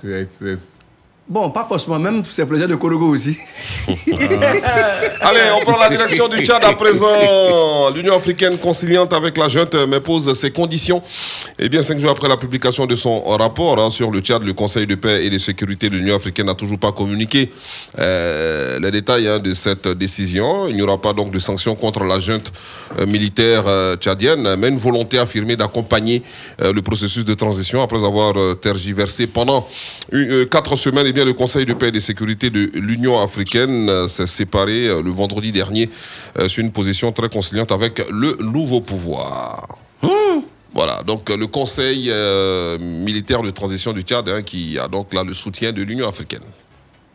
[1.31, 3.37] Bon, pas forcément, même c'est plaisir de Korogo aussi.
[3.87, 7.89] Allez, on prend la direction du Tchad à présent.
[7.95, 11.01] L'Union africaine conciliante avec la junte euh, mais pose ses conditions.
[11.57, 14.55] Eh bien, cinq jours après la publication de son rapport hein, sur le Tchad, le
[14.55, 17.53] Conseil de paix et de sécurité de l'Union africaine n'a toujours pas communiqué
[17.99, 20.67] euh, les détails hein, de cette décision.
[20.67, 22.51] Il n'y aura pas donc de sanctions contre la junte
[22.99, 26.25] euh, militaire euh, tchadienne, mais une volonté affirmée d'accompagner
[26.59, 29.69] le processus de transition après avoir tergiversé pendant
[30.51, 31.07] quatre semaines.
[31.07, 34.89] Eh bien, le Conseil de paix et de sécurité de l'Union africaine euh, s'est séparé
[34.89, 35.91] euh, le vendredi dernier
[36.39, 39.79] euh, sur une position très conciliante avec le nouveau pouvoir.
[40.73, 45.25] Voilà, donc le Conseil euh, militaire de transition du Tchad hein, qui a donc là
[45.25, 46.45] le soutien de l'Union africaine.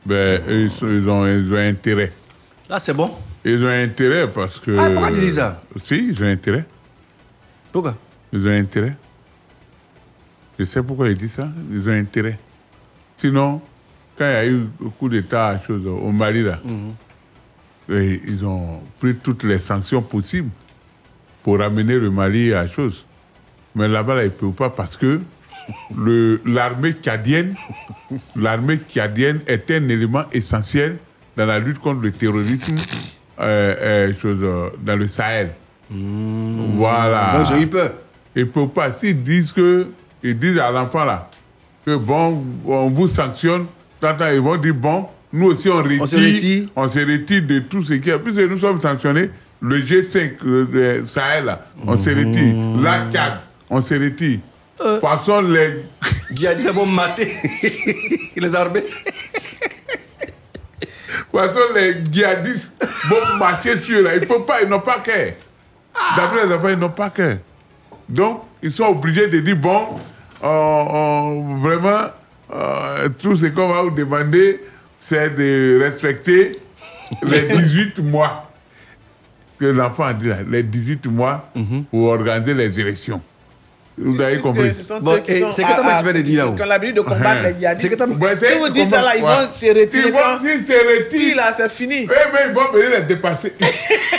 [0.06, 2.12] Ben, ils ont, ils ont intérêt.
[2.70, 3.12] Là, c'est bon.
[3.44, 4.76] Ils ont intérêt parce que.
[4.78, 5.64] Ah, pourquoi tu dis ça?
[5.78, 6.66] Si, ils ont intérêt.
[7.72, 7.96] Pourquoi?
[8.34, 8.98] Ils ont intérêt.
[10.60, 11.50] Je sais pourquoi ils disent ça.
[11.72, 12.38] Ils ont intérêt.
[13.16, 13.62] Sinon,
[14.18, 16.60] quand il y a eu un coup d'État chose, au Mali, là,
[17.90, 20.50] et ils ont pris toutes les sanctions possibles
[21.44, 23.06] pour ramener le Mali à chose.
[23.76, 25.22] Mais là-bas, là, ils ne peuvent pas parce que
[25.98, 27.56] le- l'armée tchadienne,
[28.36, 30.98] l'armée tchadienne est un élément essentiel
[31.36, 32.76] dans la lutte contre le terrorisme
[33.40, 35.52] euh, euh, chose, euh, dans le Sahel.
[36.78, 37.38] Voilà.
[37.38, 37.92] Donc, j'ai eu peur.
[38.36, 38.92] Ils ne peuvent pas.
[38.94, 39.88] S'ils disent que,
[40.24, 41.30] ils disent à l'enfant là,
[41.86, 43.66] que bon, on vous sanctionne,
[44.34, 46.68] ils vont dire bon, nous aussi on retire, On se retire.
[46.76, 48.20] on se retire de tout ce qui est.
[48.20, 49.30] Puisque nous sommes sanctionnés,
[49.62, 52.56] le G5 euh, de Sahel, là, on se retire.
[52.82, 54.40] La CAD, on se retire.
[54.82, 55.00] Euh.
[55.00, 55.86] Passons les.
[56.36, 57.32] Djihadistes vont mater
[58.36, 58.84] les armées.
[61.36, 62.70] Passons les djihadistes
[63.10, 64.16] vont marcher sur là.
[64.16, 65.34] Ils ne peuvent pas, ils n'ont pas cœur.
[66.16, 67.38] D'après les enfants, ils n'ont pas cœur.
[68.08, 70.00] Donc, ils sont obligés de dire bon,
[70.44, 72.08] euh, euh, vraiment,
[72.54, 74.62] euh, tout ce qu'on va vous demander,
[75.00, 76.52] c'est de respecter
[77.24, 78.52] les 18 mois
[79.60, 81.50] que l'enfant a dit là, les 18 mois
[81.90, 83.22] pour organiser les élections.
[83.98, 86.02] Vous avez compris ce sont eux qui sont à- à-
[86.56, 87.90] Qui ont l'habitude de combattre les djihadistes.
[88.20, 90.08] Ouais, Si vous dites ça là, ils vont se retirer.
[90.08, 91.96] Ils vont se retirent, là, c'est fini.
[92.04, 93.54] Eh, mais ils vont venir les dépasser.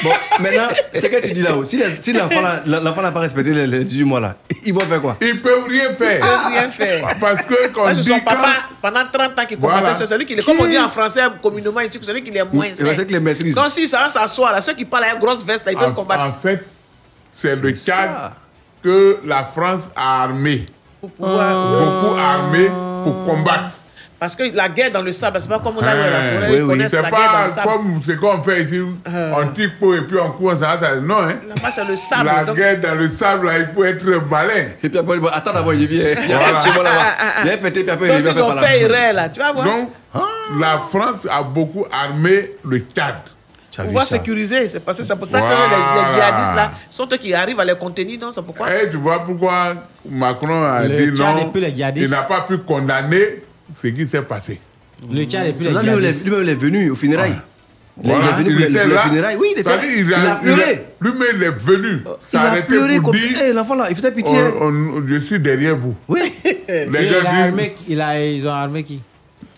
[0.02, 1.64] Bon, maintenant, c'est que tu dis là-haut.
[1.64, 5.16] Si, si l'enfant n'a pas respecté les, les 18 mois là, ils vont faire quoi?
[5.22, 6.16] Ils ne peuvent rien faire.
[6.16, 7.14] Ils peuvent rien faire.
[7.20, 8.48] Parce que quand que son dit papa,
[8.82, 11.80] pendant 30 ans, qui combattait, c'est celui qui, est- comme on dit en français communément
[11.80, 13.54] ici, celui qui est moins Il va faire que les maîtrise.
[13.54, 15.88] Donc si ça s'assoit là, ceux qui parlent à une grosse veste, là, ils peuvent
[15.90, 16.22] en, combattre.
[16.24, 16.62] en fait,
[17.30, 18.32] c'est le C'est cadre.
[18.82, 20.66] Que la France a armé.
[21.16, 22.68] pouvoir- Beaucoup armé
[23.04, 23.76] pour combattre.
[24.18, 26.32] Parce que la guerre dans le sable, c'est pas comme y a la Hein.
[26.34, 26.68] forêt, Oui, ils oui.
[26.70, 27.68] connaissent C'est la guerre dans pas le sable.
[27.68, 30.94] comme ce qu'on fait ici, on tire pot et puis on court, ça, ça.
[30.96, 31.34] Non, hein.
[31.46, 32.24] Là-bas, c'est le sable.
[32.24, 34.64] La donc- guerre dans le sable, là, il faut être malin.
[34.82, 36.02] Et puis après, bon, attends d'abord, il vient.
[36.24, 36.58] Il y a Voilà.
[36.58, 36.96] un moi Ah, là-bas.
[36.98, 37.40] ah, ah.
[37.44, 39.12] Il y a un fêté, puis après, Donc il vient s'ils faire ont fait erreur
[39.12, 39.64] là, tu vas voir.
[39.66, 39.90] Donc,
[40.58, 43.16] la France a beaucoup armé le Tchad.
[43.84, 44.68] Pouvoir sécuriser.
[44.68, 47.60] C'est parce que c'est pour ça que les, les djihadistes là sont eux qui arrivent
[47.60, 48.18] à les contenir.
[48.18, 48.72] Donc c'est pourquoi?
[48.82, 49.74] Et tu vois pourquoi
[50.08, 51.52] Macron a Le dit non,
[51.96, 53.42] il n'a pas pu condamner
[53.82, 54.60] ce qui s'est passé.
[55.12, 57.34] Le Tchad pour ça, lui-même, est- lui-même, il est venu au funérailles.
[58.02, 59.36] Il est- Voilà, il est venu pour les- funérailles.
[59.38, 59.82] Oui, il était Ça là.
[59.84, 60.84] Il a il a pleuré.
[61.00, 62.02] Lui-même, il est venu.
[62.32, 63.42] Il a pleuré comme dire, ça.
[63.48, 64.36] Eh, l'enfant là, il faisait pitié.
[64.60, 65.94] on- on- je suis derrière vous.
[66.08, 66.20] Oui.
[66.44, 69.02] Les il a armé il a- Ils ont armé qui?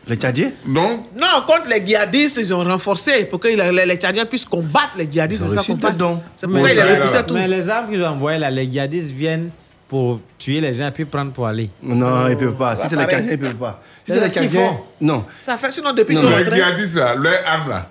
[0.09, 4.25] Les Tchadiens Donc, Non, contre les djihadistes, ils ont renforcé pour que les, les Tchadiens
[4.25, 5.45] puissent combattre les djihadistes.
[5.47, 6.19] C'est ça qu'on parle.
[6.35, 7.35] C'est pourquoi Mais repoussé tout.
[7.37, 9.51] Les armes qu'ils ont envoyées là, les djihadistes viennent
[9.87, 11.71] pour tuer les gens et puis prendre pour aller.
[11.83, 12.77] Non, ils peuvent pas.
[12.77, 13.17] Si c'est les paraît.
[13.17, 13.83] Cadiens, ils peuvent pas.
[14.07, 14.81] Si C'est les font.
[15.01, 15.25] non.
[15.41, 16.37] Ça fait sinon depuis Non, son non.
[16.39, 17.91] Les djihadistes, là, leur arme là,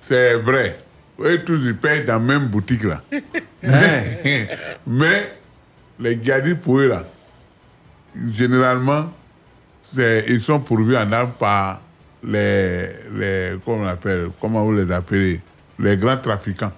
[0.00, 0.78] c'est vrai.
[1.20, 3.00] Eux tous, ils payent dans la même boutique là.
[4.86, 5.32] Mais
[6.00, 7.04] les djihadistes, pour eux là,
[8.30, 9.10] généralement,
[9.96, 11.80] ils sont pourvus en armes par
[12.22, 15.40] les, les comment on appelle, comment vous les appelez,
[15.78, 16.72] les grands trafiquants.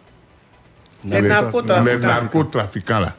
[1.04, 1.84] Les narcotrafiquants.
[1.84, 3.14] Les narcotrafiquants là.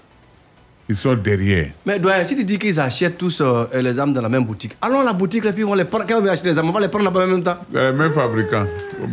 [0.88, 1.70] Ils sont derrière.
[1.86, 4.78] Mais doyen, si tu dis qu'ils achètent tous euh, les armes dans la même boutique,
[4.82, 6.00] allons à la boutique et puis on les prend.
[6.08, 7.58] Quand on veut acheter les armes, on va les prendre là-bas en même temps.
[7.74, 8.68] C'est les mêmes fabricants.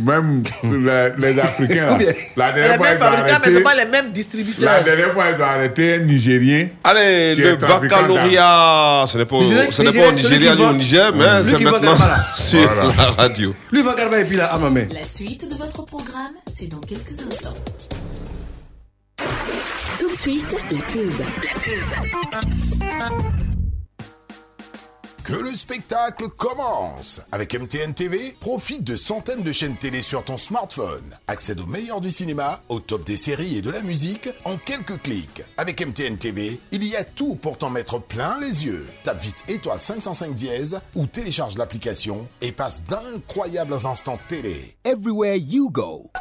[0.05, 1.97] Même les, les Africains.
[1.97, 2.05] Là.
[2.37, 4.83] La les mêmes fabricants, mais ce pas les mêmes La distributeurs.
[4.83, 6.67] dernière fois, ils ont arrêté un Nigérien.
[6.83, 9.35] Allez, le baccalauréat, ce n'est pas,
[9.71, 11.95] ce n'est pas Nigérien, au Nigeria ni au va- Niger, mais Lui c'est va maintenant
[12.35, 12.93] sur Voilà.
[12.97, 13.53] la radio.
[13.71, 14.85] Lui va garder et puis là, arme à main.
[14.91, 17.55] La suite de votre programme, c'est dans quelques instants.
[20.13, 21.11] Tout de suite, la pub.
[21.41, 23.23] La pub.
[25.23, 30.37] Que le spectacle commence Avec MTN TV, profite de centaines de chaînes télé sur ton
[30.37, 31.17] smartphone.
[31.25, 35.01] Accède au meilleur du cinéma, au top des séries et de la musique en quelques
[35.01, 35.41] clics.
[35.57, 38.85] Avec MTN TV, il y a tout pour t'en mettre plein les yeux.
[39.03, 44.75] Tape vite étoile 505 dièse ou télécharge l'application et passe d'incroyables instants télé.
[44.85, 46.11] Everywhere you go.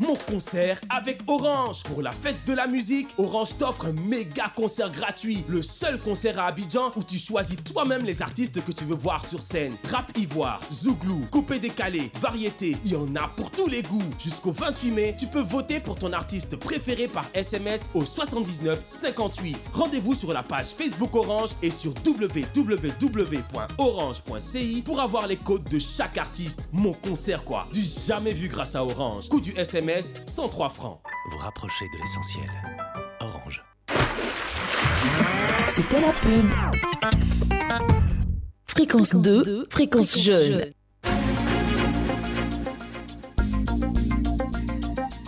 [0.00, 1.84] Mon concert avec Orange.
[1.84, 5.44] Pour la fête de la musique, Orange t'offre un méga concert gratuit.
[5.48, 9.24] Le seul concert à Abidjan où tu choisis toi-même les artistes que tu veux voir
[9.24, 9.72] sur scène.
[9.84, 12.76] Rap ivoire, zouglou, coupé décalé, variété.
[12.84, 14.02] Il y en a pour tous les goûts.
[14.18, 19.70] Jusqu'au 28 mai, tu peux voter pour ton artiste préféré par SMS au 79 58.
[19.74, 22.82] Rendez-vous sur la page Facebook Orange et sur www.orange.ci
[24.84, 26.68] pour avoir les codes de chaque artiste.
[26.72, 27.68] Mon concert quoi.
[27.72, 29.28] Du jamais vu grâce à Orange.
[29.28, 29.83] Coût du SMS
[30.26, 31.00] 103 francs.
[31.30, 32.50] Vous rapprochez de l'essentiel.
[33.20, 33.62] Orange.
[35.74, 36.50] C'était la pub.
[38.66, 40.72] Fréquence 2, fréquence jeune.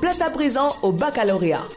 [0.01, 1.69] Place à présent au baccalauréat.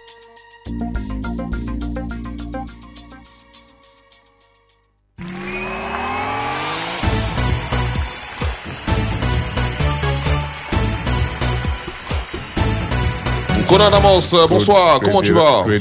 [13.69, 15.77] Conan Amos, euh, bonsoir, comment tu vas quoi,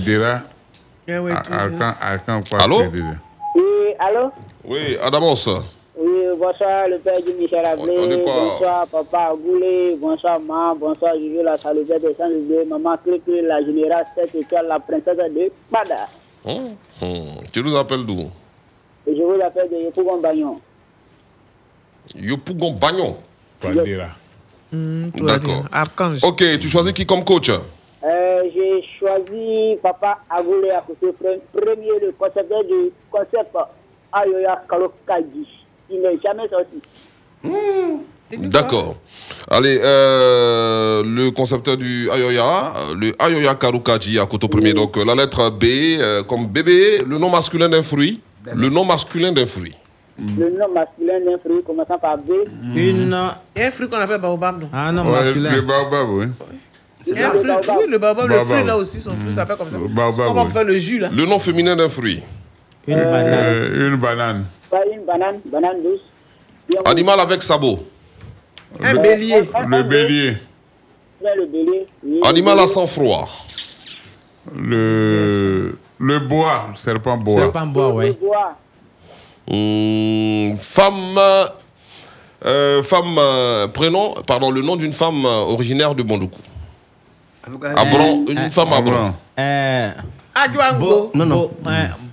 [2.61, 2.83] Allô?
[2.85, 4.31] Oui, allô?
[4.63, 5.49] Oui, Adamos.
[5.97, 11.57] Oui, bonsoir le père du Michel Ablé, bonsoir papa Agoulé, bonsoir maman, bonsoir Juju la
[11.57, 16.09] salutaire des saint de maman Cléclé, la générale 7 étoiles, la princesse de Bada.
[16.45, 16.69] Hum,
[17.01, 17.41] hum.
[17.51, 18.29] Tu nous appelles d'où?
[19.07, 20.61] Je vous appelle de Yopougon Bagnon.
[22.15, 23.17] Yopougon Bagnon.
[23.61, 24.09] Frédéra.
[24.71, 25.65] D'accord.
[26.23, 27.51] Ok, tu choisis qui comme coach?
[28.05, 33.55] Euh, J'ai choisi papa Agoulé à côté pre- premier, le concepteur du concept
[34.13, 35.47] Ayoya Kalokaji.
[35.91, 36.81] Il n'est jamais sorti.
[38.31, 38.97] D'accord.
[39.51, 44.75] Allez, euh, le concepteur du Ayoya, euh, le Ayoya Karukaji à Koto premier.
[44.75, 45.65] Donc euh, la lettre B,
[45.99, 48.21] euh, comme bébé, le nom masculin d'un fruit.
[48.55, 49.75] Le nom masculin d'un fruit.
[50.19, 52.31] Le nom masculin d'un fruit commençant par B.
[52.77, 53.13] Une.
[53.15, 55.55] A un fruit qu'on appelle baobab, Ah non, Ouais, masculin.
[55.57, 56.27] Le baobab, oui.
[57.07, 59.57] Il y a un fruit, oui, le baobab, le fruit là aussi, son fruit s'appelle
[59.57, 59.79] comme ça.
[59.79, 60.53] Baobab, Comment on oui.
[60.53, 62.23] fait le jus là Le nom féminin d'un fruit.
[62.87, 63.35] Une banane.
[63.35, 64.47] Euh, une banane.
[64.71, 66.01] Pas une banane, banane douce.
[66.69, 67.87] Bien Animal avec sabot.
[68.83, 69.49] Un bélier.
[69.67, 70.37] Le bélier.
[71.21, 71.87] Bien le bélier.
[72.05, 72.21] oui.
[72.25, 73.29] Animal à sang-froid.
[74.57, 77.35] Le, le bois, le serpent bois.
[77.41, 78.05] Serpent bois.
[79.51, 81.19] Hum, femme.
[82.45, 83.17] euh, femme.
[83.19, 86.41] euh, prénom, pardon, le nom d'une femme euh, originaire de Bondoukou.
[87.45, 89.15] Abron, une euh, femme Abron.
[89.39, 89.91] Euh,
[90.35, 90.79] Adjuango.
[90.79, 91.51] bo, Non, non.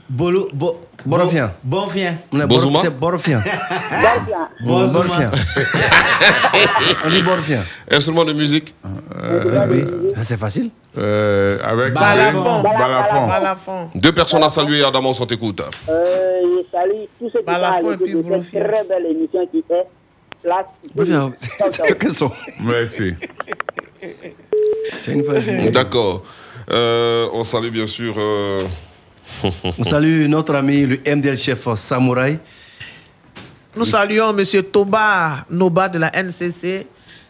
[0.09, 1.51] bolo, bo, Borofien.
[1.63, 2.17] bo- Bonfien.
[2.31, 2.79] On est Bozuma?
[2.79, 3.43] C'est Borofien.
[4.63, 5.29] Borofien.
[7.05, 7.61] On dit Borofien.
[7.91, 8.73] Instrument de musique.
[9.69, 9.83] Oui.
[10.15, 10.69] Ah, C'est facile.
[10.97, 12.61] Euh, avec Balafon.
[12.63, 13.27] Balafon.
[13.27, 13.89] Balafon.
[13.95, 15.61] Deux personnes à saluer, Adamos, on t'écoute.
[15.89, 18.63] Euh, je salue tous ceux qui sont Balafon et puis de cette Borofien.
[18.63, 19.87] très belle émission qui est
[20.41, 20.65] Place.
[20.95, 22.31] Borofien, c'est quel son
[22.63, 23.15] Merci.
[25.71, 26.23] D'accord.
[26.71, 28.15] Euh, on salue bien sûr.
[28.17, 28.61] euh,
[29.77, 32.39] On salue notre ami, le MDL chef Samouraï.
[33.75, 34.43] Nous saluons M.
[34.71, 36.87] Toba Noba de la NCC.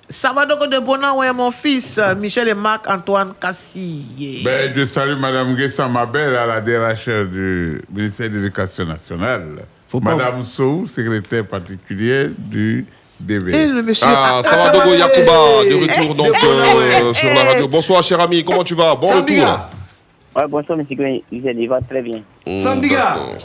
[0.08, 4.42] Sabadoko de Bonan, ouais, mon fils, Michel et Marc-Antoine Cassi.
[4.46, 9.66] Ben, je salue Madame Guessa Mabel à la DRH du ministère de l'Éducation nationale.
[9.88, 12.86] Faut pas- Madame Sou, secrétaire particulière du
[13.28, 14.06] Le monsieur.
[14.08, 17.68] Ah, ça va, Dogo Yakuba, de retour donc euh, sur la radio.
[17.68, 18.96] Bonsoir, cher ami, comment tu vas?
[18.96, 19.60] Bon retour.
[20.36, 21.20] Ouais, bonsoir, monsieur Gwen.
[21.32, 22.22] Il va très bien.
[22.46, 23.36] Mm, d'accord.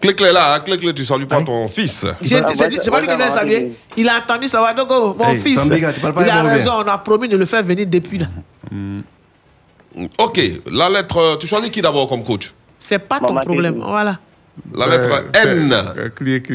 [0.00, 2.06] Clé-clé là, hein, clé-clé, tu salues pas ton fils.
[2.22, 3.72] C'est pas lui qui vient saluer.
[3.96, 4.60] Il a entendu ça.
[4.60, 4.72] va.
[4.74, 6.72] Donc, oh, mon Hey, fils, Sambiga, tu parles pas il a raison.
[6.76, 8.26] On a promis de le faire venir depuis là.
[10.18, 12.52] Ok, la lettre, tu choisis qui d'abord comme coach?
[12.78, 13.82] C'est pas ton problème.
[13.86, 14.18] Voilà.
[14.74, 15.74] La lettre N.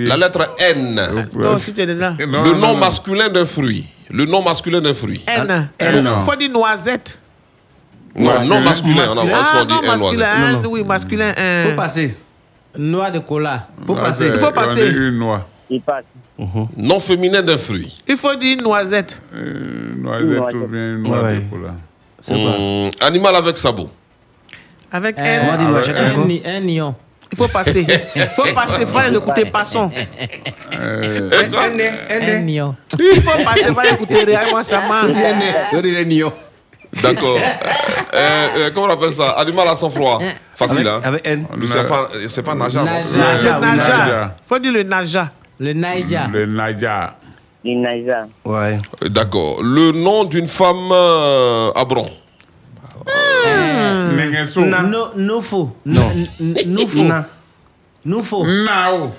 [0.07, 1.01] La lettre N.
[1.35, 2.13] Non, si tu es là.
[2.19, 3.85] Le nom masculin d'un fruit.
[4.09, 5.21] Le nom masculin d'un fruit.
[5.27, 5.69] N.
[5.79, 6.09] N.
[6.17, 7.21] Il faut dire noisette.
[8.15, 9.03] Non, non masculin.
[9.15, 10.27] On a Ah, on dit non, masculin.
[10.51, 10.65] noisette.
[10.69, 11.33] Oui, masculin.
[11.37, 11.63] hein.
[11.69, 12.15] Faut passer.
[12.77, 13.67] Noix de cola.
[13.85, 14.27] Faut passer.
[14.33, 14.87] Il faut passer.
[14.89, 15.47] Une noix.
[15.69, 16.05] Il passe.
[16.77, 17.93] Nom féminin d'un fruit.
[18.07, 19.21] Il faut dire noisette.
[19.97, 21.39] Noisette ou bien une noix Ouais.
[21.39, 21.75] de cola.
[22.29, 23.89] Hum, animal avec sabot.
[24.91, 25.41] Avec Eh, N.
[25.61, 26.95] on va dire un nion.
[27.31, 27.85] Il faut passer.
[28.15, 28.81] Il faut passer.
[28.81, 29.45] Il faut les écouter.
[29.45, 29.91] Passons.
[30.73, 31.29] Euh.
[32.99, 33.65] Il faut passer.
[33.67, 34.19] Il faut les écouter.
[34.25, 34.81] Regarde-moi ça.
[34.87, 35.13] man.
[37.03, 37.37] D'accord.
[37.37, 39.29] Euh, euh, comment on appelle ça?
[39.31, 40.19] Animal à sang-froid.
[40.55, 41.01] Facile, hein?
[41.03, 41.45] Avec N.
[41.55, 42.83] Le C'est pas, c'est pas Naja.
[42.83, 43.13] Naja.
[43.13, 43.59] Le Naja.
[43.59, 44.35] Naja.
[44.37, 45.31] Il faut dire le Naja.
[45.59, 46.27] Le Naija.
[46.31, 47.13] Le Naja.
[47.63, 48.27] Inaïsa.
[48.45, 48.77] Ouais.
[49.03, 49.61] Euh, D'accord.
[49.61, 52.07] Le nom d'une femme euh, à bron.
[54.15, 54.61] Nengeso.
[54.81, 55.75] No, Nufo.
[55.85, 56.11] Non.
[56.67, 57.03] Nufo.
[57.03, 57.25] Na.
[58.05, 58.45] Nufo.
[58.45, 59.11] Nao.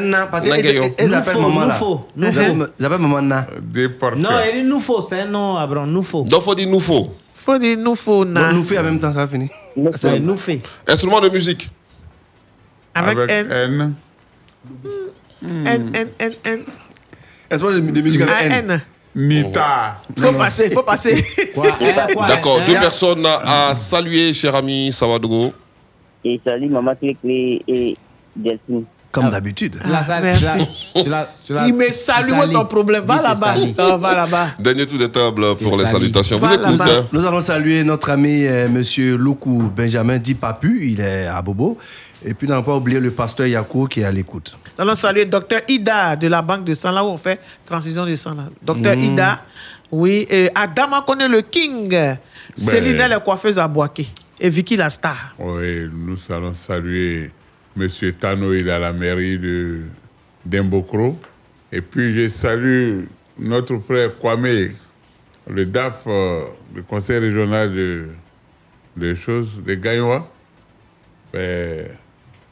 [0.00, 0.88] Na, parce Nangayo.
[0.94, 1.74] qu'ils appellent Nufo, maman là.
[1.74, 2.40] Nufo, Ils Nufo.
[2.40, 3.46] appellent- Ils maman Na.
[3.60, 4.20] Déporté.
[4.20, 5.92] Non, il dit Nufo, c'est un nom, Abram.
[5.92, 6.22] Nufo.
[6.24, 7.14] Donc, faut dire nous faut.
[7.58, 8.52] Dire nous faut Donc, na.
[8.52, 9.48] nous fait en même temps, ça va finir.
[9.96, 10.60] C'est Nufé.
[10.88, 11.70] Instrument de musique.
[12.94, 13.50] Avec Avec N.
[13.50, 13.94] N.
[15.66, 16.32] N, N, N,
[17.84, 18.80] que de musique avec Ah, N N.
[19.14, 19.98] Nita.
[20.16, 20.66] Il faut passer.
[20.66, 21.24] Il faut passer.
[21.56, 22.60] Hein, quoi, D'accord.
[22.60, 22.64] hein?
[22.66, 25.52] Deux personnes à saluer, cher ami Savadogo.
[26.24, 27.96] Et salut maman Clé et
[28.34, 28.84] Delphine.
[29.12, 29.78] Comme d'habitude.
[29.84, 30.46] Tu l'as sali- Merci.
[30.46, 30.66] tu l'as-
[31.04, 32.50] tu l'as- tu l'as- Il me salue.
[32.52, 33.54] ton problème Va là-bas.
[33.78, 34.46] Ah, Va là-bas.
[34.58, 36.06] Dernier tour de table pour les salut.
[36.06, 36.38] salutations.
[36.38, 41.00] Vous écoutez, hein Nous allons saluer notre ami euh, Monsieur Loukou Benjamin dit Papu, il
[41.00, 41.76] est à Bobo.
[42.24, 44.56] Et puis, nous n'allons pas oublier le pasteur Yakou qui est à l'écoute.
[44.78, 48.06] Nous allons saluer Docteur Ida de la banque de sang, là où on fait transfusion
[48.06, 48.34] de sang.
[48.62, 49.00] Docteur Mm.
[49.00, 49.40] Ida,
[49.90, 50.26] oui.
[50.30, 51.94] Et Adama connaît le King.
[52.56, 54.06] Céline, elle est coiffeuse à Boaké.
[54.40, 55.34] Et Vicky la star.
[55.38, 57.30] Oui, nous allons saluer
[57.78, 57.88] M.
[58.18, 59.80] Tano, il est à la mairie de
[60.44, 61.18] d'Imbokro.
[61.70, 63.04] Et puis je salue
[63.38, 64.70] notre frère Kwame,
[65.48, 66.42] le DAF, euh,
[66.74, 68.06] le conseil régional de,
[68.96, 70.30] de choses, de Gagnois.
[71.32, 71.86] Ben,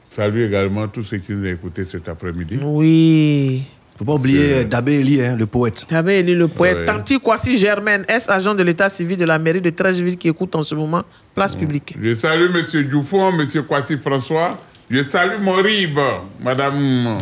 [0.08, 2.58] salue également tous ceux qui nous ont écoutés cet après-midi.
[2.62, 3.64] Oui.
[3.98, 5.86] faut pas oublier euh, Dabé Eli, hein, le poète.
[5.90, 6.78] Dabé Eli, le poète.
[6.78, 6.84] Ouais.
[6.86, 10.62] Tanti Kwasi Germaine, ex-agent de l'état civil de la mairie de Trècheville qui écoute en
[10.62, 11.02] ce moment,
[11.34, 11.94] place publique.
[12.00, 12.82] Je salue M.
[12.84, 13.46] Dufon, M.
[13.68, 14.58] Kwasi François.
[14.90, 15.98] Je salue mon rib,
[16.40, 17.18] Madame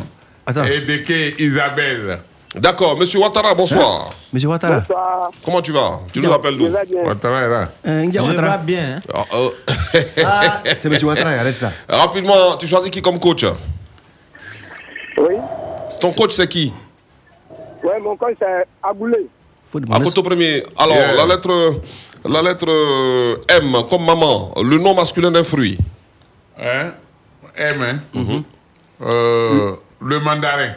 [0.47, 0.65] Attends.
[0.65, 2.19] Edeke Isabelle.
[2.55, 2.97] D'accord.
[2.99, 4.11] Monsieur Ouattara, bonsoir.
[4.32, 4.81] Monsieur Ouattara.
[4.81, 5.31] Bonsoir.
[5.45, 6.01] Comment tu vas?
[6.12, 6.69] Tu nous appelles d'où?
[7.05, 7.69] Ouattara est là.
[7.86, 8.57] Euh, Je Ouattara.
[8.57, 8.97] vais bien.
[8.97, 9.01] hein.
[9.15, 9.51] Ah, euh,
[10.24, 11.70] Ah, c'est Monsieur Ouattara, arrête ça.
[11.89, 13.45] Rapidement, tu choisis qui comme coach?
[15.19, 15.35] Oui.
[16.01, 16.73] Ton coach, c'est qui?
[17.85, 19.27] Ouais, mon coach, c'est Aboulé.
[19.70, 20.62] Poteau premier.
[20.78, 21.12] Alors, Yeah.
[21.16, 21.81] la lettre,
[22.27, 25.77] la lettre euh, M, comme maman, le nom masculin d'un fruit.
[26.59, 26.93] Hein?
[27.59, 28.43] M, hein?
[29.02, 30.72] Euh, Le mandarin.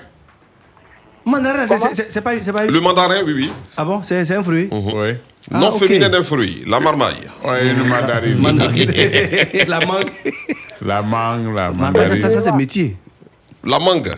[1.25, 3.51] Mandarin, c'est- pas, c'est pas Le mandarin, oui, oui.
[3.77, 5.13] Ah bon, c'est un fruit Oui.
[5.53, 5.77] Ah, ok.
[5.79, 7.15] féminin d'un fruit, la marmaille.
[7.43, 8.39] Oui, une mandarine.
[8.41, 8.91] Mandarine.
[9.67, 10.09] La mangue.
[10.81, 12.15] La mangue, la mandarine.
[12.15, 12.95] ça, ça c'est métier.
[13.63, 14.15] La mangue.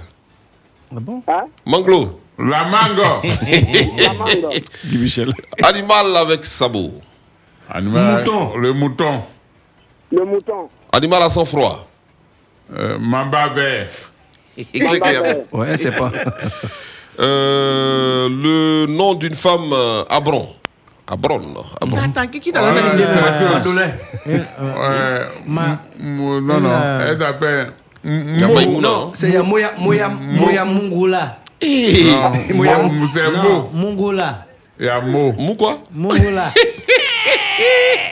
[0.92, 1.22] Ah bon?
[1.28, 1.46] Hein?
[1.66, 2.20] Manglo.
[2.40, 3.22] La mango.
[3.98, 4.62] La mangue.
[4.86, 5.34] Guy Michel.
[5.64, 6.92] Animal avec sabot.
[7.70, 8.58] Animal- Mouton.
[8.58, 9.22] Le mouton.
[10.12, 10.70] Le mouton.
[10.92, 11.88] Animal à sang froid.
[12.76, 13.88] Euh, mamba vert.
[15.52, 16.12] Ouais, c'est pas.
[17.20, 20.50] Euh, le nom d'une femme euh, Abron.
[21.08, 21.42] Abron.
[21.82, 21.98] Abron.
[21.98, 22.74] Attends, qui t'a Ouais,
[23.64, 23.82] donné
[25.46, 27.68] Ma- m- non, non, Euh, elle s'appelle.
[28.04, 31.38] Non, non c'est ya Moya Moya Moya Mungula.
[31.62, 32.90] Non, Moya-.
[33.74, 34.46] Mungula.
[34.80, 35.32] Il y a Mo.
[35.38, 35.80] Mou quoi?
[35.94, 36.52] Mungula.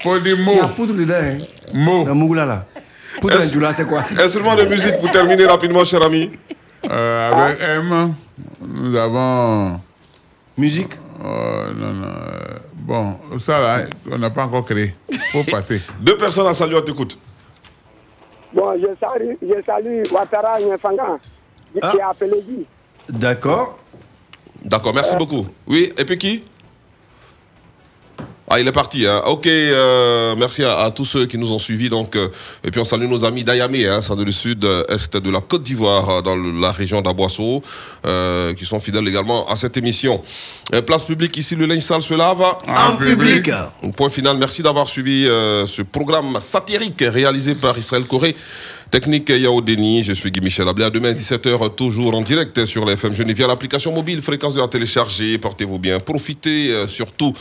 [0.03, 0.51] Faut dire Mo.
[0.53, 1.15] Il y a poudre dedans.
[1.21, 1.37] Hein.
[1.73, 2.05] Mo.
[2.05, 2.65] La Mougoula là.
[3.29, 4.03] D'Anjula, c'est quoi?
[4.19, 6.31] Instrument de musique pour terminer rapidement, cher ami?
[6.89, 8.13] Euh, avec M,
[8.61, 9.79] nous avons.
[10.57, 10.93] Musique?
[11.23, 12.07] euh, non, non.
[12.07, 14.95] euh, bon, ça là, on n'a pas encore créé.
[15.31, 15.81] faut passer.
[15.99, 17.17] Deux personnes à saluer, on t'écoute.
[18.53, 21.17] Bon, je salue, je salue Ouattara Nyefanga,
[21.73, 21.93] qui Ah.
[21.97, 22.43] est appelé.
[23.09, 23.77] D'accord.
[24.63, 25.47] D'accord, merci beaucoup.
[25.67, 26.43] Oui, et puis qui?
[28.53, 29.05] Ah, il est parti.
[29.07, 29.21] Hein.
[29.27, 31.87] Ok, euh, merci à, à tous ceux qui nous ont suivis.
[31.89, 32.27] Donc, euh,
[32.65, 35.63] et puis on salue nos amis d'Ayamé, hein, c'est dans le sud-est de la Côte
[35.63, 37.61] d'Ivoire, euh, dans le- la région d'Aboisseau,
[38.05, 40.21] euh, qui sont fidèles également à cette émission.
[40.73, 42.41] Euh, place publique ici, le linge sale se lave.
[42.67, 43.49] En public.
[43.95, 44.37] Point final.
[44.37, 48.35] Merci d'avoir suivi euh, ce programme satirique réalisé par Israël Corée.
[48.91, 50.83] Technique Yao Denis, je suis Guy Michel Ablé.
[50.83, 54.67] À demain 17h, toujours en direct sur la FM via l'application mobile, fréquence de la
[54.67, 55.37] télécharger.
[55.37, 56.01] Portez-vous bien.
[56.01, 57.31] Profitez euh, surtout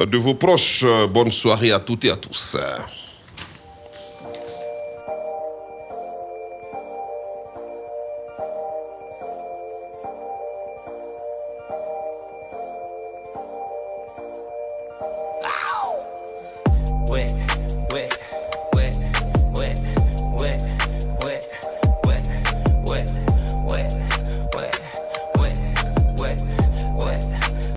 [0.00, 0.82] euh, de vos proches.
[0.82, 2.56] Euh, Bonne soirée à toutes et à tous.